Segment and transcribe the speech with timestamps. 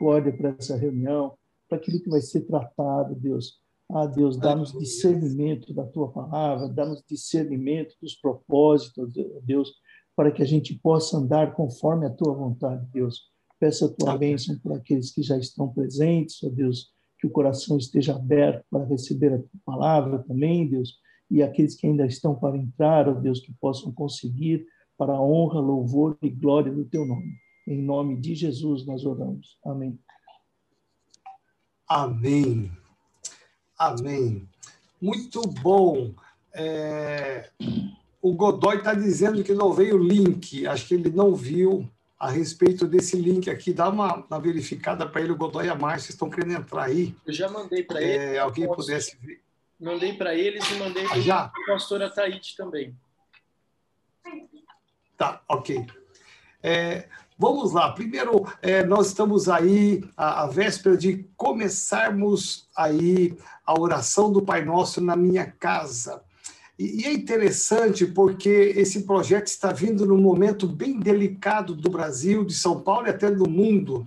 [0.00, 1.34] misericórdia para essa reunião,
[1.68, 3.60] para aquilo que vai ser tratado, Deus.
[3.92, 9.72] Ah, Deus, dá-nos discernimento da tua palavra, dá-nos discernimento dos propósitos, Deus,
[10.16, 13.28] para que a gente possa andar conforme a tua vontade, Deus.
[13.58, 17.76] Peço a tua bênção para aqueles que já estão presentes, ó Deus, que o coração
[17.76, 20.94] esteja aberto para receber a tua palavra também, Deus,
[21.30, 24.64] e aqueles que ainda estão para entrar, ó Deus, que possam conseguir
[24.96, 27.34] para a honra, louvor e glória do teu nome.
[27.66, 29.58] Em nome de Jesus nós oramos.
[29.64, 29.98] Amém.
[31.88, 32.70] Amém.
[33.78, 34.48] Amém.
[35.00, 36.14] Muito bom.
[36.52, 37.50] É...
[38.22, 40.66] O Godoy está dizendo que não veio o link.
[40.66, 41.88] Acho que ele não viu
[42.18, 43.72] a respeito desse link aqui.
[43.72, 47.16] Dá uma, uma verificada para ele, o Godoy e a Márcia estão querendo entrar aí.
[47.26, 48.38] Eu já mandei para é, ele.
[48.38, 48.80] Alguém posso...
[48.82, 49.40] pudesse ver.
[49.80, 52.94] Mandei para eles e mandei para ah, a pastora Taíde também.
[55.16, 55.86] Tá, ok.
[56.62, 57.08] É,
[57.40, 57.90] vamos lá.
[57.90, 64.62] Primeiro, é, nós estamos aí à, à véspera de começarmos aí a oração do Pai
[64.62, 66.22] Nosso na minha casa.
[66.78, 72.52] E, é interessante porque esse projeto está vindo num momento bem delicado do Brasil, de
[72.52, 74.06] São Paulo e até do mundo.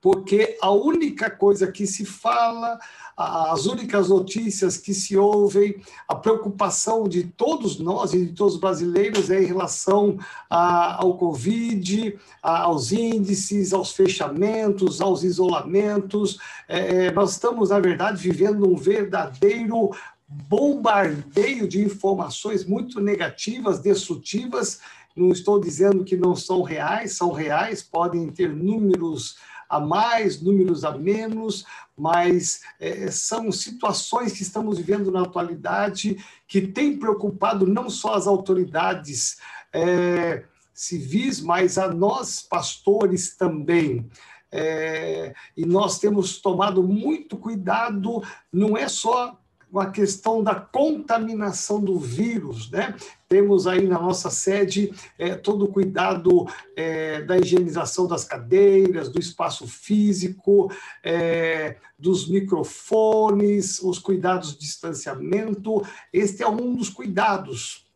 [0.00, 2.78] Porque a única coisa que se fala,
[3.16, 8.60] as únicas notícias que se ouvem, a preocupação de todos nós e de todos os
[8.60, 16.38] brasileiros é em relação ao Covid, aos índices, aos fechamentos, aos isolamentos.
[16.68, 19.90] É, é, nós estamos, na verdade, vivendo um verdadeiro
[20.28, 24.80] bombardeio de informações muito negativas, destrutivas.
[25.16, 29.36] Não estou dizendo que não são reais, são reais, podem ter números
[29.68, 31.64] a mais, números a menos,
[31.96, 36.16] mas é, são situações que estamos vivendo na atualidade
[36.46, 39.38] que têm preocupado não só as autoridades
[39.72, 44.08] é, civis, mas a nós, pastores, também.
[44.50, 49.38] É, e nós temos tomado muito cuidado, não é só
[49.74, 52.94] a questão da contaminação do vírus, né?
[53.28, 59.20] Temos aí na nossa sede é, todo o cuidado é, da higienização das cadeiras, do
[59.20, 60.70] espaço físico,
[61.04, 65.82] é, dos microfones, os cuidados de distanciamento.
[66.12, 67.87] Este é um dos cuidados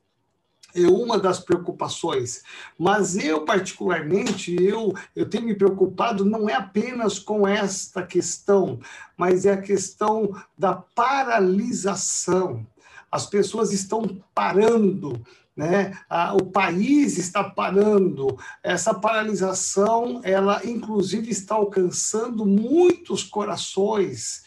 [0.75, 2.43] é uma das preocupações.
[2.79, 8.79] Mas eu, particularmente, eu, eu tenho me preocupado não é apenas com esta questão,
[9.17, 12.67] mas é a questão da paralisação.
[13.11, 15.21] As pessoas estão parando,
[15.55, 15.99] né?
[16.41, 18.39] o país está parando.
[18.63, 24.45] Essa paralisação, ela inclusive está alcançando muitos corações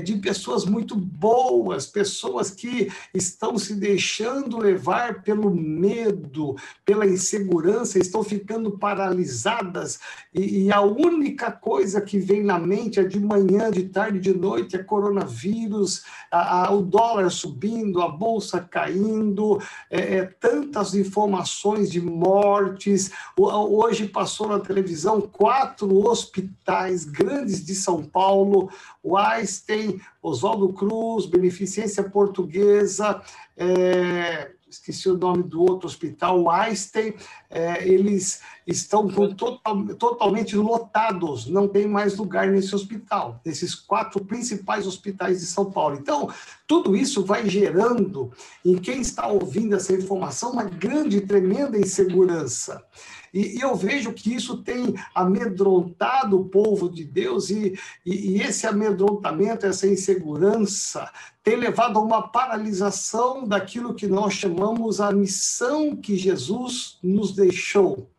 [0.00, 6.54] de pessoas muito boas, pessoas que estão se deixando levar pelo medo,
[6.84, 9.98] pela insegurança, estão ficando paralisadas,
[10.34, 14.34] e, e a única coisa que vem na mente é de manhã, de tarde, de
[14.34, 19.60] noite, é coronavírus, a, a, o dólar subindo, a bolsa caindo,
[19.90, 23.10] é, é, tantas informações de mortes.
[23.36, 28.70] Hoje passou na televisão quatro hospitais grandes de São Paulo,
[29.02, 33.22] o Einstein, Oswaldo Cruz, Beneficência Portuguesa,
[33.56, 37.14] é, esqueci o nome do outro hospital, o Einstein,
[37.50, 44.86] é, eles estão total, totalmente lotados, não tem mais lugar nesse hospital, nesses quatro principais
[44.86, 45.96] hospitais de São Paulo.
[45.96, 46.32] Então,
[46.66, 48.30] tudo isso vai gerando
[48.64, 52.84] em quem está ouvindo essa informação uma grande, tremenda insegurança.
[53.32, 58.42] E, e, eu vejo que isso tem amedrontado o povo de Deus, e, e, e
[58.42, 61.10] esse amedrontamento, essa insegurança,
[61.42, 68.10] tem levado a uma paralisação daquilo que nós chamamos a missão que Jesus nos deixou,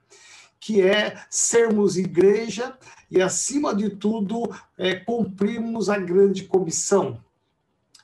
[0.60, 2.78] que é sermos igreja
[3.10, 7.20] e, acima de tudo, é, cumprirmos a grande comissão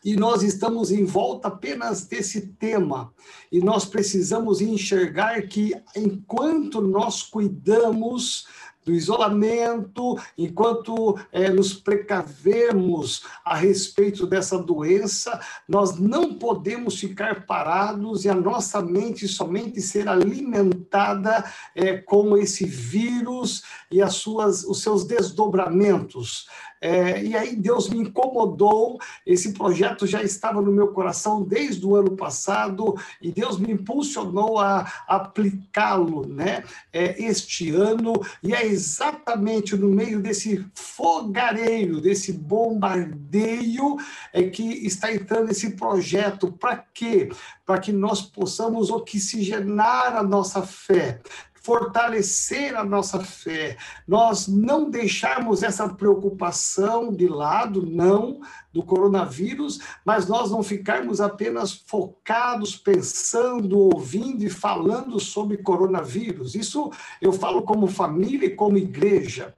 [0.03, 3.13] e nós estamos em volta apenas desse tema.
[3.51, 8.45] E nós precisamos enxergar que enquanto nós cuidamos
[8.87, 18.23] do isolamento, enquanto é, nos precavemos a respeito dessa doença, nós não podemos ficar parados
[18.23, 21.43] e a nossa mente somente ser alimentada
[21.75, 23.61] é, com esse vírus
[23.91, 26.47] e as suas, os seus desdobramentos.
[26.81, 31.95] É, e aí Deus me incomodou, esse projeto já estava no meu coração desde o
[31.95, 36.63] ano passado, e Deus me impulsionou a aplicá-lo né,
[36.93, 38.13] é, este ano,
[38.43, 43.97] e é exatamente no meio desse fogareiro, desse bombardeio,
[44.33, 46.51] é que está entrando esse projeto.
[46.51, 47.29] Para quê?
[47.65, 51.19] Para que nós possamos oxigenar a nossa fé,
[51.67, 53.75] fortalecer a nossa fé,
[54.07, 58.39] nós não deixarmos essa preocupação de lado, não,
[58.71, 66.55] do coronavírus, mas nós não ficarmos apenas focados, pensando, ouvindo e falando sobre coronavírus.
[66.55, 66.89] Isso
[67.21, 69.53] eu falo como família e como igreja.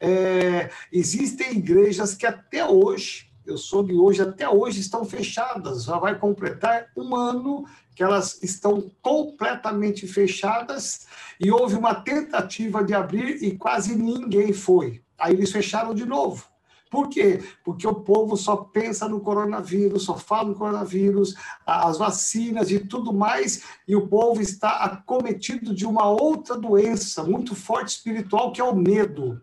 [0.00, 6.18] É, existem igrejas que até hoje, eu soube hoje, até hoje estão fechadas, já vai
[6.18, 7.66] completar um ano
[8.00, 11.06] que elas estão completamente fechadas
[11.38, 15.02] e houve uma tentativa de abrir e quase ninguém foi.
[15.18, 16.46] Aí eles fecharam de novo.
[16.90, 17.42] Por quê?
[17.62, 21.34] Porque o povo só pensa no coronavírus, só fala no coronavírus,
[21.66, 27.54] as vacinas e tudo mais, e o povo está acometido de uma outra doença muito
[27.54, 29.42] forte espiritual, que é o medo.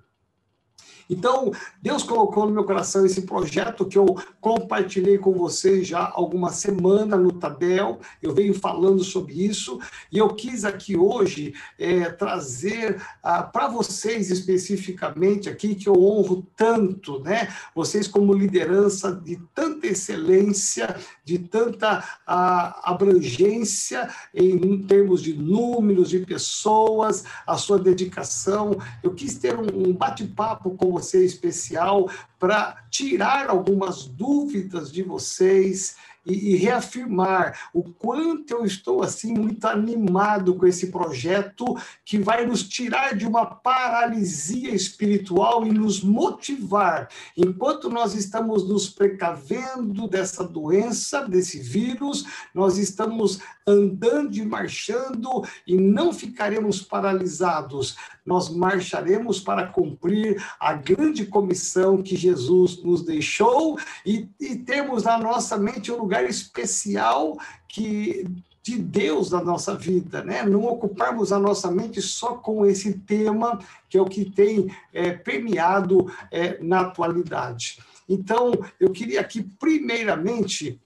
[1.09, 1.51] Então,
[1.81, 7.15] Deus colocou no meu coração esse projeto que eu compartilhei com vocês já alguma semana
[7.15, 9.79] no Tadel, eu venho falando sobre isso,
[10.11, 16.45] e eu quis aqui hoje é, trazer ah, para vocês especificamente aqui, que eu honro
[16.55, 17.47] tanto, né?
[17.73, 19.37] Vocês como liderança de
[19.77, 28.77] tanta excelência, de tanta ah, abrangência em termos de números, de pessoas, a sua dedicação.
[29.03, 32.09] Eu quis ter um, um bate-papo com você especial
[32.39, 35.95] para tirar algumas dúvidas de vocês
[36.27, 41.65] e, e, reafirmar o quanto eu estou assim muito animado com esse projeto
[42.03, 47.09] que vai nos tirar de uma paralisia espiritual e nos motivar.
[47.35, 55.75] Enquanto nós estamos nos precavendo dessa doença, desse vírus, nós estamos andando e marchando e
[55.75, 57.95] não ficaremos paralisados.
[58.27, 65.17] Nós marcharemos para cumprir a grande comissão que Jesus nos deixou e, e temos na
[65.17, 67.37] nossa mente um lugar especial
[67.69, 68.27] que
[68.61, 70.43] de Deus na nossa vida, né?
[70.43, 75.13] Não ocuparmos a nossa mente só com esse tema que é o que tem é,
[75.13, 77.79] permeado é, na atualidade.
[78.09, 80.81] Então, eu queria aqui primeiramente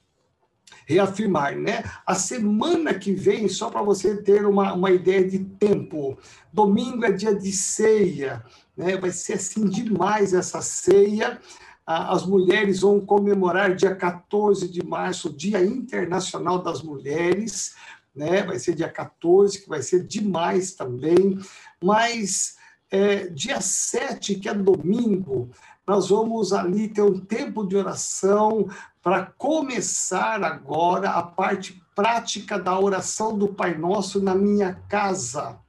[0.92, 1.84] reafirmar, né?
[2.06, 6.18] A semana que vem, só para você ter uma, uma ideia de tempo,
[6.52, 8.44] domingo é dia de ceia,
[8.76, 8.98] né?
[8.98, 11.40] Vai ser assim demais essa ceia
[11.86, 17.76] as mulheres vão comemorar dia 14 de março, Dia Internacional das Mulheres,
[18.16, 18.44] né?
[18.44, 21.38] Vai ser dia 14, que vai ser demais também.
[21.84, 22.56] Mas
[22.90, 25.50] é, dia 7, que é domingo,
[25.88, 28.68] nós vamos ali ter um tempo de oração
[29.02, 35.60] para começar agora a parte prática da oração do Pai Nosso na minha casa.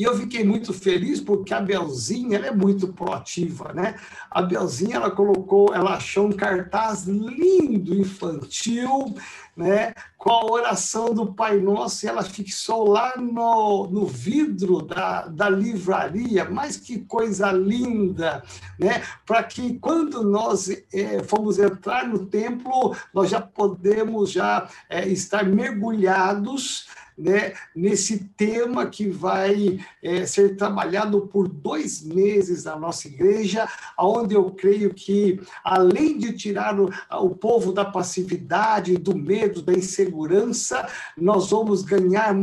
[0.00, 3.96] E eu fiquei muito feliz porque a Belzinha ela é muito proativa, né?
[4.30, 9.14] A Belzinha ela colocou, ela achou um cartaz lindo infantil,
[9.60, 9.92] né?
[10.16, 16.48] Com a oração do Pai Nosso, ela fixou lá no, no vidro da, da livraria.
[16.48, 18.42] Mas que coisa linda,
[18.78, 19.02] né?
[19.26, 25.44] Para que quando nós é, formos entrar no templo, nós já podemos já é, estar
[25.44, 26.88] mergulhados
[27.20, 33.68] né, nesse tema que vai é, ser trabalhado por dois meses na nossa igreja,
[33.98, 39.72] onde eu creio que, além de tirar o, o povo da passividade, do medo, da
[39.72, 42.34] insegurança, nós vamos ganhar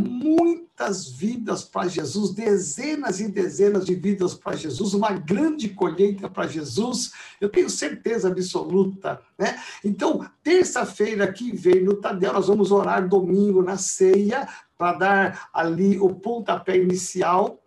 [0.77, 6.45] muitas vidas para Jesus, dezenas e dezenas de vidas para Jesus, uma grande colheita para
[6.45, 9.19] Jesus, eu tenho certeza absoluta.
[9.39, 9.59] Né?
[9.83, 15.99] Então, terça-feira que vem no Tadel, nós vamos orar domingo na ceia, para dar ali
[15.99, 17.59] o pontapé inicial.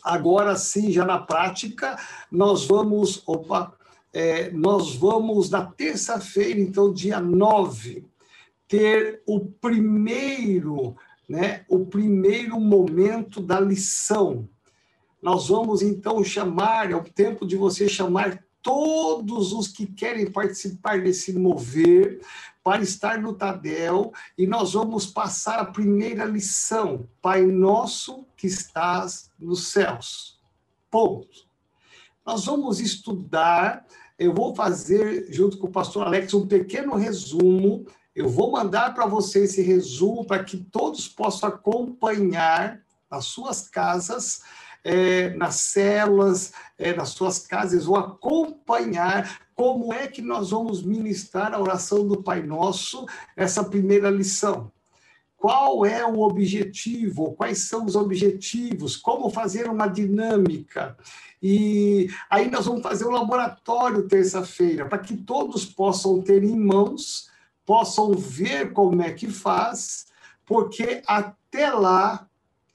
[0.00, 1.98] Agora sim, já na prática,
[2.30, 3.74] nós vamos, opa,
[4.12, 8.04] é, nós vamos na terça-feira, então, dia 9,
[8.68, 10.94] ter o primeiro,
[11.30, 14.48] né, o primeiro momento da lição.
[15.22, 21.00] Nós vamos então chamar, é o tempo de você chamar todos os que querem participar
[21.00, 22.20] desse mover,
[22.64, 27.08] para estar no Tadel e nós vamos passar a primeira lição.
[27.22, 30.40] Pai nosso que estás nos céus.
[30.90, 31.46] Ponto.
[32.26, 33.86] Nós vamos estudar,
[34.18, 37.86] eu vou fazer, junto com o pastor Alex, um pequeno resumo.
[38.20, 44.42] Eu vou mandar para você esse resumo para que todos possam acompanhar nas suas casas
[44.84, 51.52] é, nas células, é, nas suas casas, vão acompanhar como é que nós vamos ministrar
[51.52, 54.72] a oração do Pai Nosso, essa primeira lição.
[55.36, 57.32] Qual é o objetivo?
[57.32, 58.96] Quais são os objetivos?
[58.96, 60.96] Como fazer uma dinâmica?
[61.42, 67.29] E aí nós vamos fazer um laboratório terça-feira, para que todos possam ter em mãos,
[67.70, 70.06] possam ver como é que faz,
[70.44, 72.26] porque até lá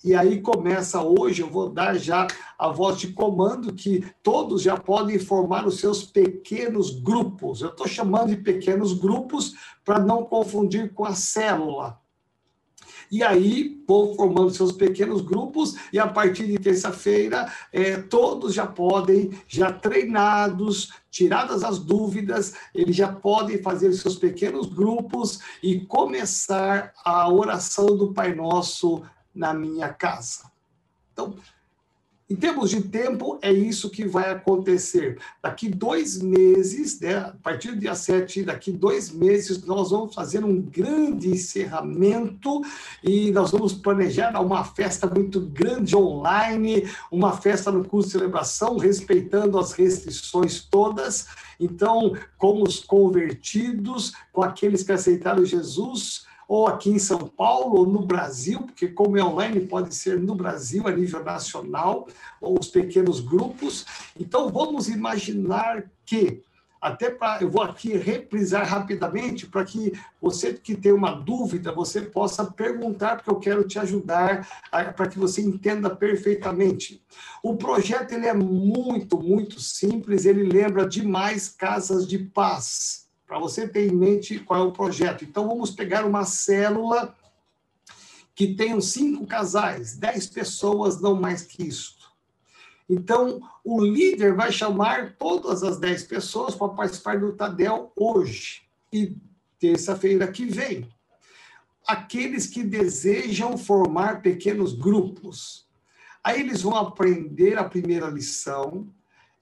[0.01, 4.77] E aí começa hoje, eu vou dar já a voz de comando que todos já
[4.77, 7.61] podem formar os seus pequenos grupos.
[7.61, 11.99] Eu estou chamando de pequenos grupos para não confundir com a célula.
[13.11, 18.65] E aí vão formando seus pequenos grupos, e a partir de terça-feira, é, todos já
[18.65, 26.93] podem, já treinados, tiradas as dúvidas, eles já podem fazer seus pequenos grupos e começar
[27.03, 29.01] a oração do Pai Nosso
[29.33, 30.51] na minha casa.
[31.13, 31.35] Então,
[32.27, 35.19] em termos de tempo, é isso que vai acontecer.
[35.43, 40.43] Daqui dois meses, né, a partir do dia 7, daqui dois meses, nós vamos fazer
[40.43, 42.63] um grande encerramento
[43.03, 48.77] e nós vamos planejar uma festa muito grande online, uma festa no curso de celebração,
[48.77, 51.27] respeitando as restrições todas.
[51.59, 57.85] Então, com os convertidos, com aqueles que aceitaram Jesus, ou aqui em São Paulo, ou
[57.85, 62.07] no Brasil, porque como é online, pode ser no Brasil, a nível nacional,
[62.39, 63.85] ou os pequenos grupos.
[64.19, 66.43] Então, vamos imaginar que,
[66.79, 72.01] até para, eu vou aqui reprisar rapidamente, para que você que tem uma dúvida, você
[72.01, 77.03] possa perguntar, porque eu quero te ajudar, para que você entenda perfeitamente.
[77.41, 83.04] O projeto ele é muito, muito simples, ele lembra demais casas de paz
[83.35, 85.25] para você ter em mente qual é o projeto.
[85.25, 87.13] Então, vamos pegar uma célula
[88.33, 91.97] que tenha cinco casais, dez pessoas, não mais que isso.
[92.89, 98.61] Então, o líder vai chamar todas as dez pessoas para participar do Tadel hoje
[98.93, 99.17] e
[99.59, 100.89] terça-feira que vem.
[101.85, 105.67] Aqueles que desejam formar pequenos grupos.
[106.23, 108.87] Aí eles vão aprender a primeira lição,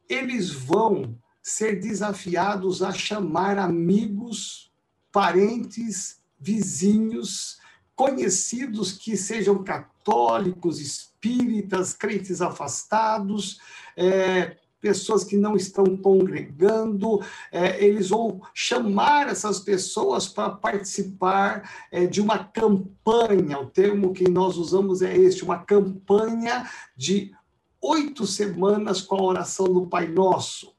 [0.10, 4.72] eles vão ser desafiados a chamar amigos,
[5.12, 7.60] parentes, vizinhos,
[7.94, 13.60] conhecidos que sejam católicos, espíritas, crentes afastados,
[13.98, 17.22] é, pessoas que não estão congregando,
[17.52, 23.60] é, eles vão chamar essas pessoas para participar é, de uma campanha.
[23.60, 27.34] O termo que nós usamos é este: uma campanha de
[27.82, 30.73] oito semanas com a oração do Pai Nosso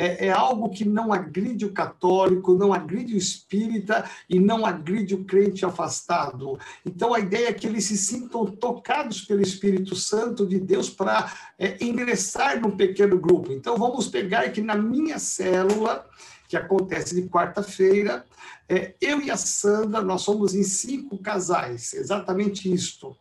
[0.00, 5.14] é, é, algo que não agride o católico, não agride o espírita e não agride
[5.14, 6.58] o crente afastado.
[6.86, 11.30] Então, a ideia é que eles se sintam tocados pelo Espírito Santo de Deus para
[11.58, 13.52] é, ingressar num pequeno grupo.
[13.52, 16.08] Então, vamos pegar que na minha célula,
[16.48, 18.24] que acontece de quarta-feira,
[18.66, 23.14] é, eu e a Sandra, nós somos em cinco casais, exatamente isto.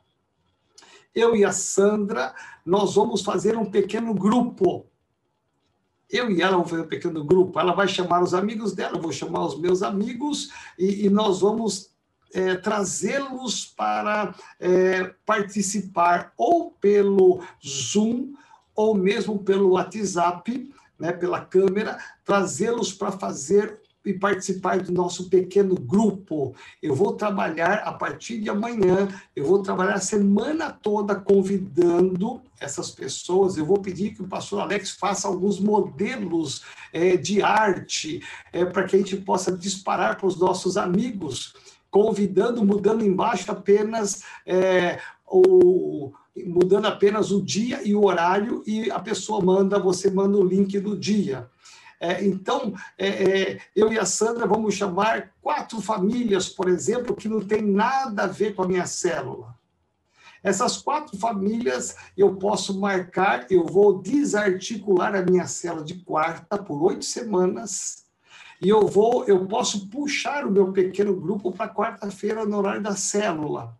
[1.13, 2.33] Eu e a Sandra,
[2.65, 4.85] nós vamos fazer um pequeno grupo
[6.11, 7.59] eu e ela vamos fazer um pequeno grupo.
[7.59, 11.91] Ela vai chamar os amigos dela, vou chamar os meus amigos e, e nós vamos
[12.33, 18.33] é, trazê-los para é, participar ou pelo Zoom
[18.75, 25.75] ou mesmo pelo WhatsApp, né, pela câmera, trazê-los para fazer e participar do nosso pequeno
[25.75, 26.55] grupo.
[26.81, 32.91] Eu vou trabalhar a partir de amanhã, eu vou trabalhar a semana toda convidando essas
[32.91, 33.57] pessoas.
[33.57, 38.83] Eu vou pedir que o pastor Alex faça alguns modelos é, de arte é, para
[38.83, 41.53] que a gente possa disparar para os nossos amigos,
[41.89, 46.11] convidando, mudando embaixo apenas é, o
[46.45, 50.79] mudando apenas o dia e o horário e a pessoa manda, você manda o link
[50.79, 51.49] do dia.
[51.99, 57.27] É, então, é, é, eu e a Sandra vamos chamar quatro famílias, por exemplo, que
[57.27, 59.53] não tem nada a ver com a minha célula.
[60.43, 66.81] Essas quatro famílias eu posso marcar, eu vou desarticular a minha célula de quarta por
[66.83, 68.09] oito semanas
[68.61, 72.95] e eu vou, eu posso puxar o meu pequeno grupo para quarta-feira no horário da
[72.95, 73.77] célula.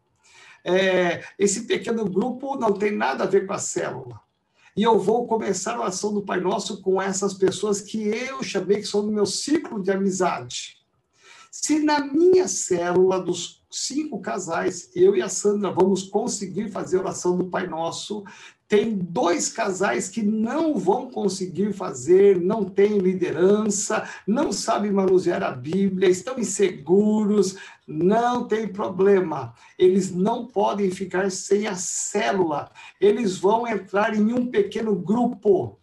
[0.64, 4.22] É, esse pequeno grupo não tem nada a ver com a célula.
[4.78, 8.78] E eu vou começar a ação do Pai Nosso com essas pessoas que eu chamei
[8.78, 10.78] que são do meu ciclo de amizade.
[11.52, 17.02] Se na minha célula dos cinco casais, eu e a Sandra vamos conseguir fazer a
[17.02, 18.24] oração do Pai Nosso,
[18.70, 25.52] tem dois casais que não vão conseguir fazer, não têm liderança, não sabem manusear a
[25.52, 27.58] Bíblia, estão inseguros,
[27.88, 29.56] não tem problema.
[29.78, 32.70] Eles não podem ficar sem a célula.
[33.02, 35.80] Eles vão entrar em um pequeno grupo.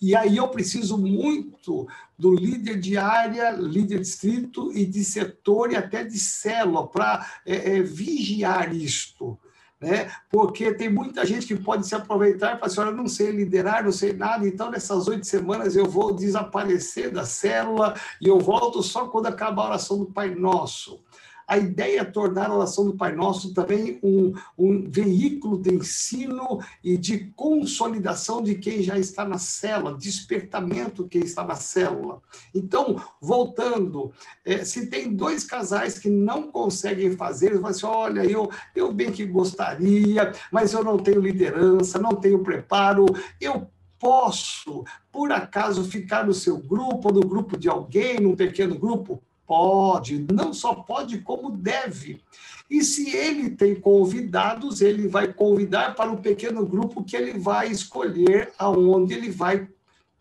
[0.00, 1.86] E aí eu preciso muito
[2.18, 7.26] do líder de área, líder de distrito e de setor e até de célula para
[7.46, 9.38] é, é, vigiar isto
[9.80, 10.10] né?
[10.30, 13.82] Porque tem muita gente que pode se aproveitar e falar assim: olha, não sei liderar,
[13.82, 18.82] não sei nada, então nessas oito semanas eu vou desaparecer da célula e eu volto
[18.82, 21.02] só quando acabar a oração do Pai Nosso.
[21.50, 26.60] A ideia é tornar a oração do Pai Nosso também um, um veículo de ensino
[26.82, 32.22] e de consolidação de quem já está na célula, despertamento quem está na célula.
[32.54, 34.12] Então, voltando,
[34.44, 38.92] é, se tem dois casais que não conseguem fazer, eles vão assim, olha, eu, eu
[38.92, 43.06] bem que gostaria, mas eu não tenho liderança, não tenho preparo,
[43.40, 43.66] eu
[43.98, 49.20] posso, por acaso, ficar no seu grupo ou no grupo de alguém, num pequeno grupo?
[49.50, 52.22] Pode, não só pode, como deve.
[52.70, 57.68] E se ele tem convidados, ele vai convidar para um pequeno grupo que ele vai
[57.68, 59.68] escolher aonde ele vai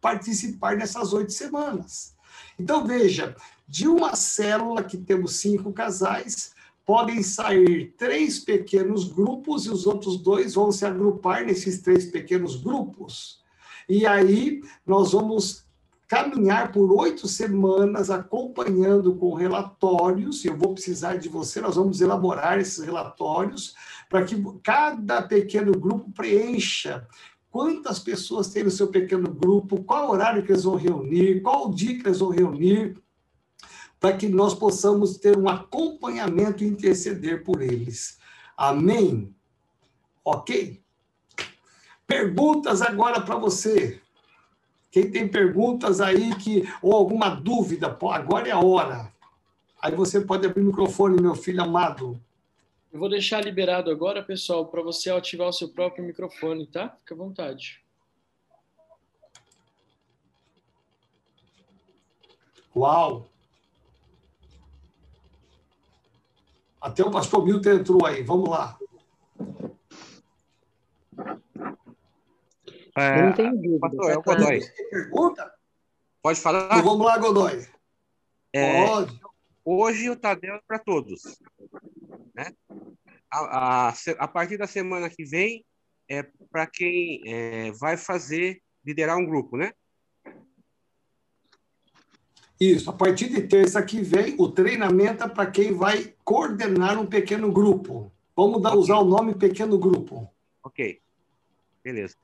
[0.01, 2.15] participar nessas oito semanas.
[2.59, 3.36] Então, veja,
[3.67, 10.17] de uma célula que temos cinco casais, podem sair três pequenos grupos e os outros
[10.17, 13.43] dois vão se agrupar nesses três pequenos grupos.
[13.88, 15.68] E aí nós vamos
[16.09, 22.59] caminhar por oito semanas acompanhando com relatórios, eu vou precisar de você, nós vamos elaborar
[22.59, 23.75] esses relatórios
[24.09, 27.07] para que cada pequeno grupo preencha
[27.51, 31.97] quantas pessoas tem no seu pequeno grupo, qual horário que eles vão reunir, qual dia
[31.99, 32.97] que eles vão reunir,
[33.99, 38.17] para que nós possamos ter um acompanhamento e interceder por eles.
[38.57, 39.33] Amém?
[40.25, 40.81] Ok?
[42.07, 44.01] Perguntas agora para você.
[44.91, 49.13] Quem tem perguntas aí que ou alguma dúvida, agora é a hora.
[49.81, 52.19] Aí você pode abrir o microfone, meu filho amado.
[52.91, 56.89] Eu vou deixar liberado agora, pessoal, para você ativar o seu próprio microfone, tá?
[57.00, 57.84] Fica à vontade.
[62.75, 63.29] Uau!
[66.81, 68.24] Até o pastor Milton entrou aí.
[68.24, 68.77] Vamos lá.
[72.99, 73.79] É, eu não tenho dúvida.
[73.79, 74.61] Pastor, é o Godoy.
[74.89, 75.53] Pergunta?
[76.21, 76.65] Pode falar?
[76.65, 77.67] Então, vamos lá, Godoy.
[78.53, 79.19] É, Pode.
[79.63, 81.21] Hoje o Tadeu é para todos.
[82.33, 82.51] Né?
[83.31, 85.63] A, a, a, partir da semana que vem,
[86.09, 89.71] é para quem é, vai fazer, liderar um grupo, né?
[92.59, 97.05] Isso, a partir de terça que vem, o treinamento é para quem vai coordenar um
[97.05, 98.12] pequeno grupo.
[98.35, 98.81] Vamos dar, okay.
[98.81, 100.29] usar o nome pequeno grupo.
[100.63, 100.99] Ok,
[101.83, 102.15] beleza.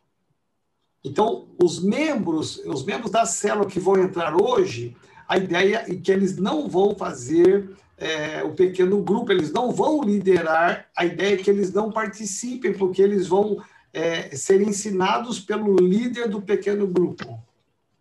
[1.05, 6.11] Então, os membros, os membros da célula que vão entrar hoje, a ideia é que
[6.11, 11.37] eles não vão fazer é, o pequeno grupo, eles não vão liderar, a ideia é
[11.37, 13.63] que eles não participem, porque eles vão
[13.93, 17.39] é, ser ensinados pelo líder do pequeno grupo.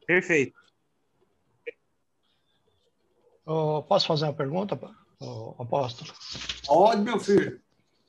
[0.07, 0.59] Perfeito.
[3.45, 4.81] Oh, posso fazer uma pergunta,
[5.21, 6.11] oh, apóstolo?
[6.67, 7.61] Pode, meu filho.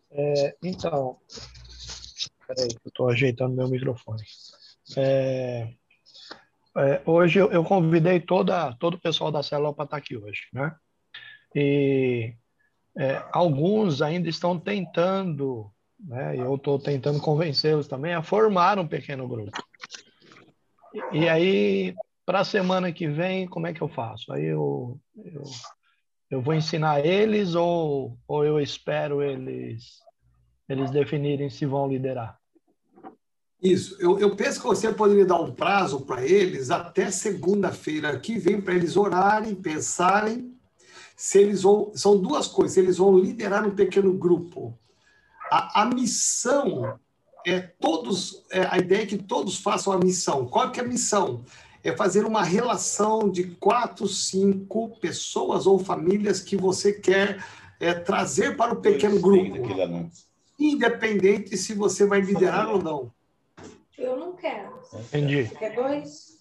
[0.10, 1.20] É, então,
[2.48, 4.24] peraí, eu estou ajeitando meu microfone.
[4.98, 5.74] É,
[6.78, 10.76] é, hoje eu, convidei toda, todo o pessoal da célula para estar aqui hoje, né?
[11.56, 12.34] E
[12.98, 16.38] é, alguns ainda estão tentando, né?
[16.38, 19.52] Eu estou tentando convencê-los também a formar um pequeno grupo.
[20.94, 21.96] E, e aí,
[22.26, 24.34] para a semana que vem, como é que eu faço?
[24.34, 25.44] Aí eu, eu,
[26.30, 30.00] eu vou ensinar eles ou, ou eu espero eles,
[30.68, 32.38] eles definirem se vão liderar?
[33.66, 33.98] Isso.
[34.00, 38.62] Eu, eu penso que você poderia dar um prazo para eles até segunda-feira que vem,
[38.62, 40.54] para eles orarem, pensarem
[41.18, 41.92] se eles vão.
[41.96, 42.78] São duas coisas.
[42.78, 44.78] Eles vão liderar um pequeno grupo.
[45.52, 47.00] A, a missão
[47.44, 48.44] é todos.
[48.52, 50.46] É, a ideia é que todos façam a missão.
[50.46, 51.44] Qual que é a missão?
[51.84, 57.44] É fazer uma relação de quatro, cinco pessoas ou famílias que você quer
[57.80, 60.12] é, trazer para o pequeno grupo.
[60.60, 63.12] Independente se você vai liderar ou não.
[63.98, 64.80] Eu não quero.
[64.94, 65.46] Entendi.
[65.46, 66.38] Você quer dois?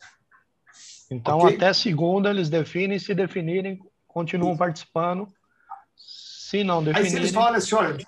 [1.10, 1.56] Então, okay.
[1.56, 5.28] até segunda eles definem, se definirem, continuam participando.
[5.96, 7.04] Se não definirem...
[7.06, 8.06] Aí se eles falam assim, olha,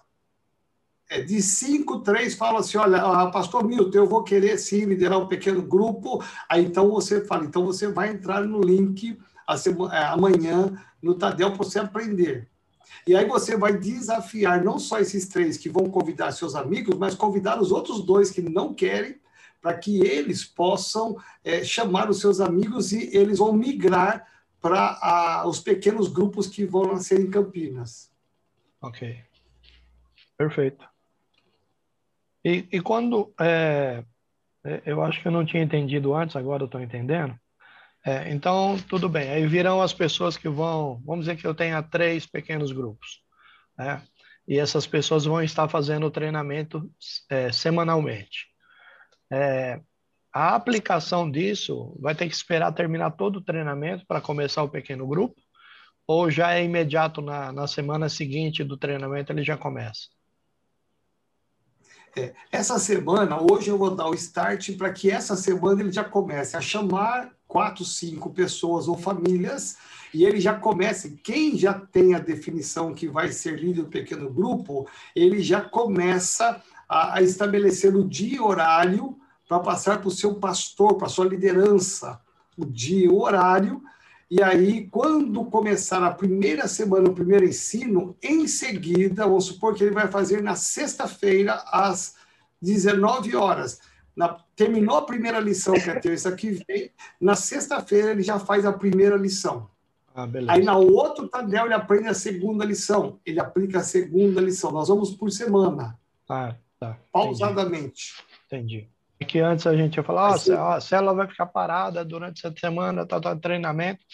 [1.09, 5.19] é, de cinco, três falam assim, olha, ah, pastor Milton, eu vou querer sim liderar
[5.19, 9.17] um pequeno grupo, aí então você fala, então você vai entrar no link
[9.57, 12.49] semana, é, amanhã no Tadel para você aprender.
[13.07, 17.15] E aí você vai desafiar não só esses três que vão convidar seus amigos, mas
[17.15, 19.21] convidar os outros dois que não querem
[19.61, 24.27] para que eles possam é, chamar os seus amigos e eles vão migrar
[24.61, 28.11] para os pequenos grupos que vão nascer em Campinas.
[28.81, 29.23] Ok.
[30.37, 30.87] Perfeito.
[32.45, 33.33] E, e quando.
[33.41, 34.05] É,
[34.65, 37.39] é eu acho que eu não tinha entendido antes, agora eu estou entendendo.
[38.05, 39.29] É, então, tudo bem.
[39.31, 41.03] Aí virão as pessoas que vão.
[41.05, 43.21] Vamos dizer que eu tenha três pequenos grupos.
[43.77, 44.01] Né?
[44.47, 46.89] E essas pessoas vão estar fazendo o treinamento
[47.29, 48.47] é, semanalmente.
[49.31, 49.81] É,
[50.33, 55.07] a aplicação disso vai ter que esperar terminar todo o treinamento para começar o pequeno
[55.07, 55.41] grupo,
[56.07, 60.09] ou já é imediato na, na semana seguinte do treinamento ele já começa?
[62.17, 66.03] É, essa semana, hoje eu vou dar o start para que essa semana ele já
[66.03, 69.77] comece a chamar quatro, cinco pessoas ou famílias
[70.15, 71.19] e ele já comece.
[71.23, 76.63] Quem já tem a definição que vai ser líder do pequeno grupo, ele já começa
[76.89, 79.17] a, a estabelecer o dia e horário
[79.49, 82.21] para passar para o seu pastor, para a sua liderança,
[82.57, 83.83] o dia e o horário.
[84.29, 89.85] E aí, quando começar a primeira semana, o primeiro ensino, em seguida, vamos supor que
[89.85, 92.15] ele vai fazer na sexta-feira, às
[92.61, 93.81] 19 horas.
[94.17, 98.65] Na, terminou a primeira lição, que é terça que vem, na sexta-feira ele já faz
[98.65, 99.69] a primeira lição.
[100.15, 104.73] Ah, aí na outro Tadel ele aprende a segunda lição, ele aplica a segunda lição.
[104.73, 105.99] Nós vamos por semana.
[106.27, 106.99] Ah, tá.
[107.13, 108.15] Pausadamente.
[108.47, 108.89] Entendi.
[109.19, 112.55] É que antes a gente ia falar, oh, a célula vai ficar parada durante essa
[112.59, 114.05] semana, tá, tá, treinamento.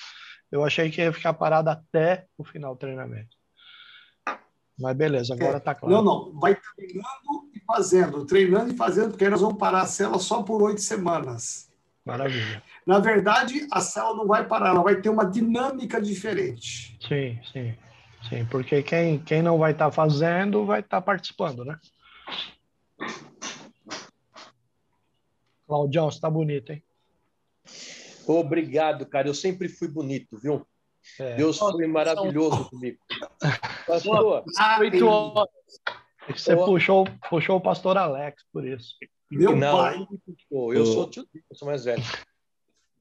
[0.51, 3.37] Eu achei que ia ficar parada até o final do treinamento.
[4.79, 5.75] Mas beleza, agora está é.
[5.75, 5.95] claro.
[5.95, 9.87] Não, não, vai treinando e fazendo, treinando e fazendo, porque aí nós vamos parar a
[9.87, 11.71] célula só por oito semanas.
[12.05, 12.63] Maravilha.
[12.87, 16.99] Na verdade, a célula não vai parar, ela vai ter uma dinâmica diferente.
[17.07, 17.75] Sim, sim.
[18.29, 21.79] Sim, porque quem, quem não vai estar tá fazendo vai estar tá participando, né?
[25.67, 26.83] Claudião, você está bonito, hein?
[28.27, 29.29] Obrigado, cara.
[29.29, 30.67] Eu sempre fui bonito, viu?
[31.19, 31.35] É.
[31.35, 32.99] Deus foi maravilhoso comigo.
[33.87, 34.45] Pastor,
[34.81, 35.49] oito horas.
[36.29, 38.95] Você puxou, puxou o pastor Alex por isso.
[39.31, 40.07] Meu não, pai.
[40.51, 42.03] Eu sou tio, eu sou mais velho.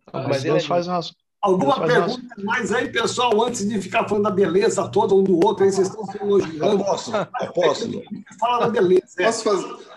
[0.07, 4.25] Ah, mas Deus é faz umas, Alguma pergunta mais aí, pessoal, antes de ficar falando
[4.25, 6.83] da beleza toda um do outro, aí vocês estão se elogiando.
[6.83, 8.03] Apóstolo, apóstolo.
[8.39, 9.15] Fala da beleza.
[9.17, 9.25] É.
[9.25, 9.87] Posso fazer?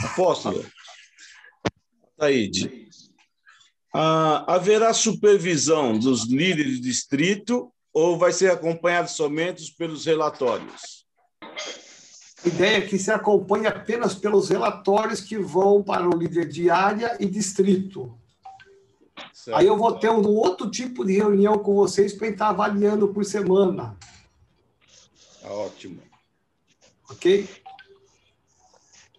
[0.00, 0.66] Apóstolo.
[2.16, 2.88] Taíde.
[3.94, 11.06] Ah, haverá supervisão dos líderes de distrito ou vai ser acompanhado somente pelos relatórios?
[12.44, 16.70] A ideia é que se acompanhe apenas pelos relatórios que vão para o líder de
[16.70, 18.17] área e distrito.
[19.48, 19.58] Certo.
[19.58, 23.24] Aí eu vou ter um outro tipo de reunião com vocês para estar avaliando por
[23.24, 23.96] semana.
[25.40, 26.02] Tá ótimo.
[27.10, 27.48] Ok?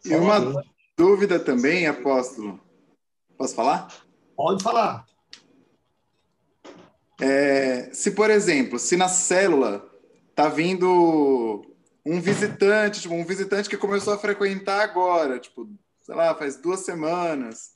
[0.06, 0.63] E uma
[0.96, 2.60] dúvida também, apóstolo.
[3.36, 3.92] Posso falar?
[4.36, 5.08] Pode falar.
[7.20, 9.84] É, se, por exemplo, se na célula
[10.36, 11.65] tá vindo
[12.06, 15.68] um visitante, tipo, um visitante que começou a frequentar agora, tipo,
[16.04, 17.72] sei lá, faz duas semanas,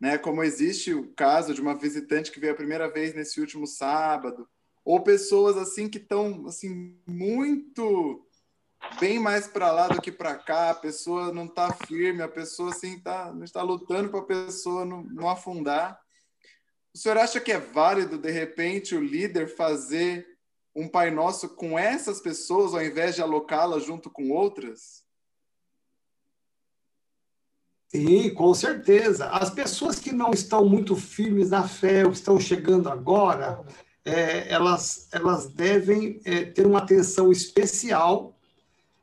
[0.00, 0.18] né?
[0.18, 4.48] Como existe o caso de uma visitante que veio a primeira vez nesse último sábado,
[4.84, 8.26] ou pessoas assim que estão assim muito
[9.00, 12.70] bem mais para lá do que para cá, a pessoa não está firme, a pessoa
[12.70, 16.00] assim tá, está lutando para a pessoa não, não afundar.
[16.94, 20.26] O senhor acha que é válido, de repente, o líder fazer
[20.74, 25.05] um Pai Nosso com essas pessoas, ao invés de alocá-las junto com outras?
[27.88, 29.26] Sim, com certeza.
[29.28, 33.60] As pessoas que não estão muito firmes na fé, ou estão chegando agora,
[34.04, 38.36] é, elas, elas devem é, ter uma atenção especial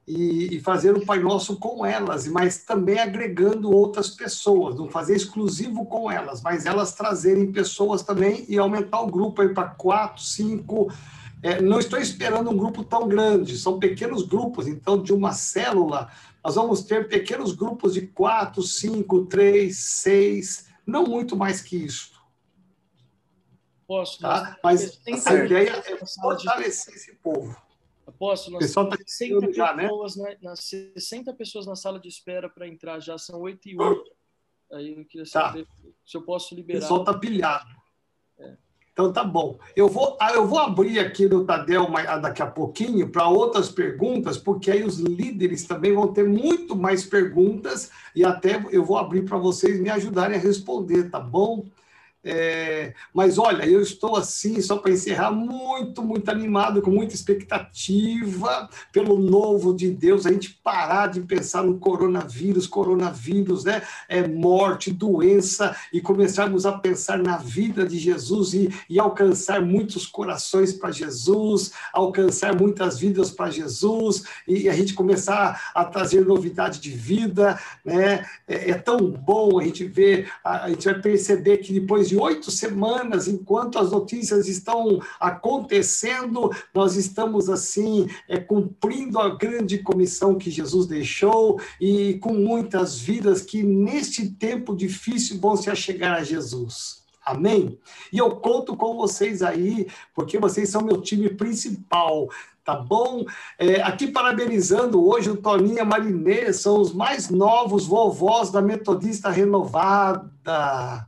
[0.07, 5.15] e, e, fazer o Pai Nosso com elas, mas também agregando outras pessoas, não fazer
[5.15, 10.91] exclusivo com elas, mas elas trazerem pessoas também e aumentar o grupo para quatro, cinco.
[11.43, 16.09] É, não estou esperando um grupo tão grande, são pequenos grupos, então de uma célula
[16.43, 22.21] nós vamos ter pequenos grupos de quatro, cinco, três, seis, não muito mais que isso.
[23.87, 24.57] Posso, tá?
[24.61, 27.55] Mas a ideia é fortalecer esse povo.
[28.05, 29.83] Aposto, nós pessoal tá 60 já, né?
[29.83, 30.37] pessoas né?
[30.41, 34.11] na, 60 pessoas na sala de espera para entrar, já são 8 e 8.
[34.73, 35.47] Aí eu queria tá.
[35.47, 35.73] saber tá.
[36.05, 36.79] se eu posso liberar.
[36.79, 37.69] O pessoal está pilhado.
[38.37, 38.57] É.
[38.93, 39.57] Então tá bom.
[39.75, 43.69] Eu vou, ah, eu vou abrir aqui no Tadel ah, daqui a pouquinho para outras
[43.69, 48.97] perguntas, porque aí os líderes também vão ter muito mais perguntas e até eu vou
[48.97, 51.65] abrir para vocês me ajudarem a responder, tá bom?
[52.25, 58.69] É, mas olha, eu estou assim, só para encerrar, muito, muito animado, com muita expectativa
[58.93, 63.81] pelo novo de Deus, a gente parar de pensar no coronavírus, coronavírus, né?
[64.07, 70.07] É morte, doença, e começarmos a pensar na vida de Jesus e, e alcançar muitos
[70.07, 76.79] corações para Jesus, alcançar muitas vidas para Jesus, e a gente começar a trazer novidade
[76.79, 78.25] de vida, né?
[78.47, 82.12] É, é tão bom a gente ver, a, a gente vai perceber que depois de
[82.13, 89.79] de oito semanas, enquanto as notícias estão acontecendo, nós estamos assim é, cumprindo a grande
[89.79, 96.17] comissão que Jesus deixou e com muitas vidas que neste tempo difícil vão se achegar
[96.17, 97.01] a Jesus.
[97.25, 97.79] Amém?
[98.11, 102.29] E eu conto com vocês aí, porque vocês são meu time principal
[102.63, 103.25] tá bom?
[103.59, 109.29] É, aqui parabenizando hoje o Toninho e Marinê, são os mais novos vovós da Metodista
[109.29, 111.05] Renovada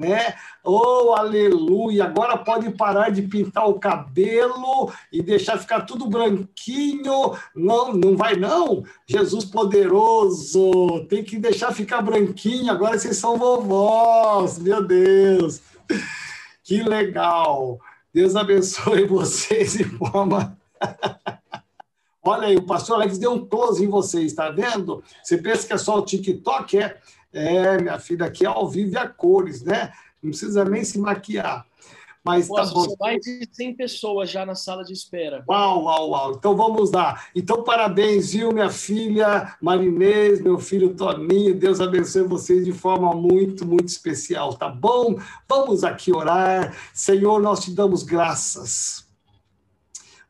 [0.00, 0.34] né?
[0.64, 2.04] Oh, aleluia!
[2.04, 7.36] Agora pode parar de pintar o cabelo e deixar ficar tudo branquinho.
[7.54, 8.82] Não, não vai não.
[9.06, 12.72] Jesus poderoso, tem que deixar ficar branquinho.
[12.72, 15.60] Agora vocês são vovós, meu Deus.
[16.64, 17.78] Que legal.
[18.12, 20.58] Deus abençoe vocês de forma
[22.22, 25.02] Olha aí, o pastor Alex deu um close em vocês, está vendo?
[25.22, 26.78] Você pensa que é só o TikTok?
[26.78, 26.98] É,
[27.32, 29.92] é, minha filha, aqui é ao vivo e a cores, né?
[30.22, 31.66] Não precisa nem se maquiar.
[32.22, 32.84] Mas tá Nossa, tá bom.
[32.84, 35.42] São mais de 100 pessoas já na sala de espera.
[35.48, 36.32] Uau, uau, uau.
[36.32, 37.22] Então vamos lá.
[37.34, 41.58] Então, parabéns, viu, minha filha Marinês, meu filho Toninho.
[41.58, 45.18] Deus abençoe vocês de forma muito, muito especial, tá bom?
[45.48, 46.76] Vamos aqui orar.
[46.92, 49.08] Senhor, nós te damos graças.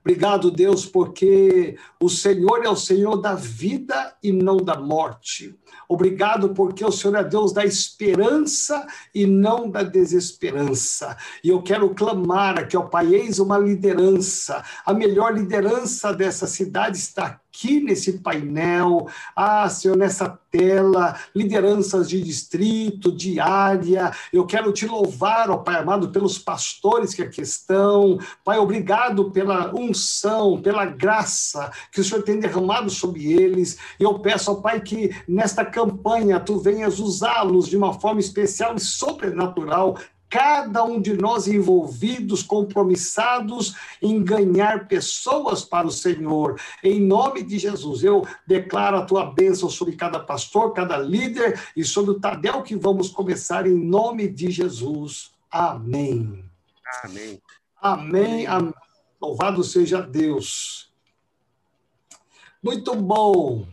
[0.00, 5.58] Obrigado, Deus, porque o Senhor é o Senhor da vida e não da morte.
[5.90, 11.16] Obrigado porque o Senhor é Deus da esperança e não da desesperança.
[11.42, 14.62] E eu quero clamar aqui, ó Pai, eis uma liderança.
[14.86, 22.20] A melhor liderança dessa cidade está aqui nesse painel, ah, Senhor, nessa tela, lideranças de
[22.20, 24.12] distrito, de área.
[24.32, 28.18] Eu quero te louvar, ó Pai amado, pelos pastores que aqui estão.
[28.44, 33.78] Pai, obrigado pela unção, pela graça que o Senhor tem derramado sobre eles.
[33.98, 38.80] Eu peço, ó Pai, que nesta campanha tu venhas usá-los de uma forma especial e
[38.80, 39.96] sobrenatural
[40.30, 46.58] cada um de nós envolvidos, compromissados em ganhar pessoas para o Senhor.
[46.84, 51.84] Em nome de Jesus, eu declaro a tua bênção sobre cada pastor, cada líder e
[51.84, 55.32] sobre o Tadel que vamos começar em nome de Jesus.
[55.50, 56.44] Amém.
[57.02, 57.42] Amém.
[57.82, 58.46] Amém.
[58.46, 58.74] Amém.
[59.20, 60.90] Louvado seja Deus.
[62.62, 63.66] Muito bom.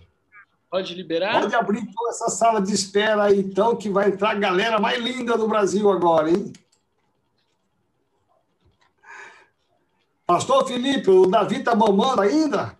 [0.69, 1.41] Pode liberar?
[1.41, 5.01] Pode abrir toda essa sala de espera aí, então, que vai entrar a galera mais
[5.01, 6.51] linda do Brasil agora, hein?
[10.25, 12.77] Pastor Felipe, o Davi está mamando ainda?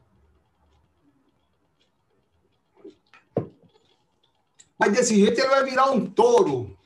[4.78, 6.78] Mas desse jeito ele vai virar um touro.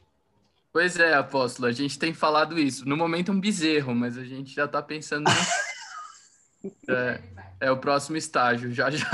[0.71, 2.87] Pois é, apóstolo, a gente tem falado isso.
[2.87, 5.29] No momento, um bezerro, mas a gente já está pensando.
[6.87, 7.21] é,
[7.59, 9.07] é o próximo estágio, já já.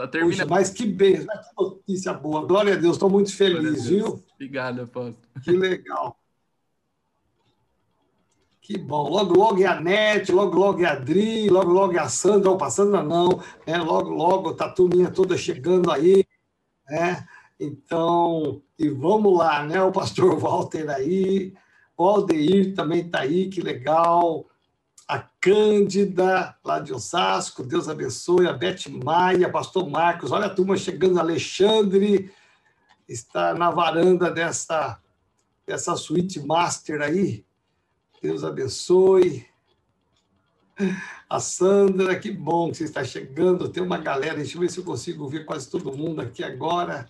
[0.00, 0.48] Tá terminando.
[0.48, 1.26] mas que bem, que
[1.58, 2.46] notícia boa.
[2.46, 4.24] Glória a Deus, estou muito feliz, viu?
[4.34, 5.18] Obrigado, apóstolo.
[5.44, 6.18] Que legal.
[8.62, 9.10] Que bom.
[9.10, 12.50] Logo, logo é a Nete, logo, logo é a Adri, logo, logo é a Sandra,
[12.50, 13.76] ou a Sandra não, né?
[13.76, 16.24] logo, logo tá a turminha toda chegando aí,
[16.88, 17.26] né?
[17.58, 19.82] Então, e vamos lá, né?
[19.82, 21.52] O pastor Walter aí,
[21.94, 24.49] o Aldeir também está aí, que legal
[25.10, 30.76] a Cândida, lá de Osasco, Deus abençoe, a Beth Maia, pastor Marcos, olha a turma
[30.76, 32.32] chegando, Alexandre,
[33.08, 35.00] está na varanda dessa,
[35.66, 37.44] dessa suíte master aí,
[38.22, 39.44] Deus abençoe.
[41.28, 44.78] A Sandra, que bom que você está chegando, tem uma galera, deixa eu ver se
[44.78, 47.08] eu consigo ver quase todo mundo aqui agora.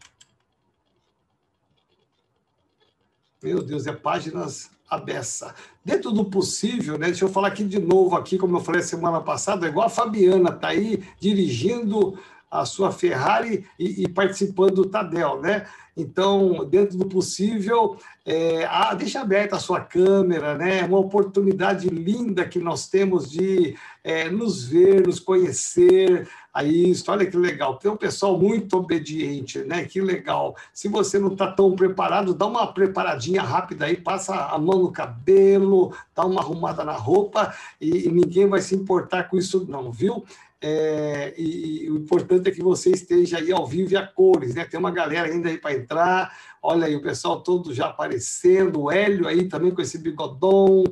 [3.42, 5.54] Meu Deus, é páginas a beça.
[5.84, 7.06] Dentro do possível, né?
[7.06, 10.50] Deixa eu falar aqui de novo, aqui, como eu falei semana passada, igual a Fabiana
[10.50, 12.18] está aí dirigindo
[12.50, 15.66] a sua Ferrari e, e, participando do Tadel, né?
[15.96, 20.82] Então, dentro do possível, é, ah, deixa aberta a sua câmera, né?
[20.84, 27.10] Uma oportunidade linda que nós temos de é, nos ver, nos conhecer, a isso.
[27.10, 27.76] Olha que legal.
[27.76, 29.84] Tem um pessoal muito obediente, né?
[29.84, 30.56] Que legal.
[30.72, 34.92] Se você não está tão preparado, dá uma preparadinha rápida aí, passa a mão no
[34.92, 39.90] cabelo, dá uma arrumada na roupa e, e ninguém vai se importar com isso, não,
[39.92, 40.24] viu?
[40.62, 44.54] É, e, e, o importante é que você esteja aí ao vivo e a cores,
[44.54, 44.64] né?
[44.66, 46.36] Tem uma galera ainda aí para entrar.
[46.62, 50.84] Olha aí, o pessoal todo já aparecendo, o Hélio aí também com esse bigodão,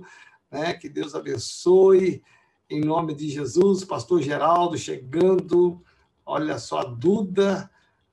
[0.50, 0.72] né?
[0.72, 2.22] Que Deus abençoe
[2.70, 5.82] em nome de Jesus, pastor Geraldo chegando,
[6.24, 7.70] olha só a Duda,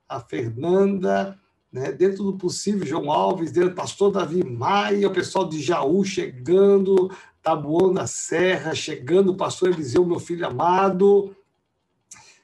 [0.08, 1.38] a Fernanda,
[1.72, 1.92] né?
[1.92, 7.94] dentro do possível, João Alves, dentro pastor Davi Maia, o pessoal de Jaú chegando, Tabuão
[7.94, 11.36] da Serra chegando, pastor Eliseu, meu filho amado,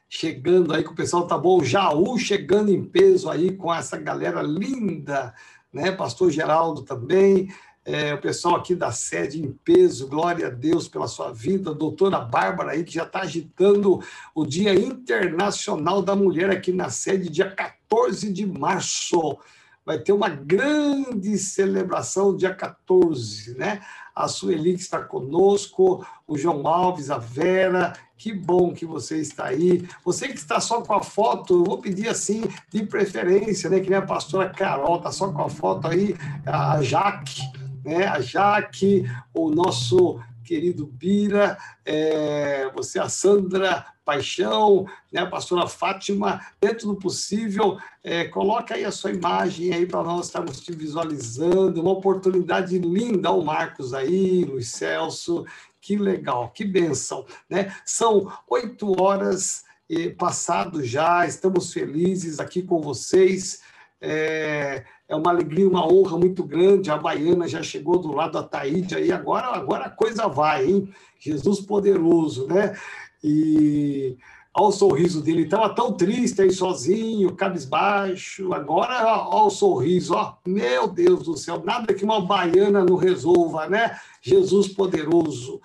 [0.06, 4.42] chegando aí com o pessoal tá bom, Jaú chegando em peso aí com essa galera
[4.42, 5.34] linda,
[5.72, 5.90] né?
[5.90, 7.48] Pastor Geraldo também,
[7.84, 12.20] é, o pessoal aqui da sede em peso, glória a Deus pela sua vida, doutora
[12.20, 14.00] Bárbara aí, que já está agitando
[14.34, 19.36] o Dia Internacional da Mulher aqui na sede, dia 14 de março.
[19.84, 23.80] vai ter uma grande celebração dia 14, né?
[24.14, 29.46] A Sueli que está conosco, o João Alves, a Vera, que bom que você está
[29.46, 29.84] aí.
[30.04, 33.80] Você que está só com a foto, eu vou pedir assim, de preferência, né?
[33.80, 36.14] Que nem a pastora Carol, está só com a foto aí,
[36.46, 37.42] a Jaque,
[37.84, 38.06] né?
[38.06, 46.40] A Jaque, o nosso querido Bira, é, você, a Sandra Paixão, né, a pastora Fátima,
[46.60, 51.80] dentro do possível, é, coloca aí a sua imagem aí para nós estarmos te visualizando,
[51.80, 55.46] uma oportunidade linda, o Marcos aí, Luiz Celso,
[55.80, 57.74] que legal, que benção, né?
[57.84, 63.60] São oito horas eh, passado já, estamos felizes aqui com vocês,
[64.02, 66.90] é, é uma alegria, uma honra muito grande.
[66.90, 70.92] A Baiana já chegou do lado da Taíde aí, agora, agora a coisa vai, hein?
[71.20, 72.76] Jesus poderoso, né?
[73.22, 74.18] E
[74.52, 78.52] ao sorriso dele, estava tão triste aí sozinho, cabisbaixo.
[78.52, 83.68] Agora, ó, o sorriso, ó, meu Deus do céu, nada que uma baiana não resolva,
[83.68, 83.96] né?
[84.20, 85.60] Jesus poderoso.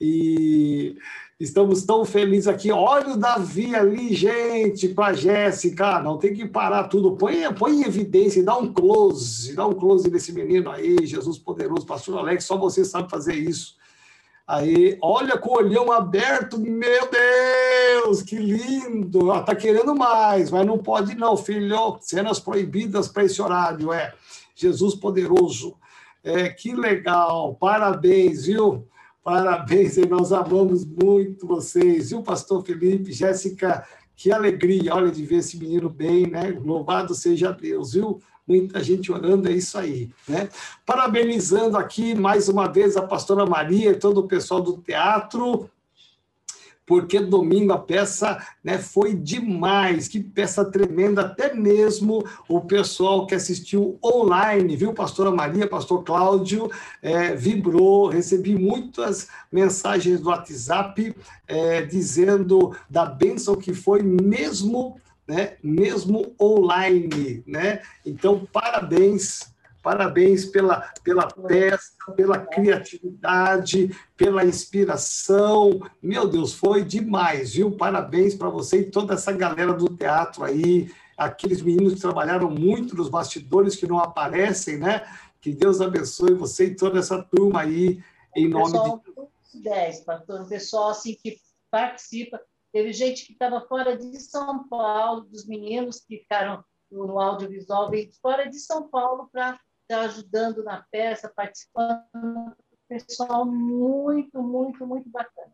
[0.00, 0.96] E
[1.38, 2.70] Estamos tão felizes aqui.
[2.70, 6.00] Olha o Davi ali, gente, para a Jéssica.
[6.00, 7.16] Não tem que parar tudo.
[7.16, 11.86] Põe, põe em evidência, dá um close, dá um close nesse menino aí, Jesus poderoso.
[11.86, 13.76] Pastor Alex, só você sabe fazer isso.
[14.46, 19.30] Aí, olha com o olhão aberto, meu Deus, que lindo!
[19.30, 21.96] Ela tá querendo mais, mas não pode não, filho.
[22.00, 24.12] Cenas proibidas para esse horário, é.
[24.54, 25.74] Jesus poderoso.
[26.22, 28.86] É, que legal, parabéns, viu?
[29.24, 32.10] Parabéns, e nós amamos muito vocês.
[32.10, 33.82] E o pastor Felipe, Jéssica,
[34.14, 36.50] que alegria, olha, de ver esse menino bem, né?
[36.62, 38.20] Louvado seja Deus, viu?
[38.46, 40.50] Muita gente orando, é isso aí, né?
[40.84, 45.70] Parabenizando aqui mais uma vez a pastora Maria e todo o pessoal do teatro,
[46.86, 53.34] porque domingo a peça né, foi demais, que peça tremenda, até mesmo o pessoal que
[53.34, 56.70] assistiu online, viu, pastora Maria, pastor Cláudio,
[57.00, 61.14] é, vibrou, recebi muitas mensagens do WhatsApp
[61.48, 67.80] é, dizendo da bênção que foi mesmo, né, mesmo online, né?
[68.04, 69.53] Então, parabéns
[69.84, 75.78] Parabéns pela, pela peça, pela criatividade, pela inspiração.
[76.02, 77.76] Meu Deus, foi demais, viu?
[77.76, 82.96] Parabéns para você e toda essa galera do teatro aí, aqueles meninos que trabalharam muito
[82.96, 85.06] nos bastidores que não aparecem, né?
[85.38, 88.02] Que Deus abençoe você e toda essa turma aí,
[88.34, 89.02] em nome pessoal,
[89.52, 91.36] de 10, pastor, um pessoal assim que
[91.70, 92.40] participa.
[92.72, 98.10] Teve gente que estava fora de São Paulo, dos meninos que ficaram no audiovisual, veio
[98.22, 99.60] fora de São Paulo para
[99.92, 102.56] ajudando na peça, participando.
[102.88, 105.52] Pessoal muito, muito, muito bacana.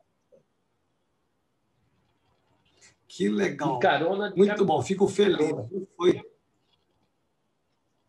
[3.09, 3.79] Que legal.
[3.79, 5.51] Carona muito bom, fico feliz.
[5.97, 6.23] Foi,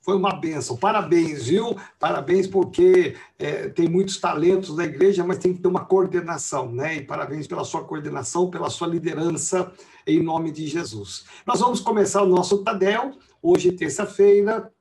[0.02, 0.78] foi uma benção.
[0.78, 1.76] Parabéns, viu?
[2.00, 6.98] Parabéns, porque é, tem muitos talentos na igreja, mas tem que ter uma coordenação, né?
[6.98, 9.72] E parabéns pela sua coordenação, pela sua liderança,
[10.06, 11.26] em nome de Jesus.
[11.46, 14.72] Nós vamos começar o nosso Tadel, hoje, terça-feira,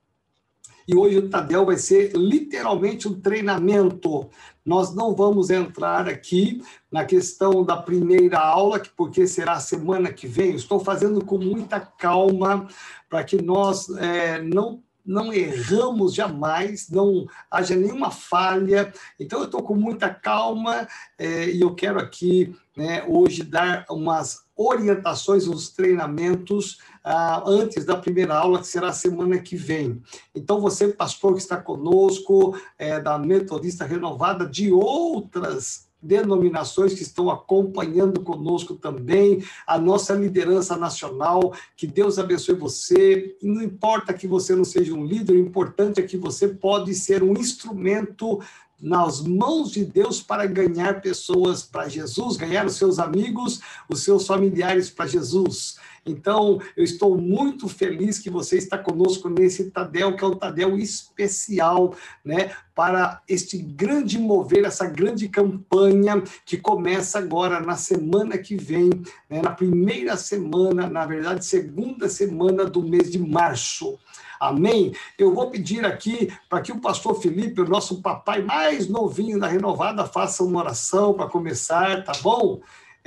[0.86, 4.28] e hoje o Tadel vai ser literalmente um treinamento.
[4.64, 10.54] Nós não vamos entrar aqui na questão da primeira aula, porque será semana que vem.
[10.54, 12.68] Estou fazendo com muita calma
[13.08, 18.92] para que nós é, não não erramos jamais, não haja nenhuma falha.
[19.18, 20.86] Então, eu estou com muita calma
[21.18, 27.96] é, e eu quero aqui, né, hoje, dar umas orientações, uns treinamentos ah, antes da
[27.96, 30.00] primeira aula, que será semana que vem.
[30.32, 37.30] Então, você, pastor que está conosco, é, da Metodista Renovada, de outras denominações que estão
[37.30, 43.36] acompanhando conosco também, a nossa liderança nacional, que Deus abençoe você.
[43.42, 47.22] Não importa que você não seja um líder, o importante é que você pode ser
[47.22, 48.40] um instrumento
[48.80, 54.26] nas mãos de Deus para ganhar pessoas para Jesus, ganhar os seus amigos, os seus
[54.26, 55.76] familiares para Jesus.
[56.04, 60.78] Então, eu estou muito feliz que você está conosco nesse Tadel, que é um Tadel
[60.78, 68.56] especial, né, para este grande mover, essa grande campanha que começa agora na semana que
[68.56, 68.90] vem,
[69.28, 73.98] né, na primeira semana, na verdade, segunda semana do mês de março.
[74.40, 74.94] Amém?
[75.18, 79.46] Eu vou pedir aqui para que o pastor Felipe, o nosso papai mais novinho da
[79.46, 82.58] renovada, faça uma oração para começar, tá bom?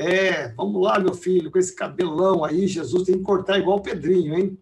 [0.04, 3.82] É, vamos lá, meu filho, com esse cabelão aí, Jesus tem que cortar igual o
[3.82, 4.58] Pedrinho, hein?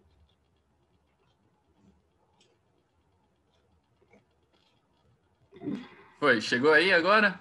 [6.20, 7.40] Foi, chegou aí agora?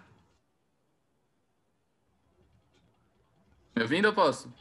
[3.76, 4.52] Me ouvindo, eu posso?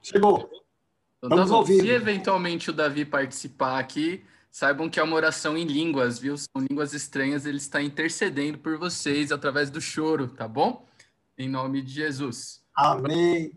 [0.00, 0.48] Chegou.
[1.22, 1.66] Então, tá.
[1.66, 4.24] Se eventualmente o Davi participar aqui,
[4.54, 6.36] Saibam que é uma oração em línguas, viu?
[6.38, 10.86] São línguas estranhas, ele está intercedendo por vocês através do choro, tá bom?
[11.36, 12.63] Em nome de Jesus.
[12.74, 13.52] Amém.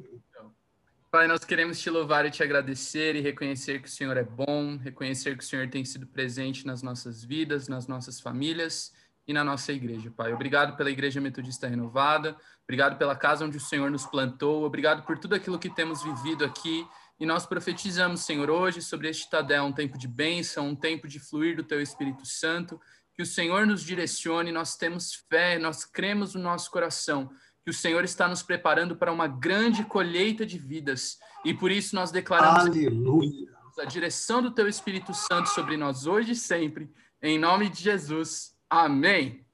[1.09, 4.78] Pai, nós queremos te louvar e te agradecer e reconhecer que o Senhor é bom,
[4.78, 8.93] reconhecer que o Senhor tem sido presente nas nossas vidas, nas nossas famílias
[9.26, 10.32] e na nossa igreja, Pai.
[10.34, 15.18] Obrigado pela Igreja Metodista Renovada, obrigado pela casa onde o Senhor nos plantou, obrigado por
[15.18, 16.86] tudo aquilo que temos vivido aqui
[17.20, 21.20] e nós profetizamos, Senhor, hoje sobre este Tadel, um tempo de bênção, um tempo de
[21.20, 22.80] fluir do Teu Espírito Santo,
[23.11, 27.32] que o Senhor nos direcione, nós temos fé, nós cremos no nosso coração,
[27.68, 31.95] que o Senhor está nos preparando para uma grande colheita de vidas, e por isso
[31.95, 33.49] nós declaramos Aleluia.
[33.78, 36.89] a direção do Teu Espírito Santo sobre nós hoje e sempre,
[37.22, 38.55] em nome de Jesus.
[38.70, 39.45] Amém.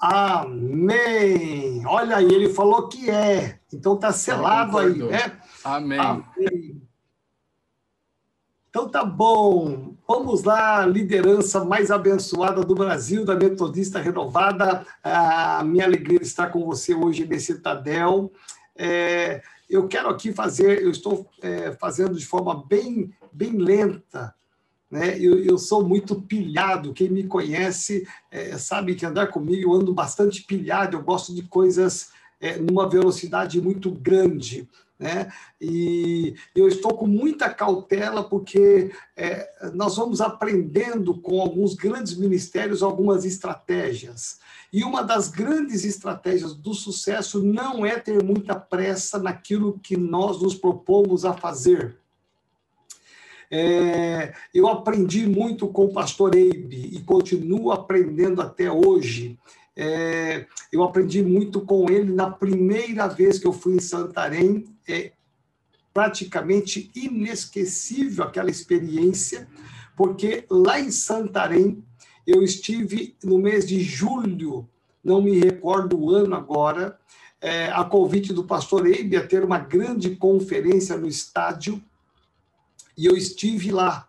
[0.00, 1.84] Amém.
[1.84, 3.58] Olha aí, ele falou que é.
[3.72, 5.40] Então tá selado aí, né?
[5.64, 5.98] Amém.
[5.98, 6.87] Amém.
[8.78, 9.96] Então tá bom.
[10.06, 14.86] Vamos lá, liderança mais abençoada do Brasil, da Metodista Renovada.
[15.02, 18.30] A minha alegria estar com você hoje nesse Tadel.
[18.76, 24.32] É, eu quero aqui fazer, eu estou é, fazendo de forma bem, bem lenta,
[24.88, 25.18] né?
[25.18, 26.94] Eu, eu, sou muito pilhado.
[26.94, 30.96] Quem me conhece é, sabe que andar comigo eu ando bastante pilhado.
[30.96, 34.68] Eu gosto de coisas é, numa velocidade muito grande.
[34.98, 35.30] Né?
[35.60, 42.82] E eu estou com muita cautela porque é, nós vamos aprendendo com alguns grandes ministérios
[42.82, 44.40] algumas estratégias.
[44.72, 50.42] E uma das grandes estratégias do sucesso não é ter muita pressa naquilo que nós
[50.42, 51.96] nos propomos a fazer.
[53.50, 59.38] É, eu aprendi muito com o pastor Eibe e continuo aprendendo até hoje.
[59.74, 64.64] É, eu aprendi muito com ele na primeira vez que eu fui em Santarém.
[64.88, 65.12] É
[65.92, 69.48] praticamente inesquecível aquela experiência,
[69.96, 71.84] porque lá em Santarém
[72.26, 74.68] eu estive no mês de julho,
[75.02, 76.98] não me recordo o ano agora,
[77.40, 81.82] é, a convite do pastor Eibe a ter uma grande conferência no estádio
[82.96, 84.07] e eu estive lá.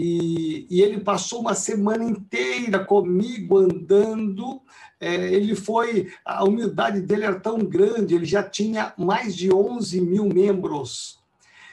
[0.00, 4.62] E, e ele passou uma semana inteira comigo andando.
[5.00, 10.00] É, ele foi, a humildade dele era tão grande, ele já tinha mais de 11
[10.00, 11.18] mil membros.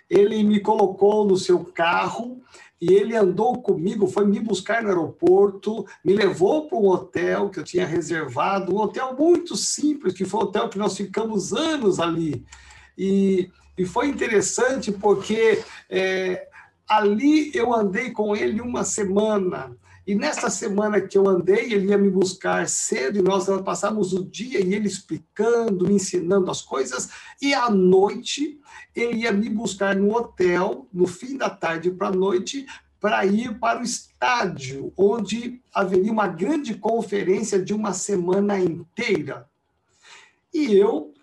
[0.10, 2.42] Ele me colocou no seu carro
[2.82, 7.60] e ele andou comigo, foi me buscar no aeroporto, me levou para um hotel que
[7.60, 12.00] eu tinha reservado, um hotel muito simples, que foi um hotel que nós ficamos anos
[12.00, 12.44] ali.
[12.98, 16.48] E e foi interessante porque é,
[16.88, 19.76] ali eu andei com ele uma semana.
[20.08, 24.24] E nessa semana que eu andei, ele ia me buscar cedo e nós passamos o
[24.24, 27.10] dia e ele explicando, me ensinando as coisas.
[27.42, 28.60] E à noite,
[28.96, 32.68] ele ia me buscar no hotel, no fim da tarde para a noite,
[33.02, 39.50] para ir para o estádio, onde haveria uma grande conferência de uma semana inteira.
[40.54, 41.15] E eu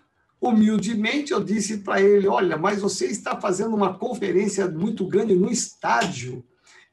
[0.43, 5.49] Humildemente eu disse para ele: Olha, mas você está fazendo uma conferência muito grande no
[5.49, 6.43] estádio.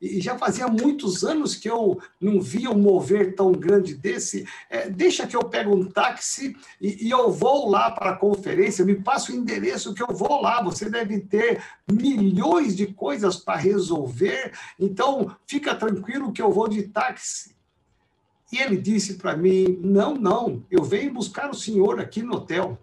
[0.01, 4.47] E já fazia muitos anos que eu não via um mover tão grande desse.
[4.71, 8.85] É, deixa que eu pego um táxi e, e, eu vou lá para a conferência,
[8.85, 10.63] me passa o endereço que eu vou lá.
[10.63, 16.85] Você deve ter milhões de coisas para resolver, então fica tranquilo que eu vou de
[16.85, 17.57] táxi.
[18.53, 22.79] E ele disse para mim: Não, não, eu venho buscar o senhor aqui no hotel.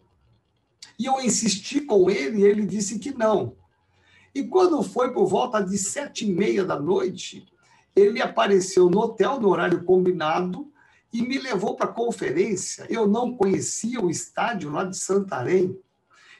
[0.99, 3.55] E eu insisti com ele e ele disse que não.
[4.33, 7.45] E quando foi por volta de sete e meia da noite,
[7.95, 10.71] ele apareceu no hotel no horário combinado
[11.11, 12.85] e me levou para a conferência.
[12.89, 15.79] Eu não conhecia o estádio lá de Santarém.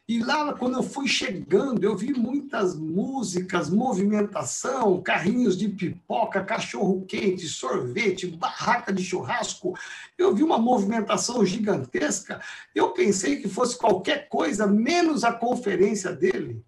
[0.08, 7.46] E lá, quando eu fui chegando, eu vi muitas músicas, movimentação, carrinhos de pipoca, cachorro-quente,
[7.50, 9.78] sorvete, barraca de churrasco.
[10.18, 12.40] Eu vi uma movimentação gigantesca.
[12.74, 16.64] Eu pensei que fosse qualquer coisa, menos a conferência dele.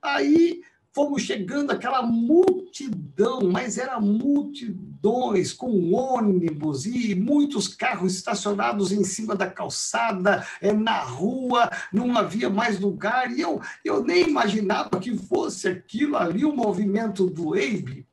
[0.00, 0.62] Aí
[0.98, 9.36] fomos chegando aquela multidão, mas era multidões com ônibus e muitos carros estacionados em cima
[9.36, 15.16] da calçada, é, na rua, não havia mais lugar, e eu, eu nem imaginava que
[15.16, 18.04] fosse aquilo ali, o movimento do EIB.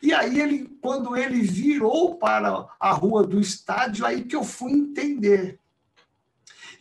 [0.00, 4.72] E aí, ele, quando ele virou para a rua do estádio, aí que eu fui
[4.72, 5.60] entender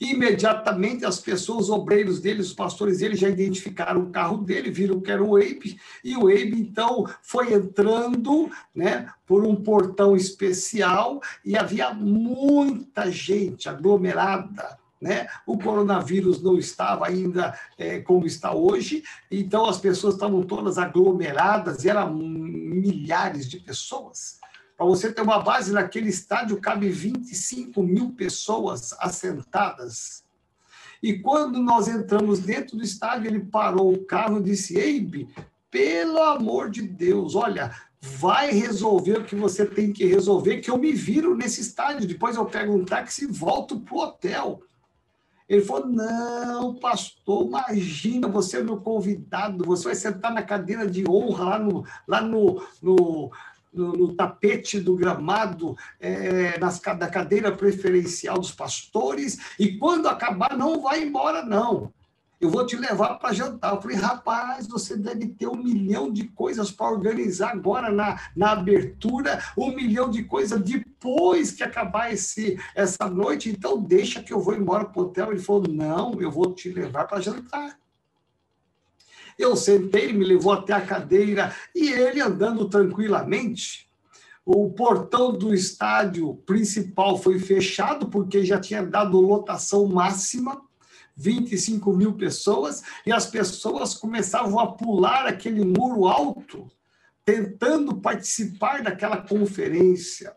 [0.01, 4.99] imediatamente as pessoas, os obreiros dele, os pastores dele já identificaram o carro dele, viram
[4.99, 11.21] que era o Abe, e o Abe então foi entrando né, por um portão especial
[11.45, 15.27] e havia muita gente aglomerada né?
[15.47, 21.85] O coronavírus não estava ainda é, como está hoje, então as pessoas estavam todas aglomeradas,
[21.85, 24.39] eram milhares de pessoas.
[24.81, 30.23] Para você ter uma base, naquele estádio cabe 25 mil pessoas assentadas.
[31.03, 35.29] E quando nós entramos dentro do estádio, ele parou o carro e disse: Eibe,
[35.69, 40.79] pelo amor de Deus, olha, vai resolver o que você tem que resolver, que eu
[40.79, 42.07] me viro nesse estádio.
[42.07, 44.63] Depois eu pego um táxi e volto para o hotel.
[45.47, 51.07] Ele falou: Não, pastor, imagina, você é meu convidado, você vai sentar na cadeira de
[51.07, 53.31] honra lá no, lá no, no,
[53.73, 60.57] no, no tapete do gramado, é, nas, da cadeira preferencial dos pastores, e quando acabar,
[60.57, 61.91] não vai embora, não
[62.41, 63.75] eu vou te levar para jantar.
[63.75, 68.53] Eu falei, rapaz, você deve ter um milhão de coisas para organizar agora na, na
[68.53, 74.39] abertura, um milhão de coisas depois que acabar esse, essa noite, então deixa que eu
[74.39, 75.31] vou embora para o hotel.
[75.31, 77.80] Ele falou, não, eu vou te levar para jantar.
[79.41, 83.89] Eu sentei, me levou até a cadeira e ele andando tranquilamente.
[84.45, 90.61] O portão do estádio principal foi fechado porque já tinha dado lotação máxima
[91.15, 96.67] 25 mil pessoas, e as pessoas começavam a pular aquele muro alto,
[97.23, 100.35] tentando participar daquela conferência.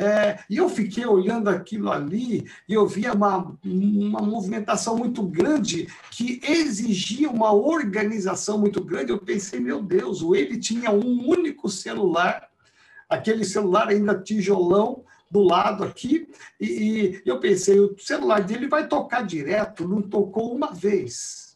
[0.00, 5.88] É, e eu fiquei olhando aquilo ali e eu via uma, uma movimentação muito grande
[6.12, 9.10] que exigia uma organização muito grande.
[9.10, 12.48] Eu pensei, meu Deus, ele tinha um único celular,
[13.08, 16.26] aquele celular ainda tijolão, do lado aqui,
[16.58, 21.47] e, e eu pensei, o celular dele vai tocar direto, não tocou uma vez.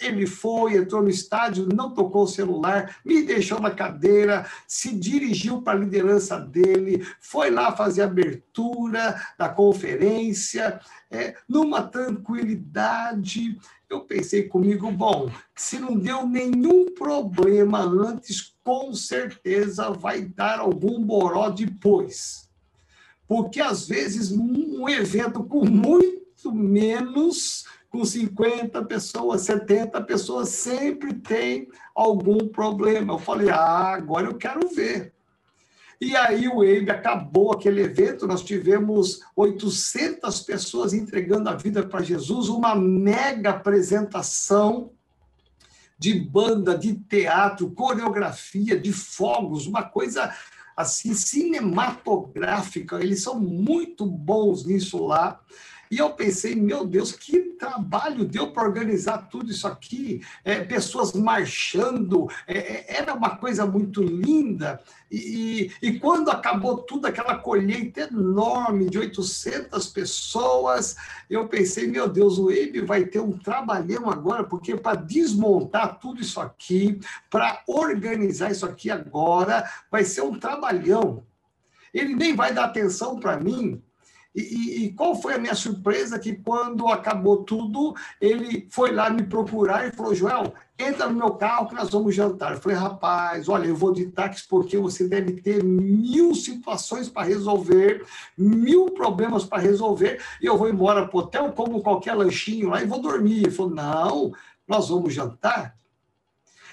[0.00, 5.60] Ele foi, entrou no estádio, não tocou o celular, me deixou na cadeira, se dirigiu
[5.60, 10.80] para a liderança dele, foi lá fazer a abertura da conferência,
[11.10, 13.58] é, numa tranquilidade.
[13.88, 21.02] Eu pensei comigo, bom, se não deu nenhum problema antes, com certeza vai dar algum
[21.02, 22.48] boró depois.
[23.26, 27.66] Porque, às vezes, um evento com muito menos,
[27.98, 33.14] com 50 pessoas, 70 pessoas, sempre tem algum problema.
[33.14, 35.12] Eu falei, ah, agora eu quero ver.
[36.00, 42.04] E aí o EIB acabou aquele evento, nós tivemos 800 pessoas entregando a vida para
[42.04, 44.92] Jesus, uma mega apresentação
[45.98, 50.32] de banda, de teatro, coreografia, de fogos, uma coisa
[50.76, 55.40] assim cinematográfica, eles são muito bons nisso lá.
[55.90, 61.12] E eu pensei, meu Deus, que trabalho deu para organizar tudo isso aqui, é, pessoas
[61.12, 64.80] marchando, é, é era uma coisa muito linda.
[65.10, 70.96] E, e, quando acabou tudo, aquela colheita enorme de 800 pessoas,
[71.30, 76.20] eu pensei, meu Deus, o EIB vai ter um trabalhão agora, porque para desmontar tudo
[76.20, 77.00] isso aqui,
[77.30, 81.24] para organizar isso aqui agora, vai ser um trabalhão.
[81.92, 83.82] Ele nem vai dar atenção para mim,
[84.34, 86.18] e, e, qual foi a minha surpresa?
[86.18, 91.30] Que quando acabou tudo, ele foi lá me procurar e falou: Joel, entra no meu
[91.32, 92.52] carro que nós vamos jantar.
[92.52, 97.26] Eu falei: rapaz, olha, eu vou de táxi porque você deve ter mil situações para
[97.26, 98.04] resolver,
[98.36, 102.82] mil problemas para resolver, e eu vou embora para o hotel, como qualquer lanchinho lá
[102.82, 103.44] e vou dormir.
[103.44, 104.32] Ele falou: não,
[104.68, 105.76] nós vamos jantar.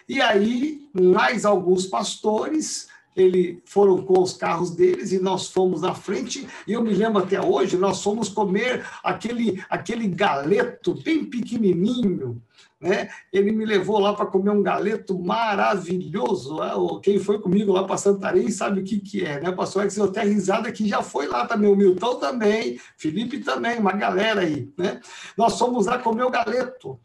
[0.07, 5.95] E aí, mais alguns pastores eles foram com os carros deles e nós fomos na
[5.95, 6.47] frente.
[6.67, 12.41] E eu me lembro até hoje, nós fomos comer aquele, aquele galeto bem pequenininho.
[12.79, 13.09] Né?
[13.31, 16.57] Ele me levou lá para comer um galeto maravilhoso.
[16.57, 16.71] Né?
[17.01, 19.39] Quem foi comigo lá para Santarém sabe o que, que é.
[19.39, 19.51] Né?
[19.51, 21.71] Pastor Edson até risada que já foi lá também.
[21.71, 24.69] O Milton também, Felipe também, uma galera aí.
[24.77, 24.99] Né?
[25.37, 26.99] Nós fomos lá comer o galeto.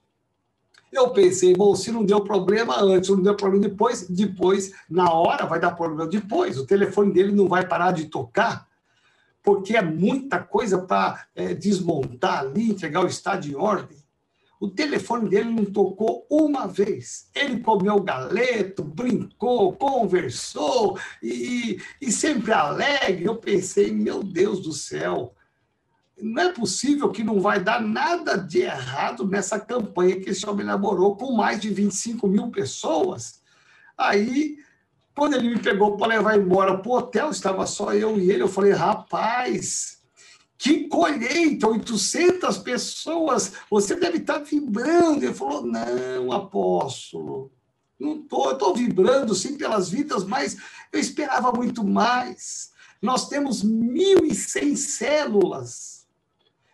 [0.93, 5.47] Eu pensei, bom, se não deu problema antes, não deu problema depois, depois, na hora
[5.47, 6.59] vai dar problema depois.
[6.59, 8.67] O telefone dele não vai parar de tocar,
[9.43, 14.01] porque é muita coisa para é, desmontar ali, entregar o estado em ordem.
[14.61, 17.31] O telefone dele não tocou uma vez.
[17.35, 23.25] Ele comeu galeto, brincou, conversou e, e sempre alegre.
[23.25, 25.35] Eu pensei, meu Deus do céu,
[26.23, 30.65] não é possível que não vai dar nada de errado nessa campanha que esse homem
[30.65, 33.41] elaborou com mais de 25 mil pessoas.
[33.97, 34.59] Aí,
[35.15, 38.43] quando ele me pegou para levar embora para o hotel, estava só eu e ele,
[38.43, 39.99] eu falei, rapaz,
[40.57, 45.25] que colheita, 800 pessoas, você deve estar tá vibrando.
[45.25, 47.51] Ele falou, não, apóstolo,
[47.99, 50.57] não estou, estou vibrando sim pelas vidas, mas
[50.93, 52.71] eu esperava muito mais.
[53.01, 55.90] Nós temos 1.100 células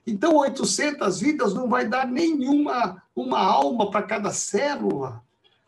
[0.06, 5.22] Então, 800 vidas não vai dar nenhuma uma alma para cada célula.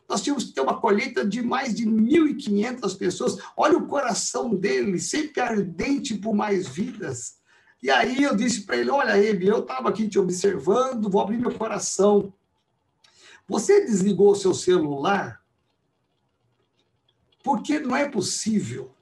[0.07, 3.37] Nós tínhamos que ter uma colheita de mais de 1.500 pessoas.
[3.55, 7.37] Olha o coração dele, sempre ardente por mais vidas.
[7.83, 11.37] E aí eu disse para ele: Olha, Ebe, eu estava aqui te observando, vou abrir
[11.37, 12.33] meu coração.
[13.47, 15.43] Você desligou o seu celular?
[17.43, 18.95] Porque não é possível.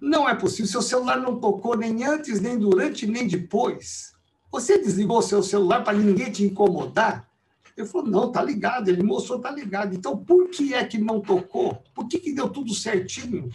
[0.00, 0.70] Não é possível.
[0.70, 4.12] Seu celular não tocou nem antes, nem durante, nem depois.
[4.50, 7.28] Você desligou o seu celular para ninguém te incomodar?
[7.76, 8.88] Ele falou, não, tá ligado.
[8.88, 9.94] Ele mostrou, tá ligado.
[9.94, 11.82] Então, por que é que não tocou?
[11.94, 13.50] Por que, que deu tudo certinho?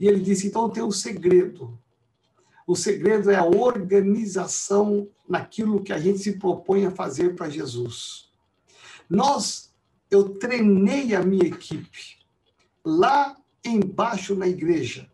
[0.00, 1.78] E ele disse, então tem um segredo.
[2.66, 8.28] O segredo é a organização naquilo que a gente se propõe a fazer para Jesus.
[9.08, 9.72] Nós,
[10.10, 12.16] eu treinei a minha equipe
[12.84, 15.08] lá embaixo na igreja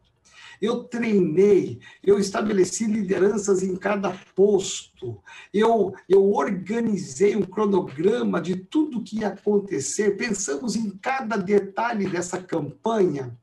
[0.62, 5.20] eu treinei, eu estabeleci lideranças em cada posto,
[5.52, 12.40] eu, eu organizei um cronograma de tudo que ia acontecer, pensamos em cada detalhe dessa
[12.40, 13.36] campanha.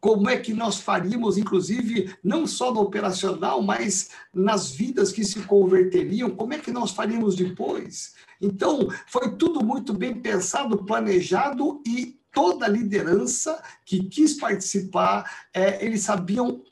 [0.00, 5.42] Como é que nós faríamos, inclusive, não só no operacional, mas nas vidas que se
[5.42, 8.14] converteriam, como é que nós faríamos depois?
[8.40, 15.84] Então, foi tudo muito bem pensado, planejado e toda a liderança que quis participar, é,
[15.84, 16.62] eles sabiam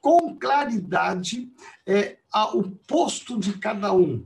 [0.00, 1.52] com claridade
[1.86, 4.24] é, a, o posto de cada um.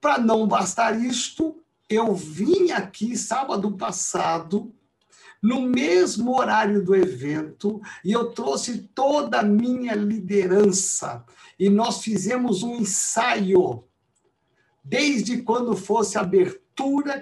[0.00, 4.74] Para não bastar isto, eu vim aqui sábado passado,
[5.40, 11.24] no mesmo horário do evento, e eu trouxe toda a minha liderança,
[11.58, 13.84] e nós fizemos um ensaio,
[14.82, 16.67] desde quando fosse abertura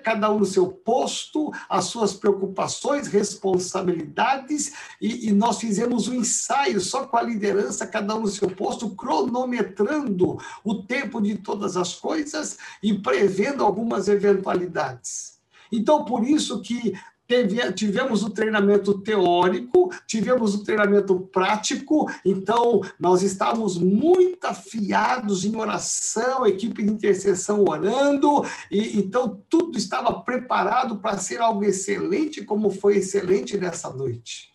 [0.02, 6.80] cada um no seu posto, as suas preocupações, responsabilidades, e, e, nós fizemos um ensaio
[6.80, 11.94] só com a liderança, cada um no seu posto, cronometrando o tempo de todas as
[11.94, 15.36] coisas e prevendo algumas eventualidades.
[15.70, 16.94] Então, por isso que
[17.26, 25.56] Teve, tivemos o treinamento teórico, tivemos o treinamento prático, então nós estávamos muito afiados em
[25.56, 32.70] oração, equipe de intercessão orando, e então tudo estava preparado para ser algo excelente, como
[32.70, 34.54] foi excelente nessa noite.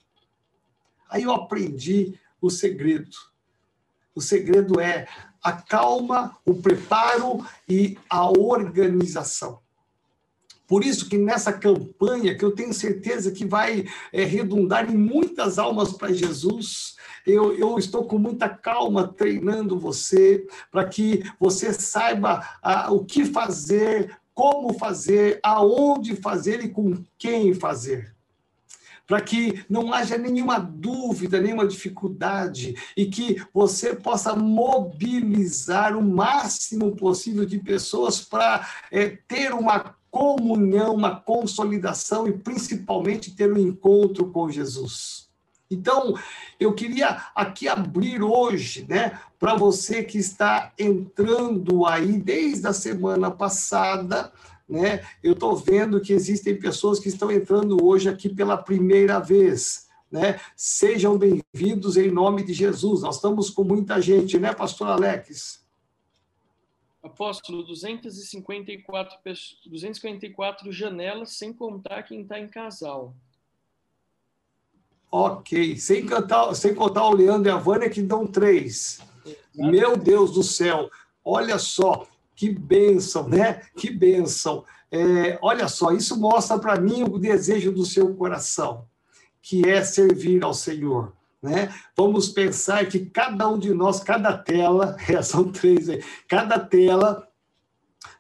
[1.10, 3.18] Aí eu aprendi o segredo.
[4.16, 5.08] O segredo é
[5.44, 9.60] a calma, o preparo e a organização.
[10.72, 15.60] Por isso que nessa campanha, que eu tenho certeza que vai é, redundar em muitas
[15.60, 16.96] almas para Jesus,
[17.28, 23.26] eu, eu, estou com muita calma treinando você, para que você saiba ah, o que
[23.26, 28.16] fazer, como fazer, aonde fazer e com quem fazer.
[29.06, 36.96] Para que não haja nenhuma dúvida, nenhuma dificuldade e que você possa mobilizar o máximo
[36.96, 44.30] possível de pessoas para é, ter uma comunhão, uma consolidação e principalmente ter um encontro
[44.30, 45.30] com Jesus.
[45.72, 46.16] Então,
[46.60, 53.32] eu queria aqui abrir hoje, né, para você que está entrando aí desde a semana
[53.32, 54.34] passada,
[54.72, 55.02] né?
[55.22, 59.88] Eu estou vendo que existem pessoas que estão entrando hoje aqui pela primeira vez.
[60.10, 60.40] Né?
[60.56, 63.02] Sejam bem-vindos em nome de Jesus.
[63.02, 65.61] Nós estamos com muita gente, né, pastor Alex?
[67.04, 69.18] Apóstolo, 254,
[69.66, 73.16] 254 janelas, sem contar quem está em casal.
[75.12, 79.02] Ok, sem, cantar, sem contar o Leandro e a Vânia, que dão três.
[79.54, 80.90] Meu Deus do céu,
[81.26, 83.62] olha só, que bênção, né?
[83.76, 84.64] Que bênção.
[84.92, 88.86] É, olha só, isso mostra para mim o desejo do seu coração,
[89.42, 91.14] que é servir ao Senhor.
[91.42, 91.74] Né?
[91.98, 95.88] Vamos pensar que cada um de nós, cada tela, é, são três
[96.28, 97.28] cada tela,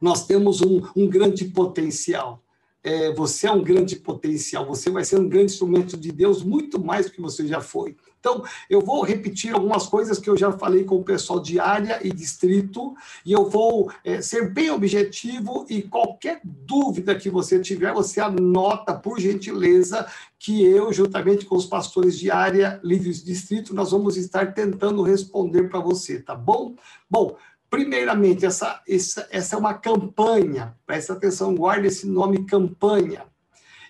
[0.01, 2.43] nós temos um, um grande potencial.
[2.83, 6.83] É, você é um grande potencial, você vai ser um grande instrumento de Deus, muito
[6.83, 7.95] mais do que você já foi.
[8.21, 11.99] Então, eu vou repetir algumas coisas que eu já falei com o pessoal de área
[12.03, 12.93] e distrito,
[13.25, 18.93] e eu vou é, ser bem objetivo, e qualquer dúvida que você tiver, você anota,
[18.93, 20.05] por gentileza,
[20.37, 25.67] que eu, juntamente com os pastores de área, livres distrito, nós vamos estar tentando responder
[25.67, 26.75] para você, tá bom?
[27.09, 27.35] Bom,
[27.71, 33.23] primeiramente, essa, essa, essa é uma campanha, presta atenção, guarde esse nome campanha.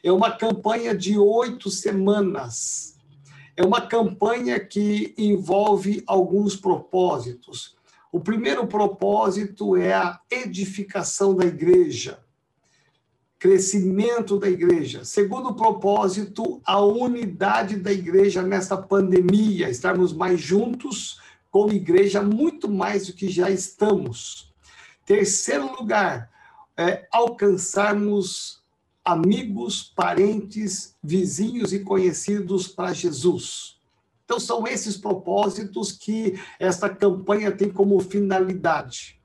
[0.02, 2.91] É uma campanha de oito semanas
[3.62, 7.76] é uma campanha que envolve alguns propósitos.
[8.12, 12.20] O primeiro propósito é a edificação da igreja,
[13.38, 15.06] crescimento da igreja.
[15.06, 23.08] Segundo propósito, a unidade da igreja nessa pandemia, estarmos mais juntos, como igreja muito mais
[23.08, 24.52] do que já estamos.
[25.06, 26.32] Terceiro lugar,
[26.76, 28.61] é alcançarmos
[29.04, 33.80] amigos, parentes, vizinhos e conhecidos para Jesus.
[34.24, 39.20] Então, são esses propósitos que esta campanha tem como finalidade.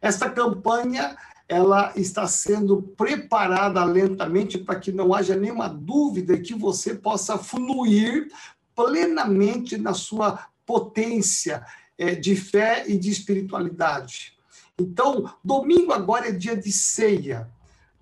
[0.00, 1.16] Esta campanha
[1.48, 8.28] ela está sendo preparada lentamente para que não haja nenhuma dúvida que você possa fluir
[8.74, 11.64] plenamente na sua potência
[11.96, 14.36] é, de fé e de espiritualidade.
[14.78, 17.48] Então, domingo agora é dia de ceia.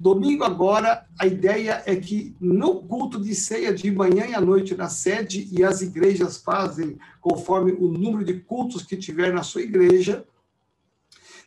[0.04, 4.74] Domingo agora, a ideia é que no culto de ceia de manhã e à noite
[4.74, 9.62] na sede, e as igrejas fazem conforme o número de cultos que tiver na sua
[9.62, 10.22] igreja,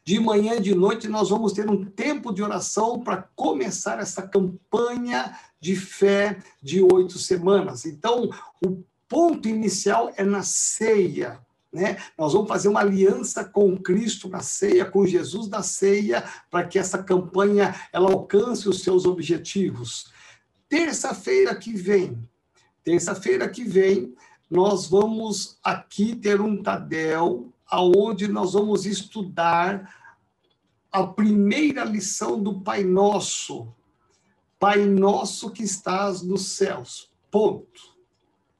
[0.03, 4.24] de manhã e de noite nós vamos ter um tempo de oração para começar essa
[4.24, 7.86] campanha de fé de oito semanas.
[7.86, 8.28] Então,
[8.66, 11.39] o ponto inicial é na ceia.
[11.78, 11.97] Né?
[12.17, 16.80] Nós vamos fazer uma aliança com Cristo na ceia, com Jesus na ceia, para que
[16.80, 20.11] essa campanha ela alcance os seus objetivos.
[20.67, 22.28] Terça-feira que vem,
[22.84, 24.15] terça-feira que vem,
[24.49, 29.93] nós vamos aqui ter um Tadel, aonde nós vamos estudar
[30.91, 33.71] a primeira lição do Pai Nosso.
[34.57, 37.11] Pai Nosso que estás nos céus.
[37.30, 37.95] Ponto.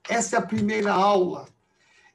[0.08, 1.48] Essa é a primeira aula.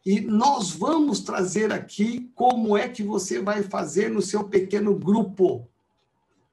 [0.05, 5.69] E nós vamos trazer aqui como é que você vai fazer no seu pequeno grupo.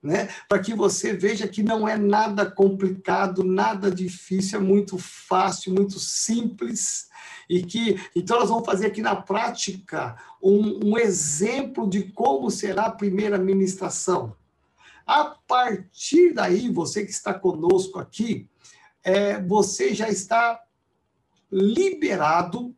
[0.02, 0.30] Né?
[0.48, 6.00] Para que você veja que não é nada complicado, nada difícil, é muito fácil, muito
[6.00, 7.10] simples
[7.50, 12.86] e que então nós vamos fazer aqui na prática um, um exemplo de como será
[12.86, 14.36] a primeira ministração.
[15.06, 18.48] A partir daí, você que está conosco aqui,
[19.04, 20.62] é, você já está
[21.52, 22.76] liberado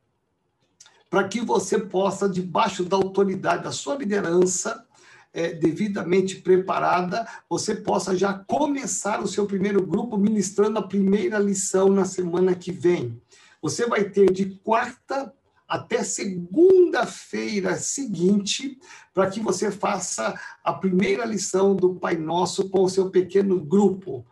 [1.12, 4.88] para que você possa, debaixo da autoridade da sua liderança,
[5.34, 11.90] é, devidamente preparada, você possa já começar o seu primeiro grupo ministrando a primeira lição
[11.90, 13.22] na semana que vem.
[13.62, 15.34] Você vai ter de quarta
[15.68, 18.80] até segunda-feira seguinte,
[19.14, 20.34] para que você faça
[20.64, 24.26] a primeira lição do Pai Nosso com o seu pequeno grupo.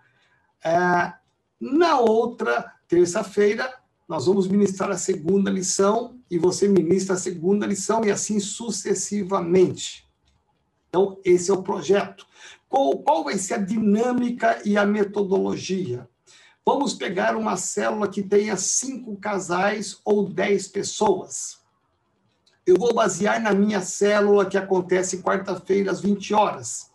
[0.63, 1.13] É,
[1.59, 3.78] na outra terça-feira,
[4.09, 10.09] nós vamos ministrar a segunda lição e você ministra a segunda lição e assim sucessivamente.
[10.89, 12.25] Então, esse é o projeto.
[12.67, 16.09] Qual, qual vai ser a dinâmica e a metodologia?
[16.65, 21.59] Vamos pegar uma célula que tenha cinco casais ou dez pessoas.
[22.65, 26.89] Eu vou basear na minha célula que acontece quarta-feira às 20 horas.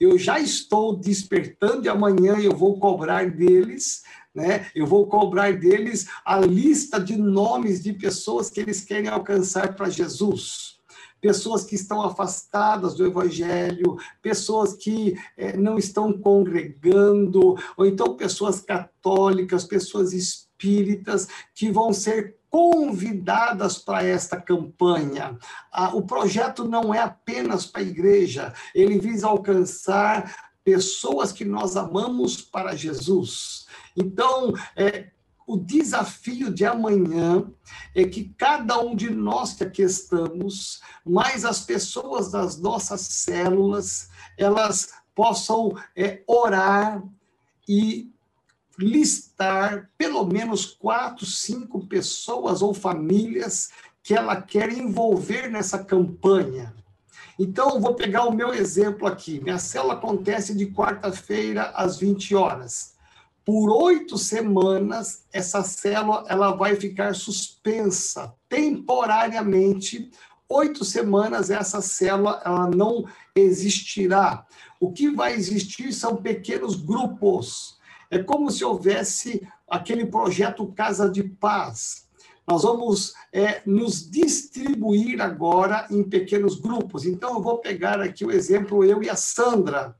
[0.00, 4.02] Eu já estou despertando e amanhã eu vou cobrar deles
[4.34, 4.66] né?
[4.74, 9.88] Eu vou cobrar deles a lista de nomes de pessoas que eles querem alcançar para
[9.88, 10.74] Jesus.
[11.20, 18.60] Pessoas que estão afastadas do Evangelho, pessoas que eh, não estão congregando, ou então pessoas
[18.60, 25.38] católicas, pessoas espíritas, que vão ser convidadas para esta campanha.
[25.72, 31.76] Ah, o projeto não é apenas para a igreja, ele visa alcançar pessoas que nós
[31.76, 33.63] amamos para Jesus.
[33.96, 35.08] Então, é,
[35.46, 37.44] o desafio de amanhã
[37.94, 44.08] é que cada um de nós que aqui estamos, mais as pessoas das nossas células,
[44.38, 47.02] elas possam é, orar
[47.68, 48.10] e
[48.78, 53.70] listar pelo menos quatro, cinco pessoas ou famílias
[54.02, 56.74] que ela quer envolver nessa campanha.
[57.38, 59.40] Então, vou pegar o meu exemplo aqui.
[59.40, 62.93] Minha célula acontece de quarta-feira às 20 horas
[63.44, 70.10] por oito semanas, essa célula ela vai ficar suspensa temporariamente.
[70.48, 74.46] Oito semanas, essa célula ela não existirá.
[74.80, 77.78] O que vai existir são pequenos grupos.
[78.10, 82.04] É como se houvesse aquele projeto Casa de Paz.
[82.46, 87.04] Nós vamos é, nos distribuir agora em pequenos grupos.
[87.04, 89.96] Então, eu vou pegar aqui o exemplo, eu e a Sandra.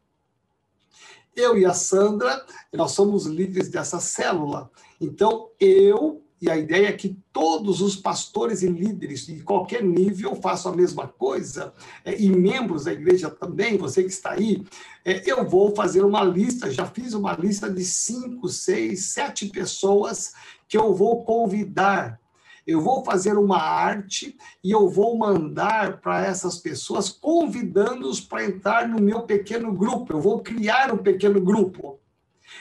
[1.37, 4.71] Eu e a Sandra, nós somos líderes dessa célula.
[5.01, 10.37] Então, eu, e a ideia é que todos os pastores e líderes de qualquer nível
[10.37, 11.73] façam a mesma coisa,
[12.05, 14.65] é, e membros da igreja também, você que está aí,
[15.05, 20.33] é, eu vou fazer uma lista, já fiz uma lista de cinco, seis, sete pessoas
[20.69, 22.21] que eu vou convidar
[22.67, 28.89] eu vou fazer uma arte e eu vou mandar para essas pessoas, convidando-os para entrar
[28.89, 30.13] no meu pequeno grupo.
[30.13, 32.01] Eu vou criar um pequeno grupo.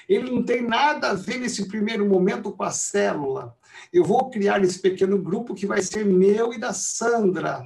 [0.08, 3.56] Ele não tem nada a ver nesse primeiro momento com a célula.
[3.91, 7.64] Eu vou criar esse pequeno grupo que vai ser meu e da Sandra.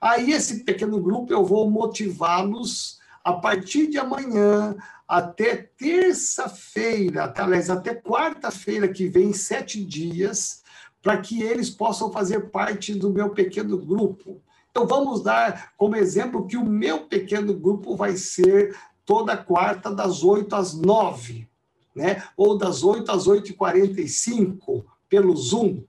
[0.00, 4.74] Aí, esse pequeno grupo, eu vou motivá-los a partir de amanhã
[5.06, 10.62] até terça-feira, aliás, até quarta-feira que vem, sete dias,
[11.02, 14.40] para que eles possam fazer parte do meu pequeno grupo.
[14.70, 20.22] Então, vamos dar como exemplo que o meu pequeno grupo vai ser toda quarta, das
[20.22, 21.48] 8 às 9,
[21.94, 22.22] né?
[22.36, 25.82] ou das 8 às 8h45, pelo Zoom.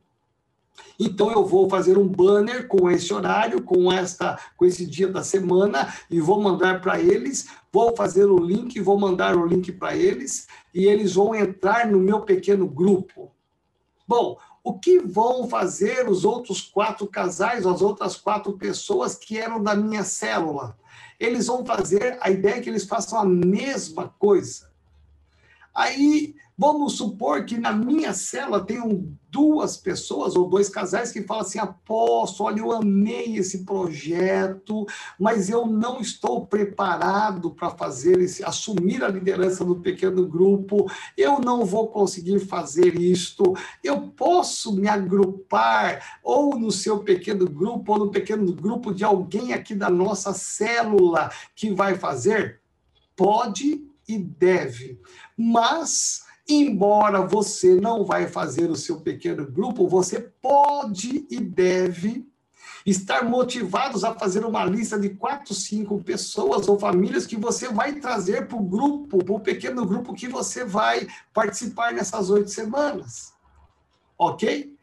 [1.00, 5.24] Então eu vou fazer um banner com esse horário, com esta, com esse dia da
[5.24, 7.48] semana e vou mandar para eles.
[7.72, 12.00] Vou fazer o link, vou mandar o link para eles e eles vão entrar no
[12.00, 13.32] meu pequeno grupo.
[14.08, 19.62] Bom, o que vão fazer os outros quatro casais, as outras quatro pessoas que eram
[19.62, 20.78] da minha célula?
[21.20, 24.72] Eles vão fazer, a ideia que eles façam a mesma coisa.
[25.74, 31.42] Aí Vamos supor que na minha cela tenham duas pessoas ou dois casais que falam
[31.42, 34.86] assim: apóstolo, olha, eu amei esse projeto,
[35.20, 40.86] mas eu não estou preparado para fazer esse, assumir a liderança do pequeno grupo,
[41.18, 43.56] eu não vou conseguir fazer isto.
[43.84, 49.52] Eu posso me agrupar ou no seu pequeno grupo, ou no pequeno grupo de alguém
[49.52, 52.62] aqui da nossa célula que vai fazer?
[53.16, 55.00] Pode e deve,
[55.36, 62.26] mas embora você não vai fazer o seu pequeno grupo, você pode e deve
[62.86, 67.94] estar motivados a fazer uma lista de quatro, cinco pessoas ou famílias que você vai
[67.94, 73.34] trazer para o grupo, para o pequeno grupo que você vai participar nessas oito semanas.
[74.18, 74.76] Ok?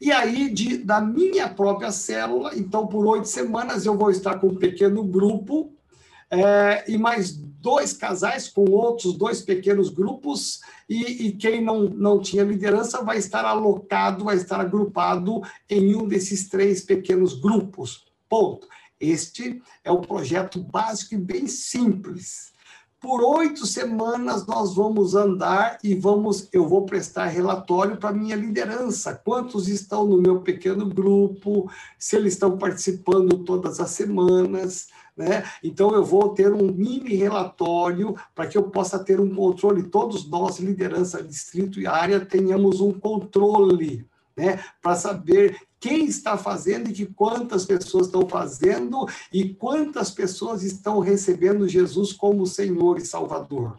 [0.00, 4.48] E aí, de, da minha própria célula, então, por oito semanas, eu vou estar com
[4.48, 5.72] um pequeno grupo
[6.30, 12.20] é, e mais dois casais com outros dois pequenos grupos, e, e, quem não, não
[12.20, 18.06] tinha liderança vai estar alocado, vai estar agrupado em um desses três pequenos grupos.
[18.28, 18.66] Ponto.
[19.00, 22.52] Este é o projeto básico e bem simples.
[23.00, 29.14] Por oito semanas nós vamos andar e vamos, eu vou prestar relatório para minha liderança.
[29.14, 31.70] Quantos estão no meu pequeno grupo?
[31.96, 34.88] Se eles estão participando todas as semanas?
[35.18, 35.42] Né?
[35.64, 39.82] Então, eu vou ter um mini relatório para que eu possa ter um controle.
[39.82, 44.06] Todos nós, liderança, distrito e área, tenhamos um controle
[44.36, 44.62] né?
[44.80, 51.68] para saber quem está fazendo e quantas pessoas estão fazendo e quantas pessoas estão recebendo
[51.68, 53.76] Jesus como Senhor e Salvador.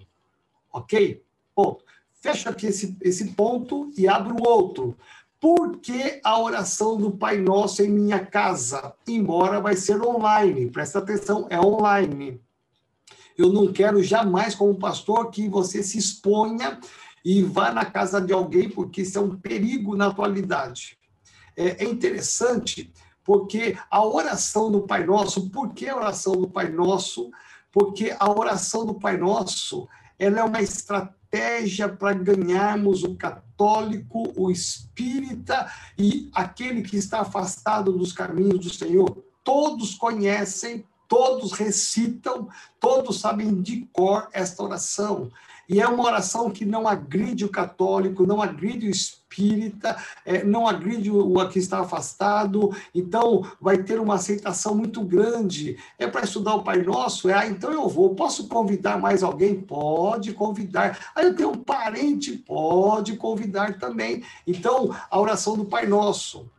[0.74, 1.24] Ok?
[1.56, 1.86] Ponto.
[2.22, 4.98] Fecha aqui esse, esse ponto e abro outro.
[5.40, 8.94] Por que a oração do Pai Nosso em minha casa?
[9.08, 12.42] Embora vai ser online, presta atenção, é online.
[13.38, 16.78] Eu não quero jamais, como pastor, que você se exponha
[17.24, 20.98] e vá na casa de alguém, porque isso é um perigo na atualidade.
[21.56, 22.92] É, é interessante,
[23.24, 27.32] porque a oração do Pai Nosso, por que a oração do Pai Nosso?
[27.72, 29.88] Porque a oração do Pai Nosso,
[30.18, 33.16] ela é uma estratégia para ganharmos o
[33.60, 39.22] católico o espírita e aquele que está afastado dos caminhos do Senhor.
[39.44, 42.48] Todos conhecem, todos recitam,
[42.80, 45.30] todos sabem de cor esta oração.
[45.68, 49.19] E é uma oração que não agride o católico, não agride o espírita,
[50.26, 52.76] é, não agride o, o que está afastado.
[52.94, 55.78] Então, vai ter uma aceitação muito grande.
[55.98, 57.30] É para estudar o Pai Nosso?
[57.30, 58.16] É, ah, então eu vou.
[58.16, 59.56] Posso convidar mais alguém?
[59.56, 61.12] Pode convidar.
[61.16, 62.34] Ah, eu tenho um parente?
[62.34, 64.24] Pode convidar também.
[64.46, 66.50] Então, a oração do Pai Nosso.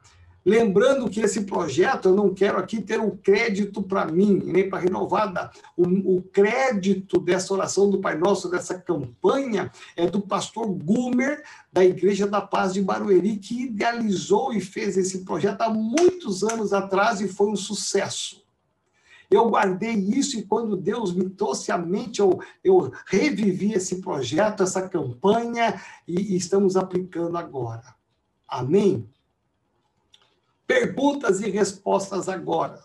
[0.51, 4.80] Lembrando que esse projeto, eu não quero aqui ter um crédito para mim, nem para
[4.80, 5.48] renovada.
[5.76, 11.84] O, o, crédito dessa oração do Pai Nosso, dessa campanha, é do pastor Gumer, da
[11.84, 17.20] Igreja da Paz de Barueri, que idealizou e fez esse projeto há muitos anos atrás
[17.20, 18.44] e foi um sucesso.
[19.30, 24.64] Eu guardei isso e quando Deus me trouxe à mente, eu, eu revivi esse projeto,
[24.64, 27.94] essa campanha, e, e estamos aplicando agora.
[28.48, 29.09] Amém?
[30.70, 32.80] Perguntas e respostas agora.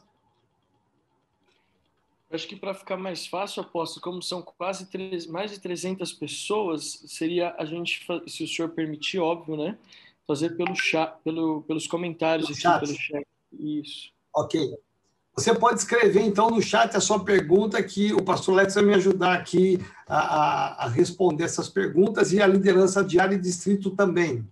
[2.31, 7.03] Acho que para ficar mais fácil, aposto, como são quase três, mais de 300 pessoas,
[7.05, 9.77] seria a gente, se o senhor permitir, óbvio, né?
[10.25, 12.79] Fazer pelo chat, pelo, pelos comentários, aqui, chat.
[12.79, 13.27] pelo chat.
[13.53, 14.09] Isso.
[14.35, 14.75] Ok.
[15.35, 18.95] Você pode escrever, então, no chat a sua pergunta, que o pastor Lex vai me
[18.95, 19.77] ajudar aqui
[20.07, 24.43] a, a, a responder essas perguntas e a liderança diária e distrito também.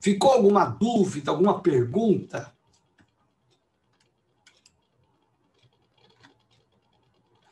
[0.00, 2.52] Ficou alguma dúvida, alguma pergunta?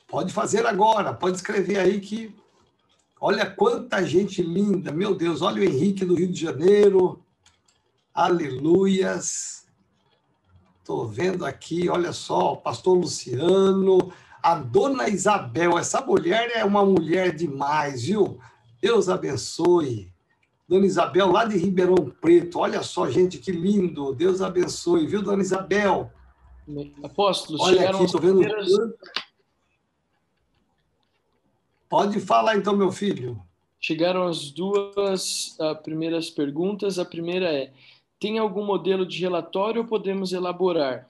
[0.06, 2.34] Pode fazer agora, pode escrever aí que.
[3.20, 7.24] Olha quanta gente linda, meu Deus, olha o Henrique do Rio de Janeiro.
[8.14, 9.66] Aleluias.
[10.78, 16.84] Estou vendo aqui, olha só, o pastor Luciano, a dona Isabel, essa mulher é uma
[16.84, 18.38] mulher demais, viu?
[18.80, 20.14] Deus abençoe.
[20.68, 24.12] Dona Isabel, lá de Ribeirão Preto, olha só, gente, que lindo.
[24.14, 26.10] Deus abençoe, viu, Dona Isabel?
[27.02, 28.40] Apóstolos, olha aqui, estou vendo.
[28.40, 28.68] Primeiras...
[31.88, 33.40] Pode falar então, meu filho.
[33.78, 36.98] Chegaram as duas uh, primeiras perguntas.
[36.98, 37.72] A primeira é:
[38.18, 41.08] tem algum modelo de relatório ou podemos elaborar?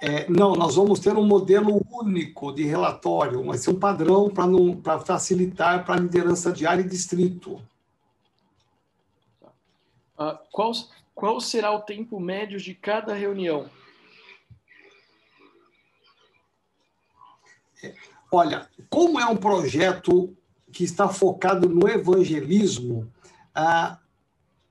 [0.00, 5.00] É, não, nós vamos ter um modelo único de relatório, vai ser um padrão para
[5.00, 7.60] facilitar para a liderança de área e distrito.
[10.18, 10.72] Uh, qual,
[11.14, 13.70] qual será o tempo médio de cada reunião?
[18.30, 20.36] Olha, como é um projeto
[20.72, 23.10] que está focado no evangelismo,
[23.54, 23.98] ah,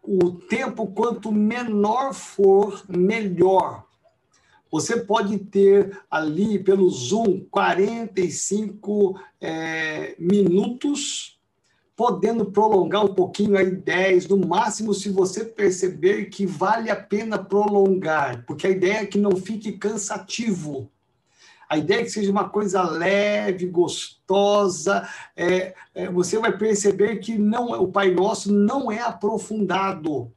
[0.03, 3.84] o tempo quanto menor for, melhor.
[4.75, 11.39] Você pode ter ali pelo Zoom 45 é, minutos,
[11.95, 17.37] podendo prolongar um pouquinho aí 10, no máximo se você perceber que vale a pena
[17.37, 20.91] prolongar, porque a ideia é que não fique cansativo.
[21.69, 25.07] A ideia é que seja uma coisa leve, gostosa.
[25.37, 30.34] É, é, você vai perceber que não, o Pai Nosso não é aprofundado.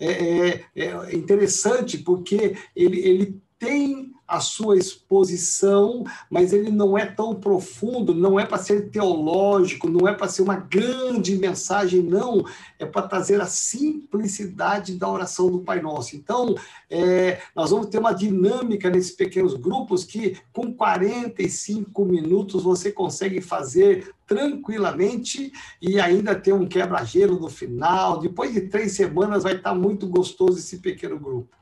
[0.00, 7.04] É, é, é interessante porque ele, ele tem a sua exposição, mas ele não é
[7.04, 12.46] tão profundo, não é para ser teológico, não é para ser uma grande mensagem, não,
[12.78, 16.14] é para trazer a simplicidade da oração do Pai Nosso.
[16.14, 16.54] Então,
[16.88, 23.40] é, nós vamos ter uma dinâmica nesses pequenos grupos que, com 45 minutos, você consegue
[23.40, 25.52] fazer tranquilamente
[25.82, 28.20] e ainda ter um quebra-gelo no final.
[28.20, 31.59] Depois de três semanas, vai estar muito gostoso esse pequeno grupo.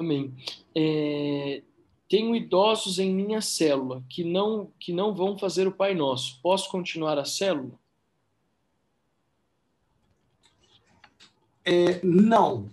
[0.00, 0.34] Amém.
[0.74, 1.62] É,
[2.08, 6.40] tenho idosos em minha célula que não que não vão fazer o Pai Nosso.
[6.42, 7.78] Posso continuar a célula?
[11.62, 12.70] É, não.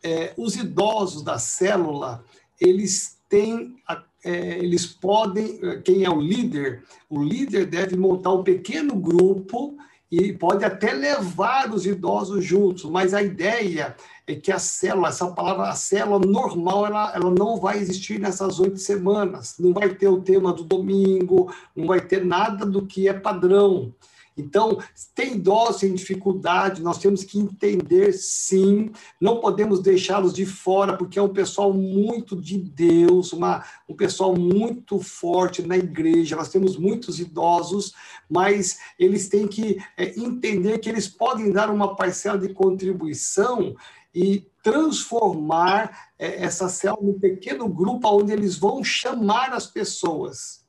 [0.00, 2.24] É, os idosos da célula
[2.60, 3.76] eles têm
[4.24, 9.76] é, eles podem quem é o líder o líder deve montar um pequeno grupo
[10.10, 13.96] e pode até levar os idosos juntos, mas a ideia
[14.26, 18.58] é que a célula, essa palavra, a célula normal, ela, ela não vai existir nessas
[18.58, 19.56] oito semanas.
[19.58, 23.92] Não vai ter o tema do domingo, não vai ter nada do que é padrão.
[24.36, 24.78] Então,
[25.14, 31.18] tem idosos em dificuldade, nós temos que entender sim, não podemos deixá-los de fora, porque
[31.18, 36.76] é um pessoal muito de Deus, uma, um pessoal muito forte na igreja, nós temos
[36.76, 37.94] muitos idosos,
[38.28, 43.76] mas eles têm que é, entender que eles podem dar uma parcela de contribuição
[44.12, 50.63] e transformar é, essa célula num pequeno grupo onde eles vão chamar as pessoas.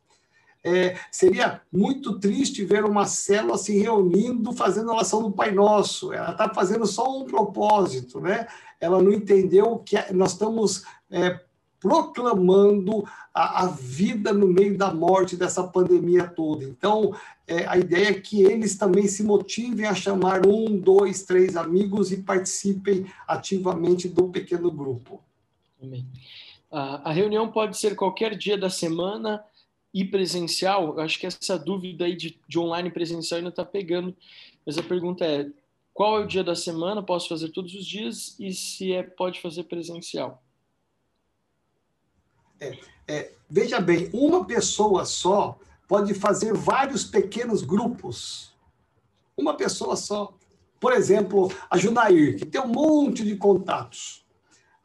[0.68, 6.11] É, seria muito triste ver uma célula se reunindo, fazendo a oração do Pai Nosso.
[6.11, 8.47] Ela está fazendo só um propósito, né?
[8.82, 11.39] Ela não entendeu que nós estamos é,
[11.80, 16.63] proclamando a, a, vida no meio da morte dessa pandemia toda.
[16.63, 17.13] Então,
[17.47, 22.11] é, a ideia é que eles também se motivem a chamar um, dois, três amigos
[22.11, 25.22] e participem ativamente do pequeno grupo.
[25.80, 26.07] Amém.
[26.72, 29.43] A, a reunião pode ser qualquer dia da semana
[29.96, 33.64] e presencial, eu acho que essa dúvida aí de, de online e presencial ainda está
[33.64, 34.14] pegando,
[34.66, 35.50] mas a pergunta é,
[35.93, 37.02] qual é o dia da semana?
[37.02, 38.36] Posso fazer todos os dias?
[38.38, 40.43] E se é, pode fazer presencial?
[42.60, 42.78] É,
[43.08, 48.54] é, veja bem, uma pessoa só pode fazer vários pequenos grupos.
[49.38, 50.34] Uma pessoa só.
[50.78, 54.24] Por exemplo, a Junair, que tem um monte de contatos.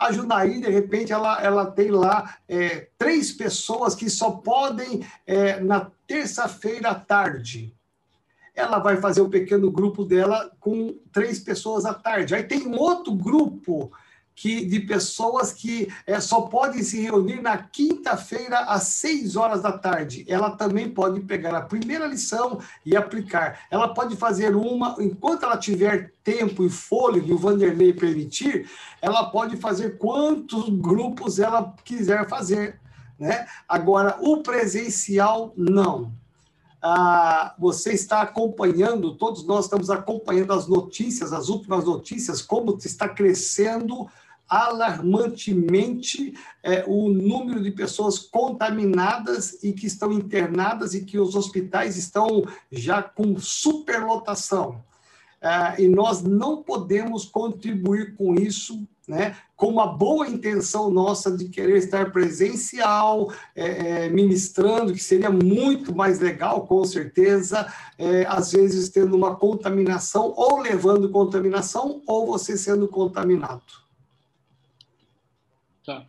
[0.01, 5.61] A Junaí, de repente, ela, ela tem lá é, três pessoas que só podem é,
[5.61, 7.77] na terça-feira à tarde.
[8.55, 12.35] Ela vai fazer o um pequeno grupo dela com três pessoas à tarde.
[12.35, 13.93] Aí tem um outro grupo
[14.35, 19.73] que, de pessoas que é, só podem se reunir na quinta-feira às seis horas da
[19.73, 20.25] tarde.
[20.29, 23.67] Ela também pode pegar a primeira lição e aplicar.
[23.71, 28.71] Ela pode fazer uma, enquanto ela tiver tempo e fôlego, e o Vanderlei permitir,
[29.03, 32.81] ela pode fazer quantos grupos ela quiser fazer.
[33.19, 33.47] Né?
[33.69, 36.20] Agora, o presencial, não.
[36.83, 43.09] Ah, você está acompanhando, todos nós estamos acompanhando as notícias, as últimas notícias, como está
[43.09, 44.09] crescendo
[44.49, 51.97] alarmantemente é, o número de pessoas contaminadas e que estão internadas e que os hospitais
[51.97, 54.83] estão já com superlotação.
[55.43, 61.49] É, e nós não podemos contribuir com isso né, com uma boa intenção nossa de
[61.49, 67.67] querer estar presencial, é, é, ministrando, que seria muito mais legal, com certeza,
[67.99, 73.63] é, às vezes tendo uma contaminação, ou levando contaminação, ou você sendo contaminado.
[75.85, 76.07] Tá.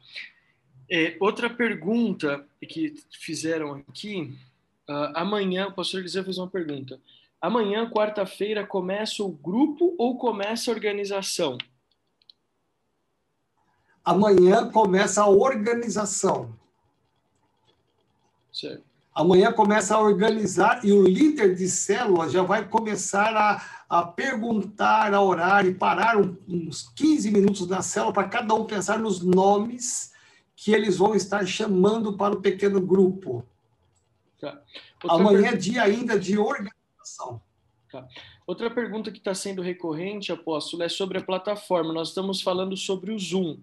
[0.89, 4.37] É, outra pergunta que fizeram aqui,
[4.87, 6.99] uh, amanhã, o pastor Eliseu fez uma pergunta.
[7.41, 11.57] Amanhã, quarta-feira, começa o grupo ou começa a organização?
[14.05, 16.55] Amanhã começa a organização.
[18.53, 18.83] Certo.
[19.13, 25.13] Amanhã começa a organizar e o líder de célula já vai começar a, a perguntar,
[25.13, 30.13] a orar e parar uns 15 minutos na célula para cada um pensar nos nomes
[30.55, 33.43] que eles vão estar chamando para o pequeno grupo.
[34.39, 34.61] Tá.
[35.09, 36.80] Amanhã é dia ainda de organização.
[37.91, 38.07] Tá.
[38.47, 41.93] Outra pergunta que está sendo recorrente, apóstolo, é sobre a plataforma.
[41.93, 43.59] Nós estamos falando sobre o Zoom,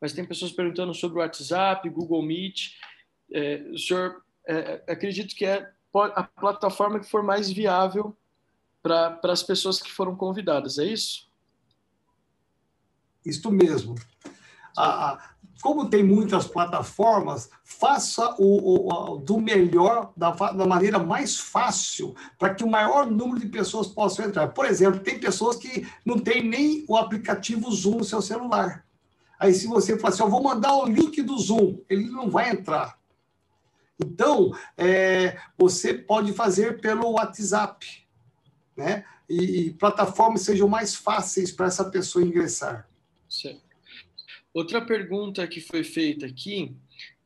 [0.00, 2.72] mas tem pessoas perguntando sobre o WhatsApp, Google Meet.
[3.32, 8.16] É, o senhor é, é acredito que é a plataforma que for mais viável
[8.82, 11.28] para as pessoas que foram convidadas, é isso?
[13.24, 13.94] Isso mesmo.
[14.76, 22.14] A, como tem muitas plataformas, faça o, o, do melhor, da, da, maneira mais fácil,
[22.38, 24.48] para que o maior número de pessoas possam entrar.
[24.48, 28.84] Por exemplo, tem pessoas que não têm nem o aplicativo Zoom no seu celular.
[29.38, 32.50] Aí, se você falar assim, eu vou mandar o link do Zoom, ele não vai
[32.50, 32.98] entrar.
[34.00, 38.06] Então, é, você pode fazer pelo WhatsApp,
[38.76, 39.04] né?
[39.28, 42.88] E, e plataformas sejam mais fáceis para essa pessoa ingressar.
[43.28, 43.67] Certo.
[44.52, 46.74] Outra pergunta que foi feita aqui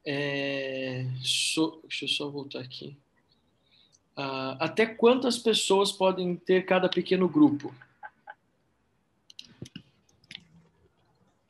[0.04, 1.06] é.
[1.22, 2.98] So, deixa eu só voltar aqui.
[4.16, 7.74] Uh, até quantas pessoas podem ter cada pequeno grupo?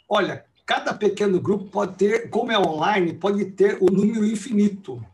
[0.08, 5.04] Olha, cada pequeno grupo pode ter, como é online, pode ter o número infinito.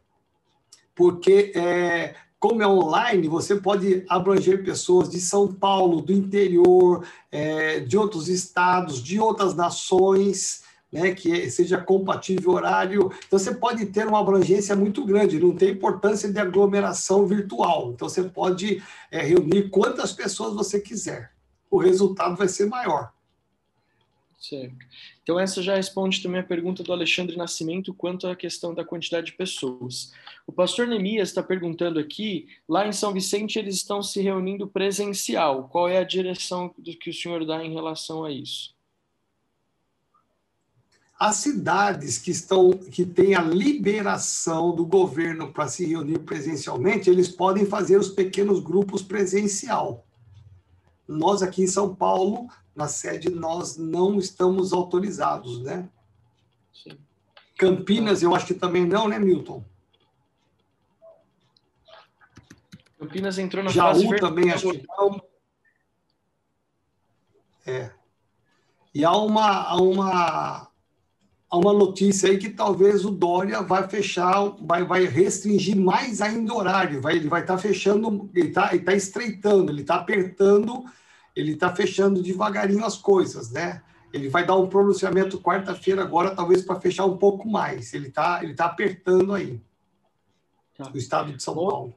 [0.95, 7.81] Porque, é, como é online, você pode abranger pessoas de São Paulo, do interior, é,
[7.81, 10.63] de outros estados, de outras nações,
[10.93, 13.11] né, que seja compatível horário.
[13.27, 17.93] Então, você pode ter uma abrangência muito grande, não tem importância de aglomeração virtual.
[17.93, 21.33] Então, você pode é, reunir quantas pessoas você quiser.
[21.71, 23.13] O resultado vai ser maior.
[24.39, 24.77] Certo.
[25.21, 29.27] Então, essa já responde também a pergunta do Alexandre Nascimento quanto à questão da quantidade
[29.27, 30.13] de pessoas.
[30.47, 35.69] O pastor Neemias está perguntando aqui: lá em São Vicente, eles estão se reunindo presencial.
[35.69, 38.77] Qual é a direção que o senhor dá em relação a isso?
[41.19, 47.29] As cidades que estão que têm a liberação do governo para se reunir presencialmente, eles
[47.29, 50.07] podem fazer os pequenos grupos presencial.
[51.09, 52.47] Nós aqui em São Paulo,
[52.79, 55.89] na sede, nós não estamos autorizados, né?
[56.73, 56.97] Sim.
[57.59, 59.65] Campinas, eu acho que também não, né, Milton?
[62.97, 65.21] Campinas entrou na Jaú fase também acho que não.
[67.67, 67.91] É.
[68.95, 70.69] E há uma, há uma
[71.51, 76.53] há uma notícia aí que talvez o Dória vai fechar, vai, vai restringir mais ainda
[76.53, 80.85] o horário, vai, ele vai estar tá fechando, ele está tá estreitando, ele está apertando,
[81.39, 83.81] ele está fechando devagarinho as coisas, né?
[84.13, 87.95] Ele vai dar um pronunciamento quarta-feira agora, talvez para fechar um pouco mais.
[87.95, 89.61] Ele está ele tá apertando aí.
[90.77, 90.91] Tá.
[90.93, 91.95] O estado de São Paulo.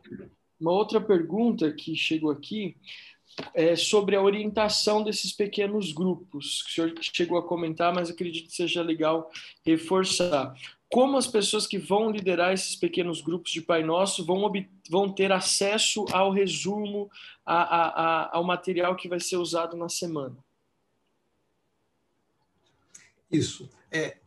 [0.59, 2.77] Uma outra pergunta que chegou aqui
[3.55, 8.47] é, sobre a orientação desses pequenos grupos, que o senhor chegou a comentar, mas acredito
[8.47, 9.31] que seja legal
[9.65, 10.53] reforçar.
[10.91, 14.51] Como as pessoas que vão liderar esses pequenos grupos de Pai Nosso vão,
[14.89, 17.09] vão ter acesso ao resumo,
[17.45, 20.37] a, a, a, ao material que vai ser usado na semana?
[23.31, 23.69] Isso.
[23.89, 24.17] É,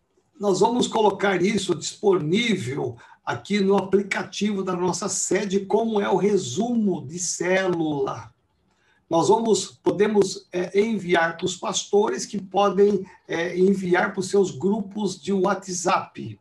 [0.40, 7.06] nós vamos colocar isso disponível aqui no aplicativo da nossa sede, como é o resumo
[7.06, 8.34] de célula
[9.08, 14.50] nós vamos podemos é, enviar para os pastores que podem é, enviar para os seus
[14.50, 16.40] grupos de WhatsApp.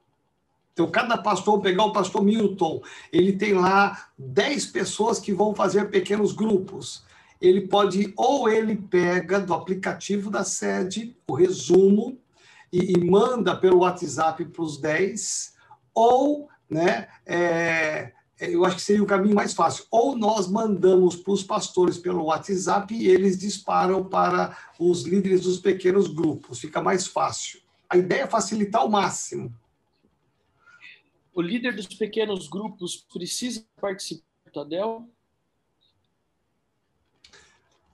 [0.73, 2.81] Então, cada pastor, pegar o pastor Milton,
[3.11, 7.03] ele tem lá 10 pessoas que vão fazer pequenos grupos.
[7.39, 12.17] Ele pode, ou ele pega do aplicativo da sede o resumo
[12.71, 15.53] e, e manda pelo WhatsApp para os 10,
[15.93, 19.85] ou né, é, é, eu acho que seria o caminho mais fácil.
[19.91, 25.59] Ou nós mandamos para os pastores pelo WhatsApp e eles disparam para os líderes dos
[25.59, 27.59] pequenos grupos, fica mais fácil.
[27.87, 29.53] A ideia é facilitar ao máximo.
[31.33, 35.09] O líder dos pequenos grupos precisa participar do Tadel?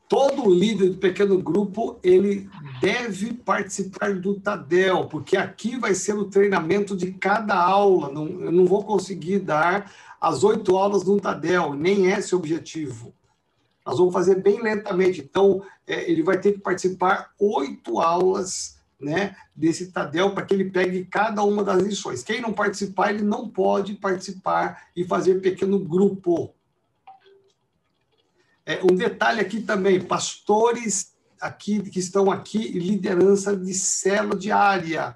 [0.10, 2.50] todo líder do pequeno grupo ele
[2.82, 8.12] deve participar do Tadel, porque aqui vai ser o treinamento de cada aula.
[8.12, 12.40] Não, eu não vou conseguir dar as oito aulas no Tadel, nem esse é o
[12.40, 13.14] objetivo.
[13.86, 15.22] Nós vamos fazer bem lentamente.
[15.22, 20.70] Então, é, ele vai ter que participar oito aulas né, desse Tadel para que ele
[20.70, 22.24] pegue cada uma das lições.
[22.24, 26.54] Quem não participar, ele não pode participar e fazer pequeno grupo.
[28.66, 35.16] É, um detalhe aqui também, pastores aqui que estão aqui liderança de célula diária.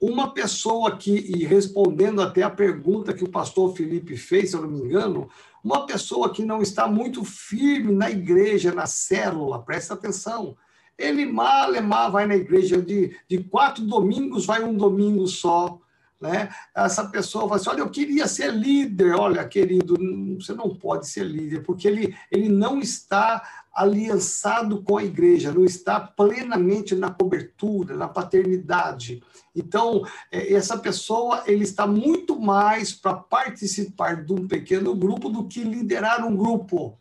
[0.00, 4.62] Uma pessoa aqui, e respondendo até a pergunta que o pastor Felipe fez, se eu
[4.62, 5.28] não me engano,
[5.62, 10.56] uma pessoa que não está muito firme na igreja, na célula, presta atenção.
[10.98, 15.80] Ele mal, mal vai na igreja de, de quatro domingos, vai um domingo só
[16.22, 16.50] né?
[16.72, 19.16] Essa pessoa fala assim: olha, eu queria ser líder.
[19.16, 19.96] Olha, querido,
[20.40, 23.42] você não pode ser líder, porque ele, ele não está
[23.74, 29.22] aliançado com a igreja, não está plenamente na cobertura, na paternidade.
[29.54, 35.48] Então, é, essa pessoa ele está muito mais para participar de um pequeno grupo do
[35.48, 36.96] que liderar um grupo.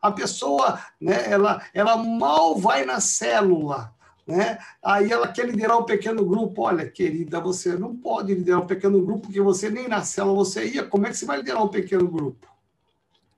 [0.00, 3.94] A pessoa, né, ela, ela mal vai na célula,
[4.26, 4.58] né?
[4.82, 6.62] Aí ela quer liderar um pequeno grupo.
[6.62, 10.66] Olha, querida, você não pode liderar um pequeno grupo porque você nem na célula você
[10.66, 10.84] ia.
[10.84, 12.46] Como é que você vai liderar um pequeno grupo?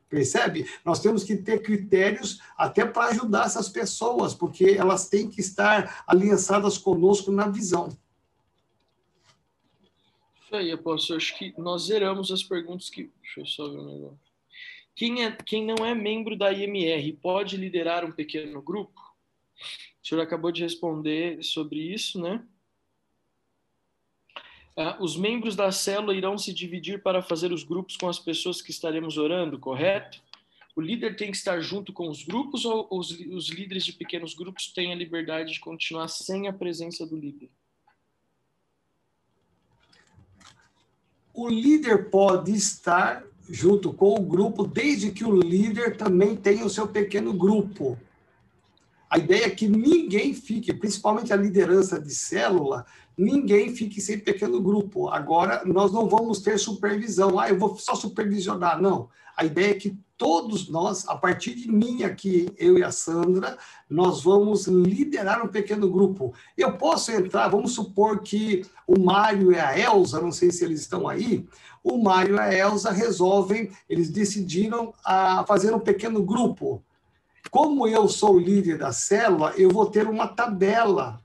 [0.08, 0.66] Percebe?
[0.84, 6.02] Nós temos que ter critérios até para ajudar essas pessoas, porque elas têm que estar
[6.06, 7.90] aliançadas conosco na visão.
[10.42, 11.18] Isso aí, apóstolo.
[11.18, 13.10] Acho que nós zeramos as perguntas que.
[13.22, 14.27] Deixa eu só ver um negócio.
[14.98, 19.00] Quem, é, quem não é membro da IMR pode liderar um pequeno grupo?
[20.02, 22.44] O senhor acabou de responder sobre isso, né?
[24.76, 28.60] Ah, os membros da célula irão se dividir para fazer os grupos com as pessoas
[28.60, 30.20] que estaremos orando, correto?
[30.74, 34.34] O líder tem que estar junto com os grupos ou os, os líderes de pequenos
[34.34, 37.48] grupos têm a liberdade de continuar sem a presença do líder?
[41.32, 46.70] O líder pode estar junto com o grupo, desde que o líder também tenha o
[46.70, 47.98] seu pequeno grupo.
[49.10, 52.84] A ideia é que ninguém fique, principalmente a liderança de célula,
[53.16, 55.08] ninguém fique sem pequeno grupo.
[55.08, 57.38] Agora, nós não vamos ter supervisão.
[57.38, 58.80] Ah, eu vou só supervisionar.
[58.80, 59.08] Não.
[59.38, 63.56] A ideia é que todos nós, a partir de mim aqui, eu e a Sandra,
[63.88, 66.34] nós vamos liderar um pequeno grupo.
[66.56, 70.80] Eu posso entrar, vamos supor que o Mário e a Elza, não sei se eles
[70.80, 71.46] estão aí,
[71.84, 76.82] o Mário e a Elza resolvem, eles decidiram a fazer um pequeno grupo.
[77.48, 81.22] Como eu sou líder da célula, eu vou ter uma tabela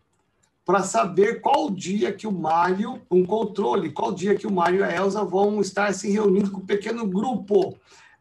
[0.63, 4.83] para saber qual dia que o Mário, um controle, qual dia que o Mário e
[4.83, 7.75] a Elza vão estar se reunindo com um pequeno grupo.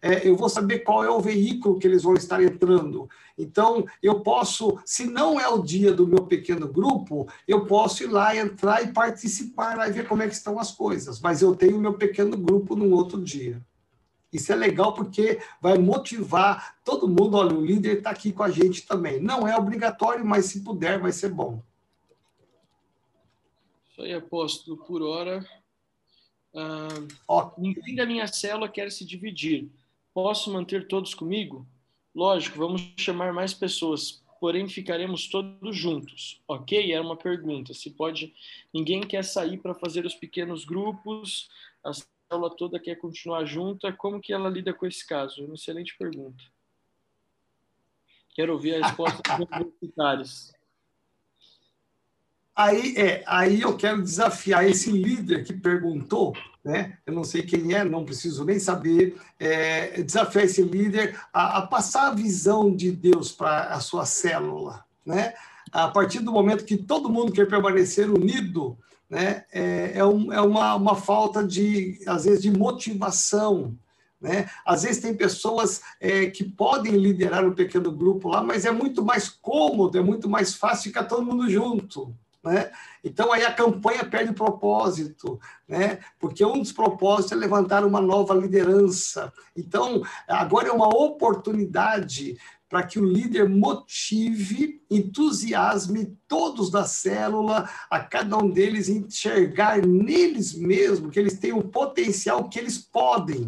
[0.05, 3.09] É, eu vou saber qual é o veículo que eles vão estar entrando.
[3.39, 8.09] Então, eu posso, se não é o dia do meu pequeno grupo, eu posso ir
[8.09, 11.21] lá, entrar e participar lá e ver como é que estão as coisas.
[11.21, 13.65] Mas eu tenho meu pequeno grupo num outro dia.
[14.33, 17.37] Isso é legal porque vai motivar todo mundo.
[17.37, 19.21] Olha, o líder está aqui com a gente também.
[19.21, 21.63] Não é obrigatório, mas se puder, vai ser bom.
[23.89, 25.47] Isso aí, apóstolo, por hora.
[26.55, 29.71] Ah, ninguém da minha célula quer se dividir.
[30.15, 31.67] Posso manter todos comigo?
[32.15, 36.43] Lógico, vamos chamar mais pessoas, porém ficaremos todos juntos.
[36.47, 36.93] Ok?
[36.93, 37.73] Era uma pergunta.
[37.73, 38.35] Se pode.
[38.73, 41.49] Ninguém quer sair para fazer os pequenos grupos,
[41.83, 45.45] as aula toda quer continuar junta, como que ela lida com esse caso?
[45.45, 46.43] Uma excelente pergunta.
[48.35, 50.53] Quero ouvir a resposta dos universitários.
[52.55, 56.99] Aí, é, aí eu quero desafiar esse líder que perguntou, né?
[57.07, 59.17] Eu não sei quem é, não preciso nem saber.
[59.39, 64.85] É, desafiar esse líder a, a passar a visão de Deus para a sua célula,
[65.05, 65.33] né?
[65.73, 68.77] A partir do momento que todo mundo quer permanecer unido,
[69.09, 73.77] né, é, é, um, é uma, uma falta de, às vezes, de motivação.
[74.21, 74.49] Né?
[74.65, 79.05] Às vezes tem pessoas é, que podem liderar um pequeno grupo lá, mas é muito
[79.05, 82.15] mais cômodo, é muito mais fácil ficar todo mundo junto.
[82.43, 82.73] Né?
[83.05, 85.39] Então aí a campanha perde propósito,
[85.69, 86.01] né?
[86.19, 89.33] Porque um dos propósitos é levantar uma nova liderança.
[89.57, 92.37] Então agora é uma oportunidade
[92.73, 100.55] para que o líder motive, entusiasme todos da célula, a cada um deles enxergar neles
[100.55, 103.47] mesmos que eles têm um potencial que eles podem,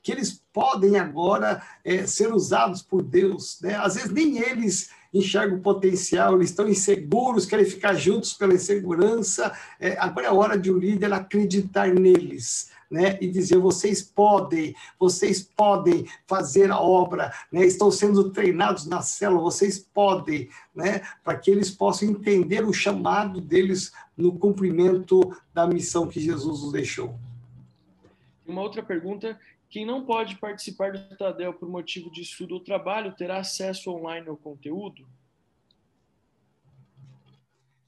[0.00, 3.60] que eles podem agora é, ser usados por Deus.
[3.60, 3.74] Né?
[3.74, 9.52] Às vezes nem eles enxergam o potencial, eles estão inseguros, querem ficar juntos pela insegurança.
[9.78, 12.70] É, agora é a hora de um líder acreditar neles.
[12.90, 19.00] Né, e dizer vocês podem, vocês podem fazer a obra, né, estão sendo treinados na
[19.00, 25.20] célula, vocês podem, né, para que eles possam entender o chamado deles no cumprimento
[25.54, 27.14] da missão que Jesus nos deixou.
[28.44, 29.38] Uma outra pergunta
[29.70, 34.28] quem não pode participar do Tadel por motivo de estudo ou trabalho terá acesso online
[34.28, 35.06] ao conteúdo?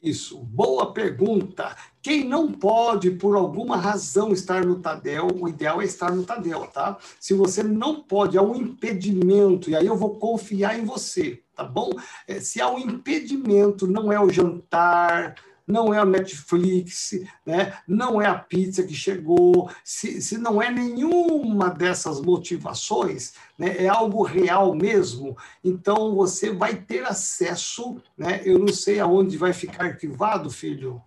[0.00, 1.76] Isso, boa pergunta.
[2.00, 6.66] Quem não pode, por alguma razão, estar no Tadel, o ideal é estar no Tadel,
[6.66, 6.98] tá?
[7.20, 11.64] Se você não pode, há um impedimento, e aí eu vou confiar em você, tá
[11.64, 11.90] bom?
[12.26, 15.36] É, se há um impedimento, não é o jantar,
[15.66, 17.12] não é o Netflix,
[17.46, 17.78] né?
[17.86, 23.84] não é a pizza que chegou, se, se não é nenhuma dessas motivações, né?
[23.84, 28.42] é algo real mesmo, então você vai ter acesso, né?
[28.44, 31.02] eu não sei aonde vai ficar arquivado, filho,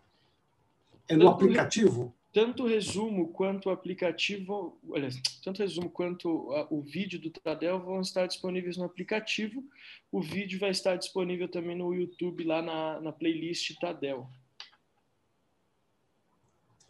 [1.07, 2.13] é no tanto, aplicativo?
[2.33, 5.09] Tanto o resumo quanto o aplicativo, olha,
[5.43, 9.63] tanto o resumo quanto o vídeo do Tadel vão estar disponíveis no aplicativo,
[10.11, 14.27] o vídeo vai estar disponível também no YouTube, lá na, na playlist Tadel.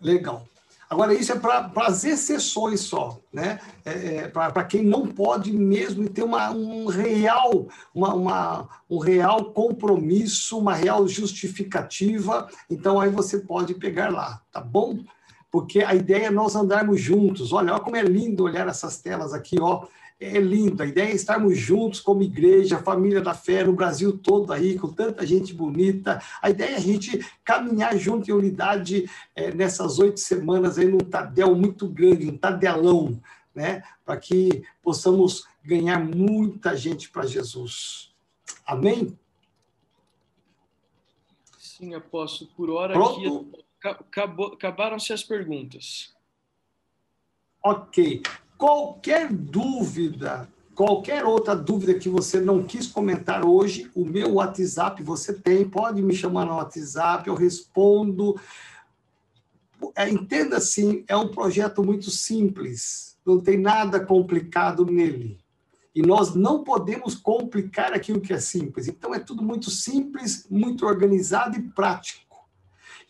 [0.06, 0.46] Legal.
[0.88, 3.60] Agora, isso é para as exceções só, né?
[3.84, 9.46] É, é para quem não pode mesmo ter uma, um, real, uma, uma, um real
[9.46, 12.48] compromisso, uma real justificativa.
[12.70, 15.00] Então, aí você pode pegar lá, tá bom?
[15.52, 17.52] Porque a ideia é nós andarmos juntos.
[17.52, 19.88] Olha, olha como é lindo olhar essas telas aqui, ó
[20.20, 20.82] é lindo.
[20.82, 24.92] A ideia é estarmos juntos como igreja, família da fé, no Brasil todo aí, com
[24.92, 26.22] tanta gente bonita.
[26.42, 31.00] A ideia é a gente caminhar junto em unidade é, nessas oito semanas aí num
[31.00, 33.22] tadel muito grande, um tadelão,
[33.54, 33.84] né?
[34.06, 38.14] Para que possamos ganhar muita gente para Jesus.
[38.66, 39.18] Amém?
[41.60, 42.50] Sim, apóstolo.
[42.56, 43.50] Por hora Pronto?
[43.52, 43.66] aqui
[44.54, 46.16] acabaram-se as perguntas.
[47.64, 48.22] Ok.
[48.58, 55.34] Qualquer dúvida, qualquer outra dúvida que você não quis comentar hoje, o meu WhatsApp você
[55.34, 58.40] tem, pode me chamar no WhatsApp, eu respondo.
[59.96, 65.38] É, entenda assim, é um projeto muito simples, não tem nada complicado nele.
[65.94, 68.88] E nós não podemos complicar aquilo que é simples.
[68.90, 72.25] Então é tudo muito simples, muito organizado e prático.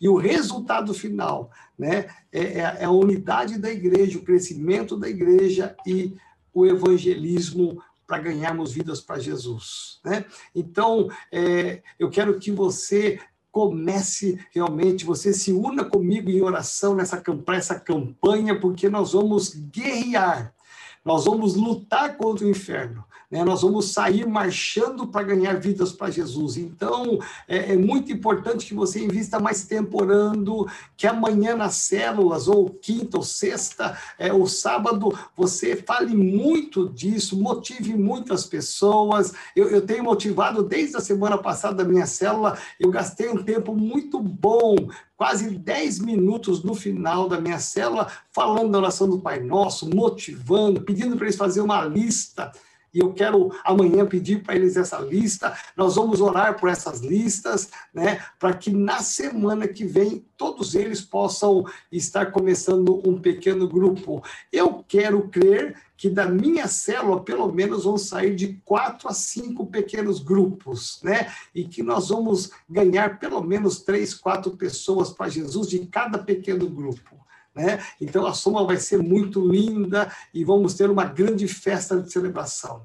[0.00, 5.08] E o resultado final né, é, é, é a unidade da igreja, o crescimento da
[5.08, 6.14] igreja e
[6.52, 10.00] o evangelismo para ganharmos vidas para Jesus.
[10.04, 10.24] Né?
[10.54, 13.18] Então, é, eu quero que você
[13.50, 20.54] comece realmente, você se una comigo em oração nessa essa campanha, porque nós vamos guerrear,
[21.02, 23.44] nós vamos lutar contra o inferno, né?
[23.44, 26.56] Nós vamos sair marchando para ganhar vidas para Jesus.
[26.56, 30.66] Então, é, é, muito importante que você invista mais tempo orando,
[30.96, 37.40] que amanhã nas células, ou quinta, ou sexta, é, ou sábado, você fale muito disso,
[37.40, 39.32] motive muitas pessoas.
[39.54, 43.74] Eu, eu tenho motivado desde a semana passada da minha célula, eu gastei um tempo
[43.74, 44.76] muito bom
[45.16, 50.82] quase 10 minutos no final da minha célula, falando da oração do Pai Nosso, motivando,
[50.82, 52.52] pedindo para eles fazerem uma lista
[52.96, 55.54] e eu quero amanhã pedir para eles essa lista.
[55.76, 61.02] Nós vamos orar por essas listas, né, para que na semana que vem todos eles
[61.02, 61.62] possam
[61.92, 64.24] estar começando um pequeno grupo.
[64.50, 69.66] Eu quero crer que da minha célula, pelo menos, vão sair de quatro a cinco
[69.66, 71.30] pequenos grupos, né?
[71.54, 76.68] E que nós vamos ganhar pelo menos três, quatro pessoas para Jesus de cada pequeno
[76.68, 77.26] grupo.
[77.56, 77.82] Né?
[77.98, 82.84] Então a soma vai ser muito linda e vamos ter uma grande festa de celebração.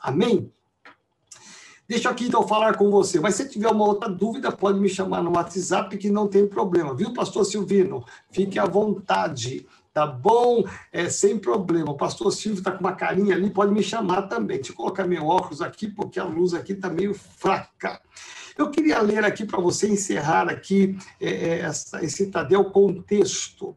[0.00, 0.52] Amém?
[1.88, 3.20] Deixa aqui então falar com você.
[3.20, 6.94] Mas se tiver uma outra dúvida, pode me chamar no WhatsApp que não tem problema,
[6.94, 8.04] viu, pastor Silvino?
[8.32, 10.64] Fique à vontade, tá bom?
[10.92, 11.90] É sem problema.
[11.90, 14.56] O pastor Silvio está com uma carinha ali, pode me chamar também.
[14.56, 18.00] Deixa eu colocar meu óculos aqui, porque a luz aqui está meio fraca.
[18.58, 23.76] Eu queria ler aqui para você encerrar aqui é, é essa, esse Tadeu contexto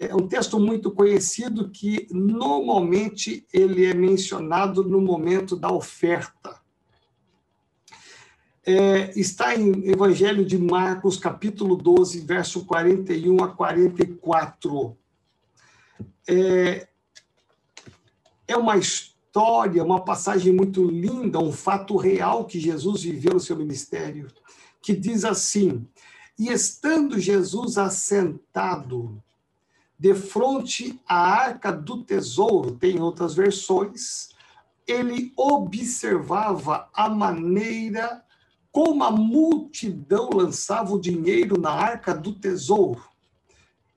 [0.00, 6.58] é um texto muito conhecido que normalmente ele é mencionado no momento da oferta.
[8.64, 14.96] É, está em Evangelho de Marcos, capítulo 12, verso 41 a 44.
[16.26, 16.88] É,
[18.48, 23.56] é uma história, uma passagem muito linda, um fato real que Jesus viveu no seu
[23.56, 24.28] ministério,
[24.80, 25.86] que diz assim:
[26.38, 29.22] E estando Jesus assentado
[30.00, 34.30] de frente à arca do tesouro, tem outras versões,
[34.86, 38.24] ele observava a maneira
[38.72, 43.04] como a multidão lançava o dinheiro na arca do tesouro,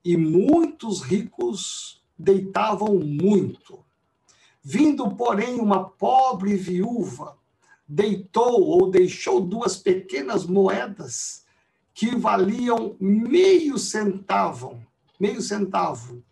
[0.04, 3.82] e muitos ricos deitavam muito.
[4.62, 7.38] Vindo, porém, uma pobre viúva,
[7.88, 11.46] deitou ou deixou duas pequenas moedas
[11.94, 14.84] que valiam meio centavo,
[15.24, 16.22] meio centavo.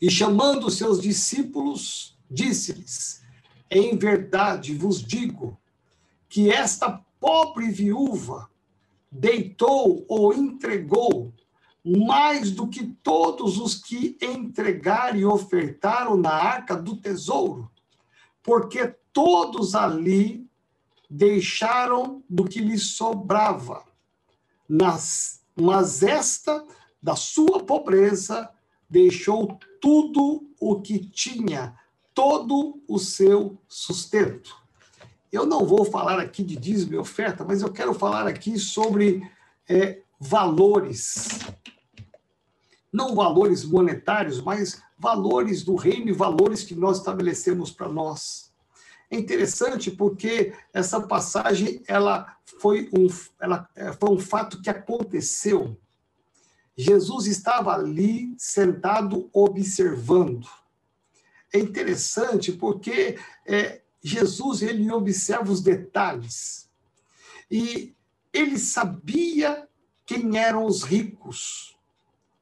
[0.00, 3.22] E chamando seus discípulos, disse-lhes:
[3.70, 5.58] Em verdade vos digo
[6.28, 8.50] que esta pobre viúva
[9.10, 11.32] deitou ou entregou
[11.82, 17.70] mais do que todos os que entregaram e ofertaram na arca do tesouro,
[18.42, 20.46] porque todos ali
[21.08, 23.82] deixaram do que lhes sobrava.
[24.68, 26.62] Nas, mas esta,
[27.02, 28.50] da sua pobreza,
[28.88, 31.76] deixou tudo o que tinha,
[32.14, 34.56] todo o seu sustento.
[35.30, 39.22] Eu não vou falar aqui de dízimo e oferta, mas eu quero falar aqui sobre
[39.68, 41.28] é, valores.
[42.92, 48.50] Não valores monetários, mas valores do reino e valores que nós estabelecemos para nós.
[49.10, 53.06] É interessante porque essa passagem ela foi, um,
[53.40, 55.78] ela é, foi um fato que aconteceu.
[56.80, 60.48] Jesus estava ali sentado observando.
[61.52, 66.70] É interessante porque é, Jesus ele observa os detalhes.
[67.50, 67.96] E
[68.32, 69.68] ele sabia
[70.06, 71.76] quem eram os ricos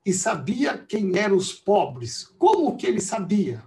[0.05, 2.25] e sabia quem eram os pobres.
[2.39, 3.65] Como que ele sabia?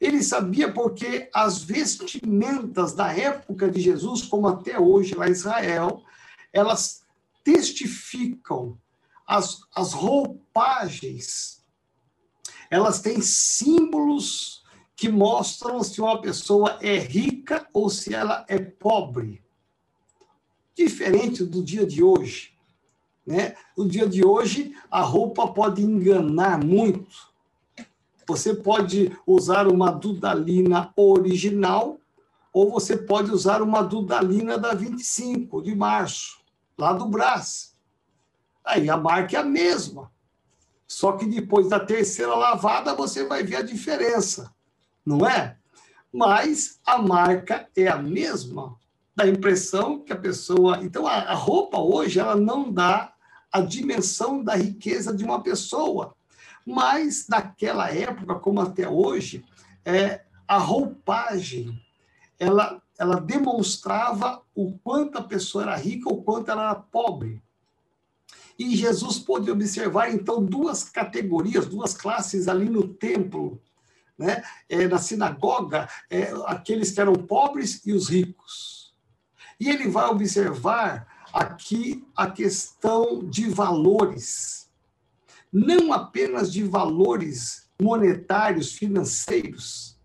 [0.00, 6.04] Ele sabia porque as vestimentas da época de Jesus, como até hoje lá em Israel,
[6.52, 7.02] elas
[7.42, 8.78] testificam
[9.30, 11.62] as, as roupagens,
[12.68, 14.64] elas têm símbolos
[14.96, 19.40] que mostram se uma pessoa é rica ou se ela é pobre.
[20.74, 22.58] Diferente do dia de hoje.
[23.24, 23.54] Né?
[23.78, 27.30] No dia de hoje, a roupa pode enganar muito.
[28.26, 32.00] Você pode usar uma Dudalina original
[32.52, 36.40] ou você pode usar uma Dudalina da 25 de março,
[36.76, 37.69] lá do Brás.
[38.64, 40.10] Aí a marca é a mesma.
[40.86, 44.52] Só que depois da terceira lavada você vai ver a diferença
[45.04, 45.56] não é?
[46.12, 48.76] Mas a marca é a mesma,
[49.14, 50.80] dá a impressão que a pessoa.
[50.82, 53.12] Então, a, roupa hoje, ela não dá
[53.52, 56.14] a dimensão da riqueza de uma pessoa.
[56.66, 59.44] Mas, naquela época, como até hoje,
[59.84, 61.80] é, a roupagem,
[62.38, 67.42] ela, ela demonstrava o quanto a pessoa era rica ou quanto ela era pobre.
[68.60, 73.60] E Jesus pôde observar, então, duas categorias, duas classes ali no templo
[74.20, 74.44] né?
[74.68, 78.94] É, na sinagoga, é, aqueles que eram pobres e os ricos.
[79.58, 84.68] E ele vai observar aqui a questão de valores,
[85.50, 89.98] não apenas de valores monetários, financeiros,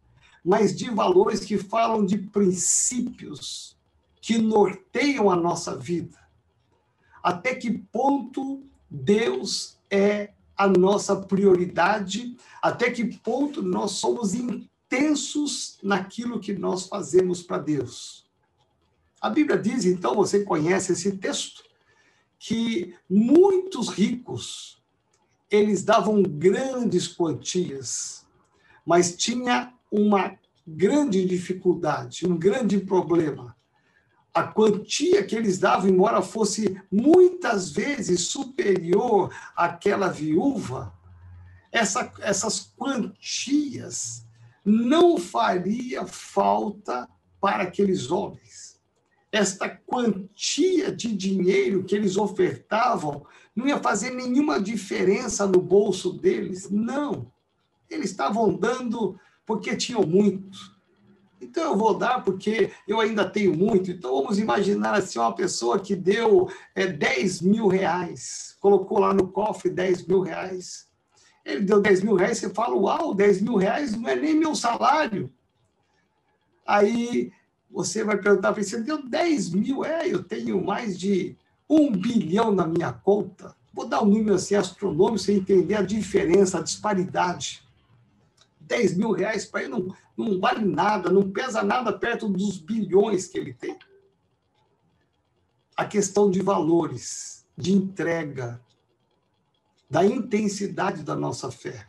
[0.43, 3.77] mas de valores que falam de princípios
[4.21, 6.17] que norteiam a nossa vida.
[7.25, 16.39] Até que ponto Deus é a nossa prioridade, até que ponto nós somos intensos naquilo
[16.39, 18.27] que nós fazemos para Deus.
[19.19, 21.63] A Bíblia diz, então, você conhece esse texto,
[22.37, 24.77] que muitos ricos,
[25.49, 28.23] eles davam grandes quantias,
[28.85, 30.37] mas tinha uma
[30.67, 33.55] grande dificuldade, um grande problema
[34.35, 40.93] a quantia que eles davam, embora fosse muitas vezes superior àquela viúva,
[41.71, 44.27] essa, essas quantias
[44.63, 47.07] não faria falta
[47.39, 48.77] para aqueles homens.
[49.31, 53.25] Esta quantia de dinheiro que eles ofertavam
[53.55, 57.31] não ia fazer nenhuma diferença no bolso deles, não.
[57.89, 60.74] Eles estavam dando porque tinham muito
[61.45, 63.91] então eu vou dar porque eu ainda tenho muito.
[63.91, 69.27] Então vamos imaginar assim uma pessoa que deu é, 10 mil reais, colocou lá no
[69.27, 70.87] cofre 10 mil reais.
[71.45, 74.55] Ele deu 10 mil reais, você fala, uau, 10 mil reais não é nem meu
[74.55, 75.31] salário.
[76.65, 77.31] Aí
[77.69, 79.85] você vai perguntar para ele, você deu 10 mil?
[79.85, 81.37] É, eu tenho mais de
[81.69, 83.55] um bilhão na minha conta.
[83.73, 87.64] Vou dar um número assim astronômico, você entender a diferença, a disparidade.
[88.67, 93.27] 10 mil reais para ele não, não vale nada, não pesa nada perto dos bilhões
[93.27, 93.77] que ele tem.
[95.77, 98.61] A questão de valores, de entrega,
[99.89, 101.87] da intensidade da nossa fé,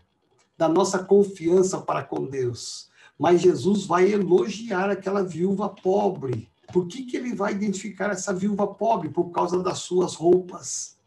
[0.57, 2.90] da nossa confiança para com Deus.
[3.19, 8.66] Mas Jesus vai elogiar aquela viúva pobre, Por que, que ele vai identificar essa viúva
[8.66, 9.09] pobre?
[9.09, 10.98] Por causa das suas roupas.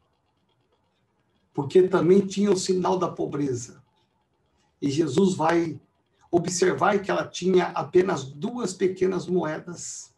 [1.54, 3.84] Porque também tinha o sinal da pobreza.
[4.82, 5.80] E Jesus vai
[6.32, 10.14] observar que ela tinha apenas duas pequenas moedas,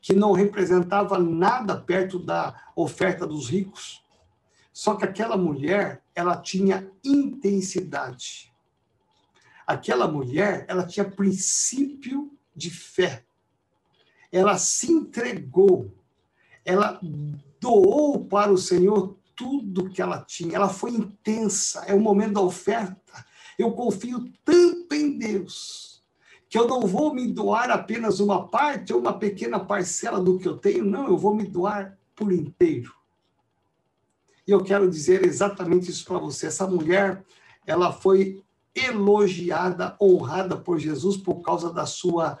[0.00, 4.04] que não representava nada perto da oferta dos ricos.
[4.72, 8.52] Só que aquela mulher, ela tinha intensidade.
[9.66, 13.24] Aquela mulher, ela tinha princípio de fé.
[14.30, 15.92] Ela se entregou.
[16.64, 16.98] Ela
[17.60, 20.56] doou para o Senhor tudo que ela tinha.
[20.56, 21.84] Ela foi intensa.
[21.86, 23.24] É o momento da oferta.
[23.62, 26.02] Eu confio tanto em Deus
[26.48, 30.46] que eu não vou me doar apenas uma parte ou uma pequena parcela do que
[30.46, 32.92] eu tenho, não, eu vou me doar por inteiro.
[34.46, 36.48] E eu quero dizer exatamente isso para você.
[36.48, 37.24] Essa mulher,
[37.66, 38.44] ela foi
[38.74, 42.38] elogiada, honrada por Jesus por causa da sua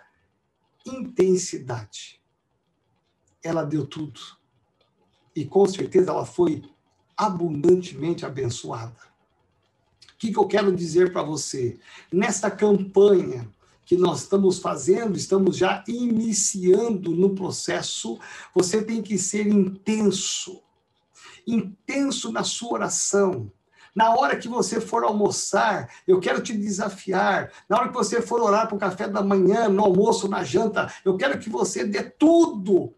[0.84, 2.20] intensidade.
[3.42, 4.20] Ela deu tudo.
[5.34, 6.62] E com certeza ela foi
[7.16, 9.11] abundantemente abençoada.
[10.22, 11.80] Que, que eu quero dizer para você?
[12.12, 13.48] Nessa campanha
[13.84, 18.20] que nós estamos fazendo, estamos já iniciando no processo,
[18.54, 20.62] você tem que ser intenso
[21.44, 23.50] intenso na sua oração.
[23.92, 27.50] Na hora que você for almoçar, eu quero te desafiar.
[27.68, 30.88] Na hora que você for orar para o café da manhã, no almoço, na janta,
[31.04, 32.94] eu quero que você dê tudo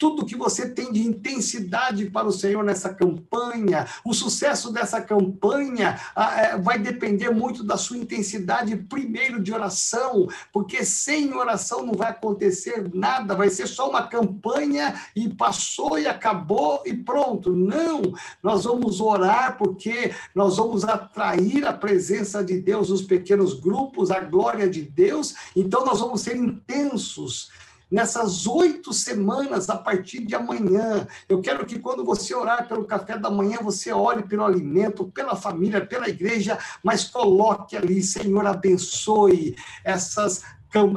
[0.00, 3.86] tudo que você tem de intensidade para o Senhor nessa campanha.
[4.02, 10.26] O sucesso dessa campanha ah, é, vai depender muito da sua intensidade, primeiro, de oração,
[10.50, 16.06] porque sem oração não vai acontecer nada, vai ser só uma campanha e passou e
[16.06, 17.54] acabou e pronto.
[17.54, 18.00] Não,
[18.42, 24.20] nós vamos orar porque nós vamos atrair a presença de Deus nos pequenos grupos, a
[24.20, 27.50] glória de Deus, então nós vamos ser intensos
[27.90, 31.06] nessas oito semanas a partir de amanhã.
[31.28, 35.34] Eu quero que quando você orar pelo café da manhã, você ore pelo alimento, pela
[35.34, 40.42] família, pela igreja, mas coloque ali, Senhor, abençoe essas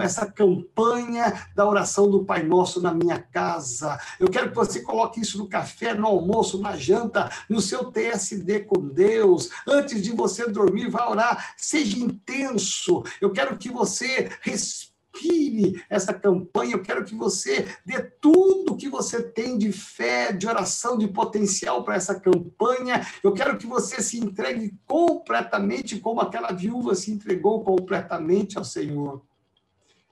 [0.02, 4.00] essa campanha da oração do Pai Nosso na minha casa.
[4.20, 8.62] Eu quero que você coloque isso no café, no almoço, na janta, no seu TSD
[8.62, 9.50] com Deus.
[9.68, 11.54] Antes de você dormir, vá orar.
[11.58, 13.04] Seja intenso.
[13.20, 16.74] Eu quero que você respire inspire essa campanha.
[16.74, 21.84] Eu quero que você dê tudo que você tem de fé, de oração, de potencial
[21.84, 23.06] para essa campanha.
[23.24, 29.22] Eu quero que você se entregue completamente, como aquela viúva se entregou completamente ao Senhor.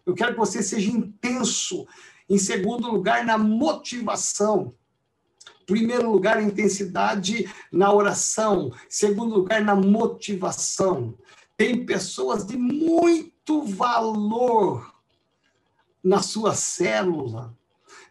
[0.05, 1.85] Eu quero que você seja intenso.
[2.29, 4.73] Em segundo lugar, na motivação.
[5.65, 8.71] Primeiro lugar, intensidade na oração.
[8.89, 11.17] Segundo lugar, na motivação.
[11.55, 14.90] Tem pessoas de muito valor
[16.03, 17.55] na sua célula.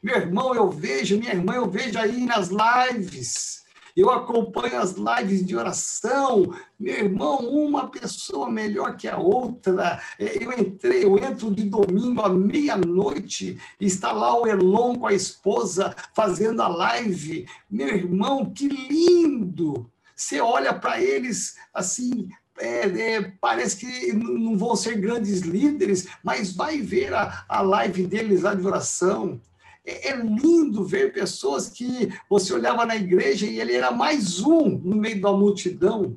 [0.03, 3.61] Meu irmão, eu vejo, minha irmã, eu vejo aí nas lives.
[3.97, 6.55] Eu acompanho as lives de oração.
[6.79, 10.01] Meu irmão, uma pessoa melhor que a outra.
[10.19, 15.95] Eu entrei, eu entro de domingo à meia-noite, está lá o Elon com a esposa
[16.15, 17.47] fazendo a live.
[17.69, 19.91] Meu irmão, que lindo!
[20.15, 22.29] Você olha para eles assim,
[22.61, 28.07] é, é, parece que não vão ser grandes líderes, mas vai ver a, a live
[28.07, 29.41] deles lá de oração.
[29.85, 34.79] É, é, lindo ver pessoas que você olhava na igreja e ele era mais um
[34.79, 36.17] no meio da multidão.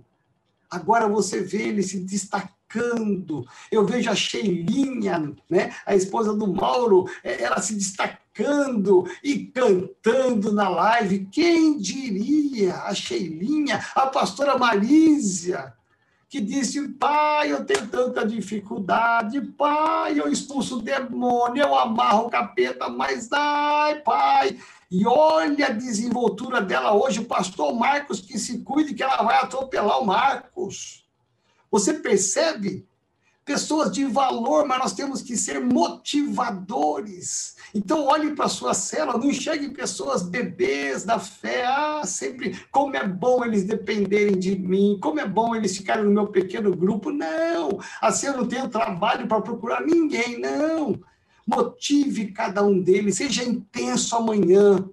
[0.70, 3.46] Agora você vê ele se destacando.
[3.72, 10.52] Eu vejo a Sheilinha, né, a esposa do Mauro, é, ela se destacando e cantando
[10.52, 11.28] na live.
[11.32, 12.76] Quem diria?
[12.82, 15.74] A Sheilinha, a pastora Marísia
[16.34, 22.30] que disse: Pai, eu tenho tanta dificuldade, Pai, eu expulso o demônio, eu amarro o
[22.32, 24.60] capeta, mas ai, Pai.
[24.90, 29.38] E olha a desenvoltura dela hoje, o pastor Marcos, que se cuide, que ela vai
[29.38, 31.06] atropelar o Marcos.
[31.70, 32.84] Você percebe?
[33.46, 37.53] Pessoas de valor, mas nós temos que ser motivadores.
[37.74, 41.66] Então, olhe para a sua cela, não enxergue pessoas bebês da fé.
[41.66, 46.12] Ah, sempre, como é bom eles dependerem de mim, como é bom eles ficarem no
[46.12, 47.10] meu pequeno grupo.
[47.10, 51.00] Não, assim eu não tenho trabalho para procurar ninguém, não.
[51.48, 54.88] Motive cada um deles, seja intenso amanhã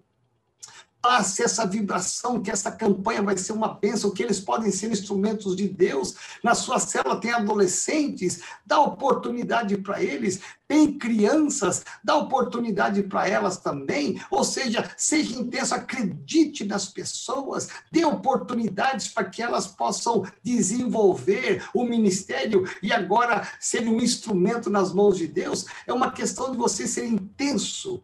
[1.01, 5.57] passe essa vibração, que essa campanha vai ser uma bênção, que eles podem ser instrumentos
[5.57, 6.15] de Deus.
[6.43, 13.57] Na sua célula tem adolescentes, dá oportunidade para eles, tem crianças, dá oportunidade para elas
[13.57, 14.23] também.
[14.31, 21.85] Ou seja, seja intenso, acredite nas pessoas, dê oportunidades para que elas possam desenvolver o
[21.85, 25.65] ministério e agora ser um instrumento nas mãos de Deus.
[25.87, 28.03] É uma questão de você ser intenso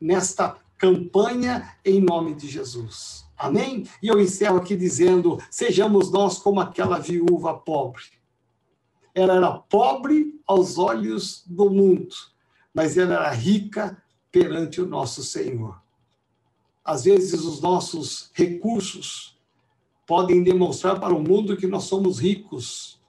[0.00, 3.26] nesta campanha em nome de Jesus.
[3.36, 3.86] Amém?
[4.02, 8.02] E eu encerro aqui dizendo: sejamos nós como aquela viúva pobre.
[9.14, 12.14] Ela era pobre aos olhos do mundo,
[12.72, 14.02] mas ela era rica
[14.32, 15.78] perante o nosso Senhor.
[16.82, 19.38] Às vezes, os nossos recursos
[20.06, 23.00] podem demonstrar para o mundo que nós somos ricos,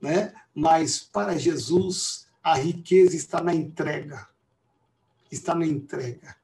[0.00, 0.34] né?
[0.54, 4.28] mas para Jesus, a riqueza está na entrega.
[5.30, 6.36] Está na entrega.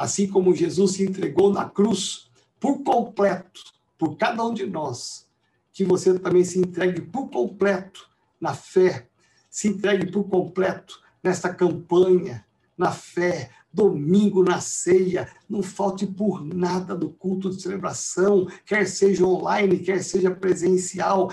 [0.00, 3.60] Assim como Jesus se entregou na cruz por completo,
[3.98, 5.28] por cada um de nós,
[5.74, 8.08] que você também se entregue por completo
[8.40, 9.08] na fé,
[9.50, 12.46] se entregue por completo nesta campanha,
[12.78, 19.26] na fé, domingo na ceia, não falte por nada do culto de celebração, quer seja
[19.26, 21.30] online, quer seja presencial.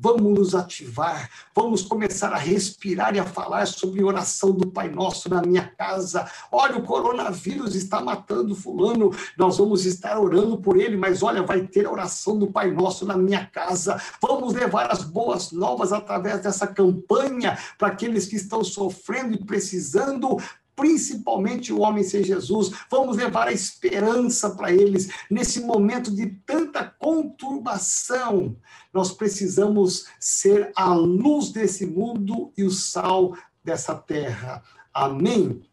[0.00, 5.28] Vamos nos ativar, vamos começar a respirar e a falar sobre oração do Pai Nosso
[5.28, 6.30] na minha casa.
[6.52, 11.66] Olha, o coronavírus está matando Fulano, nós vamos estar orando por ele, mas olha, vai
[11.66, 14.00] ter a oração do Pai Nosso na minha casa.
[14.22, 20.38] Vamos levar as boas novas através dessa campanha para aqueles que estão sofrendo e precisando
[20.78, 22.70] principalmente o homem sem Jesus.
[22.88, 28.56] Vamos levar a esperança para eles nesse momento de tanta conturbação.
[28.94, 34.62] Nós precisamos ser a luz desse mundo e o sal dessa terra.
[34.94, 35.68] Amém?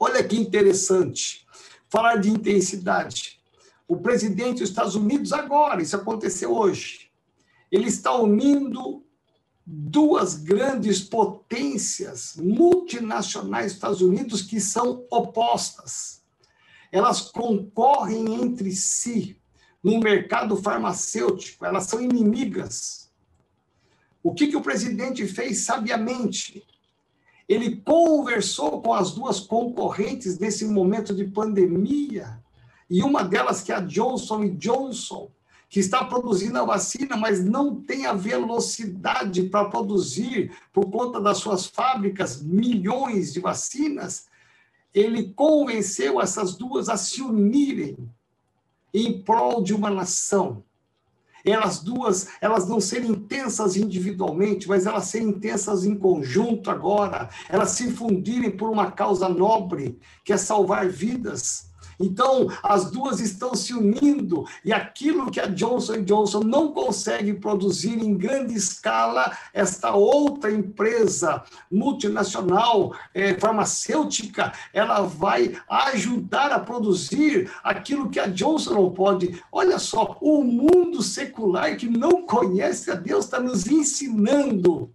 [0.00, 1.46] Olha que interessante.
[1.88, 3.40] Falar de intensidade.
[3.86, 7.08] O presidente dos Estados Unidos, agora, isso aconteceu hoje,
[7.70, 9.03] ele está unindo
[9.66, 16.22] duas grandes potências multinacionais dos Estados Unidos que são opostas.
[16.92, 19.36] Elas concorrem entre si
[19.82, 23.10] no mercado farmacêutico, elas são inimigas.
[24.22, 26.66] O que, que o presidente fez sabiamente?
[27.46, 32.42] Ele conversou com as duas concorrentes nesse momento de pandemia,
[32.88, 35.30] e uma delas, que é a Johnson Johnson,
[35.74, 41.38] que está produzindo a vacina, mas não tem a velocidade para produzir, por conta das
[41.38, 44.26] suas fábricas, milhões de vacinas,
[44.94, 47.96] ele convenceu essas duas a se unirem
[48.94, 50.62] em prol de uma nação.
[51.44, 57.70] Elas duas, elas não serem intensas individualmente, mas elas serem intensas em conjunto agora, elas
[57.70, 63.72] se fundirem por uma causa nobre, que é salvar vidas então, as duas estão se
[63.72, 70.52] unindo e aquilo que a Johnson Johnson não consegue produzir em grande escala, esta outra
[70.52, 79.42] empresa multinacional é, farmacêutica, ela vai ajudar a produzir aquilo que a Johnson não pode.
[79.50, 84.90] Olha só, o mundo secular que não conhece a Deus está nos ensinando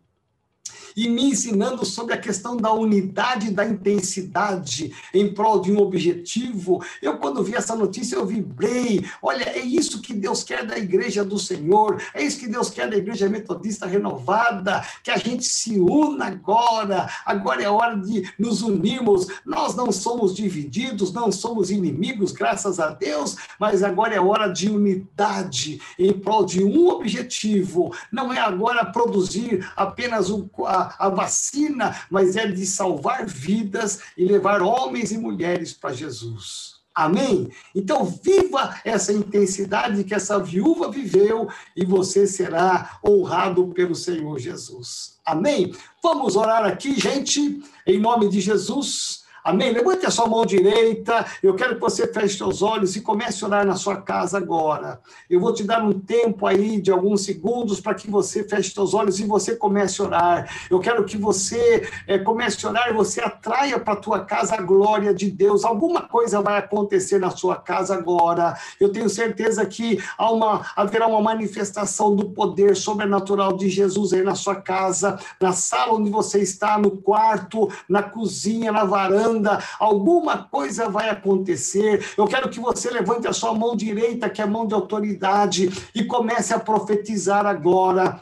[0.99, 6.83] e me ensinando sobre a questão da unidade da intensidade em prol de um objetivo.
[7.01, 9.05] Eu, quando vi essa notícia, eu vibrei.
[9.21, 12.89] Olha, é isso que Deus quer da igreja do Senhor, é isso que Deus quer
[12.89, 17.09] da igreja metodista renovada, que a gente se una agora.
[17.25, 19.27] Agora é hora de nos unirmos.
[19.45, 24.69] Nós não somos divididos, não somos inimigos, graças a Deus, mas agora é hora de
[24.69, 27.95] unidade em prol de um objetivo.
[28.11, 34.25] Não é agora produzir apenas o, a, a, vacina, mas é de salvar vidas e
[34.25, 36.79] levar homens e mulheres para Jesus.
[36.93, 37.49] Amém?
[37.73, 45.17] Então, viva essa intensidade que essa viúva viveu e você será honrado pelo Senhor Jesus.
[45.25, 45.73] Amém?
[46.03, 49.23] Vamos orar aqui, gente, em nome de Jesus.
[49.43, 49.71] Amém?
[49.71, 51.25] Levante a sua mão direita.
[51.41, 54.99] Eu quero que você feche seus olhos e comece a orar na sua casa agora.
[55.29, 58.93] Eu vou te dar um tempo aí de alguns segundos para que você feche seus
[58.93, 60.67] olhos e você comece a orar.
[60.69, 64.55] Eu quero que você é, comece a orar e você atraia para a tua casa
[64.55, 65.63] a glória de Deus.
[65.63, 68.57] Alguma coisa vai acontecer na sua casa agora.
[68.79, 74.23] Eu tenho certeza que há uma, haverá uma manifestação do poder sobrenatural de Jesus aí
[74.23, 79.28] na sua casa, na sala onde você está, no quarto, na cozinha, na varanda
[79.79, 82.13] alguma coisa vai acontecer.
[82.17, 85.69] Eu quero que você levante a sua mão direita, que é a mão de autoridade,
[85.93, 88.21] e comece a profetizar agora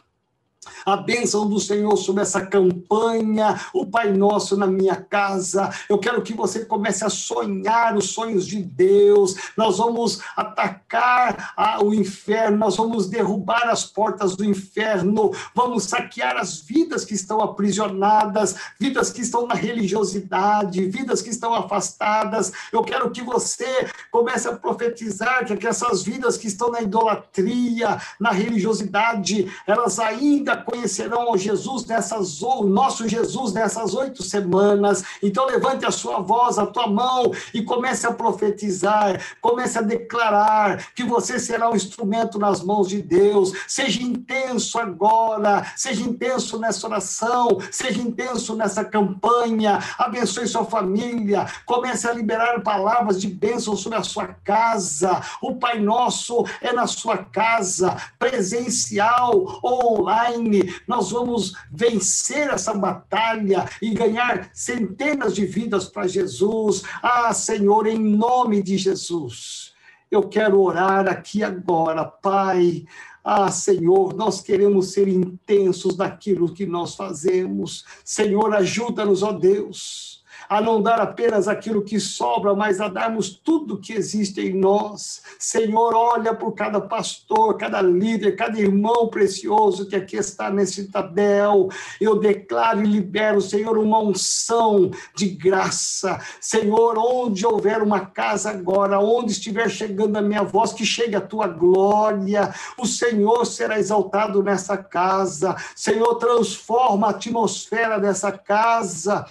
[0.85, 5.69] a bênção do Senhor sobre essa campanha, o Pai Nosso na minha casa.
[5.89, 9.35] Eu quero que você comece a sonhar os sonhos de Deus.
[9.56, 16.60] Nós vamos atacar o inferno, nós vamos derrubar as portas do inferno, vamos saquear as
[16.60, 22.52] vidas que estão aprisionadas, vidas que estão na religiosidade, vidas que estão afastadas.
[22.72, 28.31] Eu quero que você comece a profetizar que essas vidas que estão na idolatria, na
[28.31, 35.03] religiosidade, elas ainda conhecerão o Jesus nessas, o nosso Jesus nessas oito semanas.
[35.21, 40.93] Então levante a sua voz, a tua mão e comece a profetizar, comece a declarar
[40.93, 43.53] que você será um instrumento nas mãos de Deus.
[43.67, 49.79] Seja intenso agora, seja intenso nessa oração, seja intenso nessa campanha.
[49.97, 55.21] Abençoe sua família, comece a liberar palavras de bênção sobre a sua casa.
[55.41, 60.47] O Pai Nosso é na sua casa, presencial ou online.
[60.88, 66.84] Nós vamos vencer essa batalha e ganhar centenas de vidas para Jesus.
[67.02, 69.74] Ah, Senhor, em nome de Jesus.
[70.10, 72.86] Eu quero orar aqui agora, Pai.
[73.24, 77.84] Ah, Senhor, nós queremos ser intensos naquilo que nós fazemos.
[78.03, 80.16] Senhor, ajuda-nos, ó Deus
[80.49, 85.22] a não dar apenas aquilo que sobra, mas a darmos tudo que existe em nós.
[85.38, 91.69] Senhor, olha por cada pastor, cada líder, cada irmão precioso que aqui está nesse tabel.
[91.99, 96.19] Eu declaro e libero, Senhor, uma unção de graça.
[96.40, 101.22] Senhor, onde houver uma casa agora, onde estiver chegando a minha voz, que chegue a
[101.22, 102.53] tua glória.
[102.78, 105.56] O Senhor será exaltado nessa casa.
[105.76, 109.26] Senhor, transforma a atmosfera dessa casa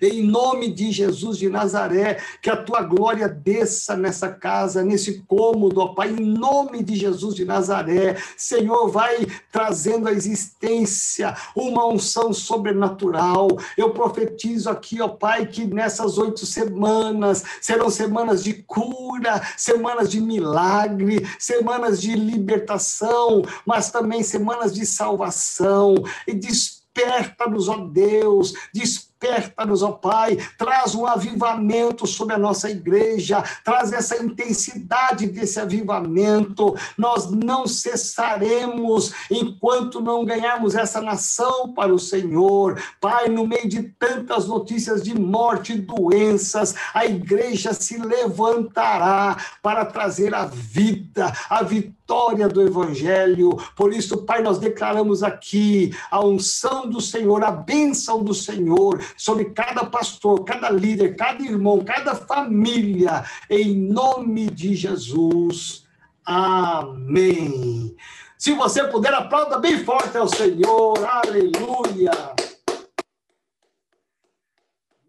[0.00, 5.80] em nome de Jesus de Nazaré, que a tua glória desça nessa casa, nesse cômodo,
[5.80, 8.16] ó Pai, em nome de Jesus de Nazaré.
[8.36, 13.48] Senhor, vai trazendo à existência uma unção sobrenatural.
[13.76, 20.20] Eu profetizo aqui, ó Pai, que nessas oito semanas serão semanas de cura, semanas de
[20.20, 25.94] milagre, semanas de libertação, mas também semanas de salvação.
[26.26, 33.44] E desperta-nos, ó Deus, desperta Desperta-nos, ó Pai, traz um avivamento sobre a nossa igreja,
[33.62, 36.74] traz essa intensidade desse avivamento.
[36.96, 42.82] Nós não cessaremos enquanto não ganharmos essa nação para o Senhor.
[42.98, 49.84] Pai, no meio de tantas notícias de morte e doenças, a igreja se levantará para
[49.84, 51.62] trazer a vida, a
[52.10, 53.56] vitória do Evangelho.
[53.76, 59.44] Por isso, Pai, nós declaramos aqui a unção do Senhor, a bênção do Senhor sobre
[59.50, 65.84] cada pastor, cada líder, cada irmão, cada família, em nome de Jesus.
[66.24, 67.94] Amém.
[68.36, 70.98] Se você puder, aplauda bem forte ao Senhor.
[71.04, 72.10] Aleluia.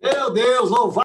[0.03, 0.91] Meu Deus, louvado.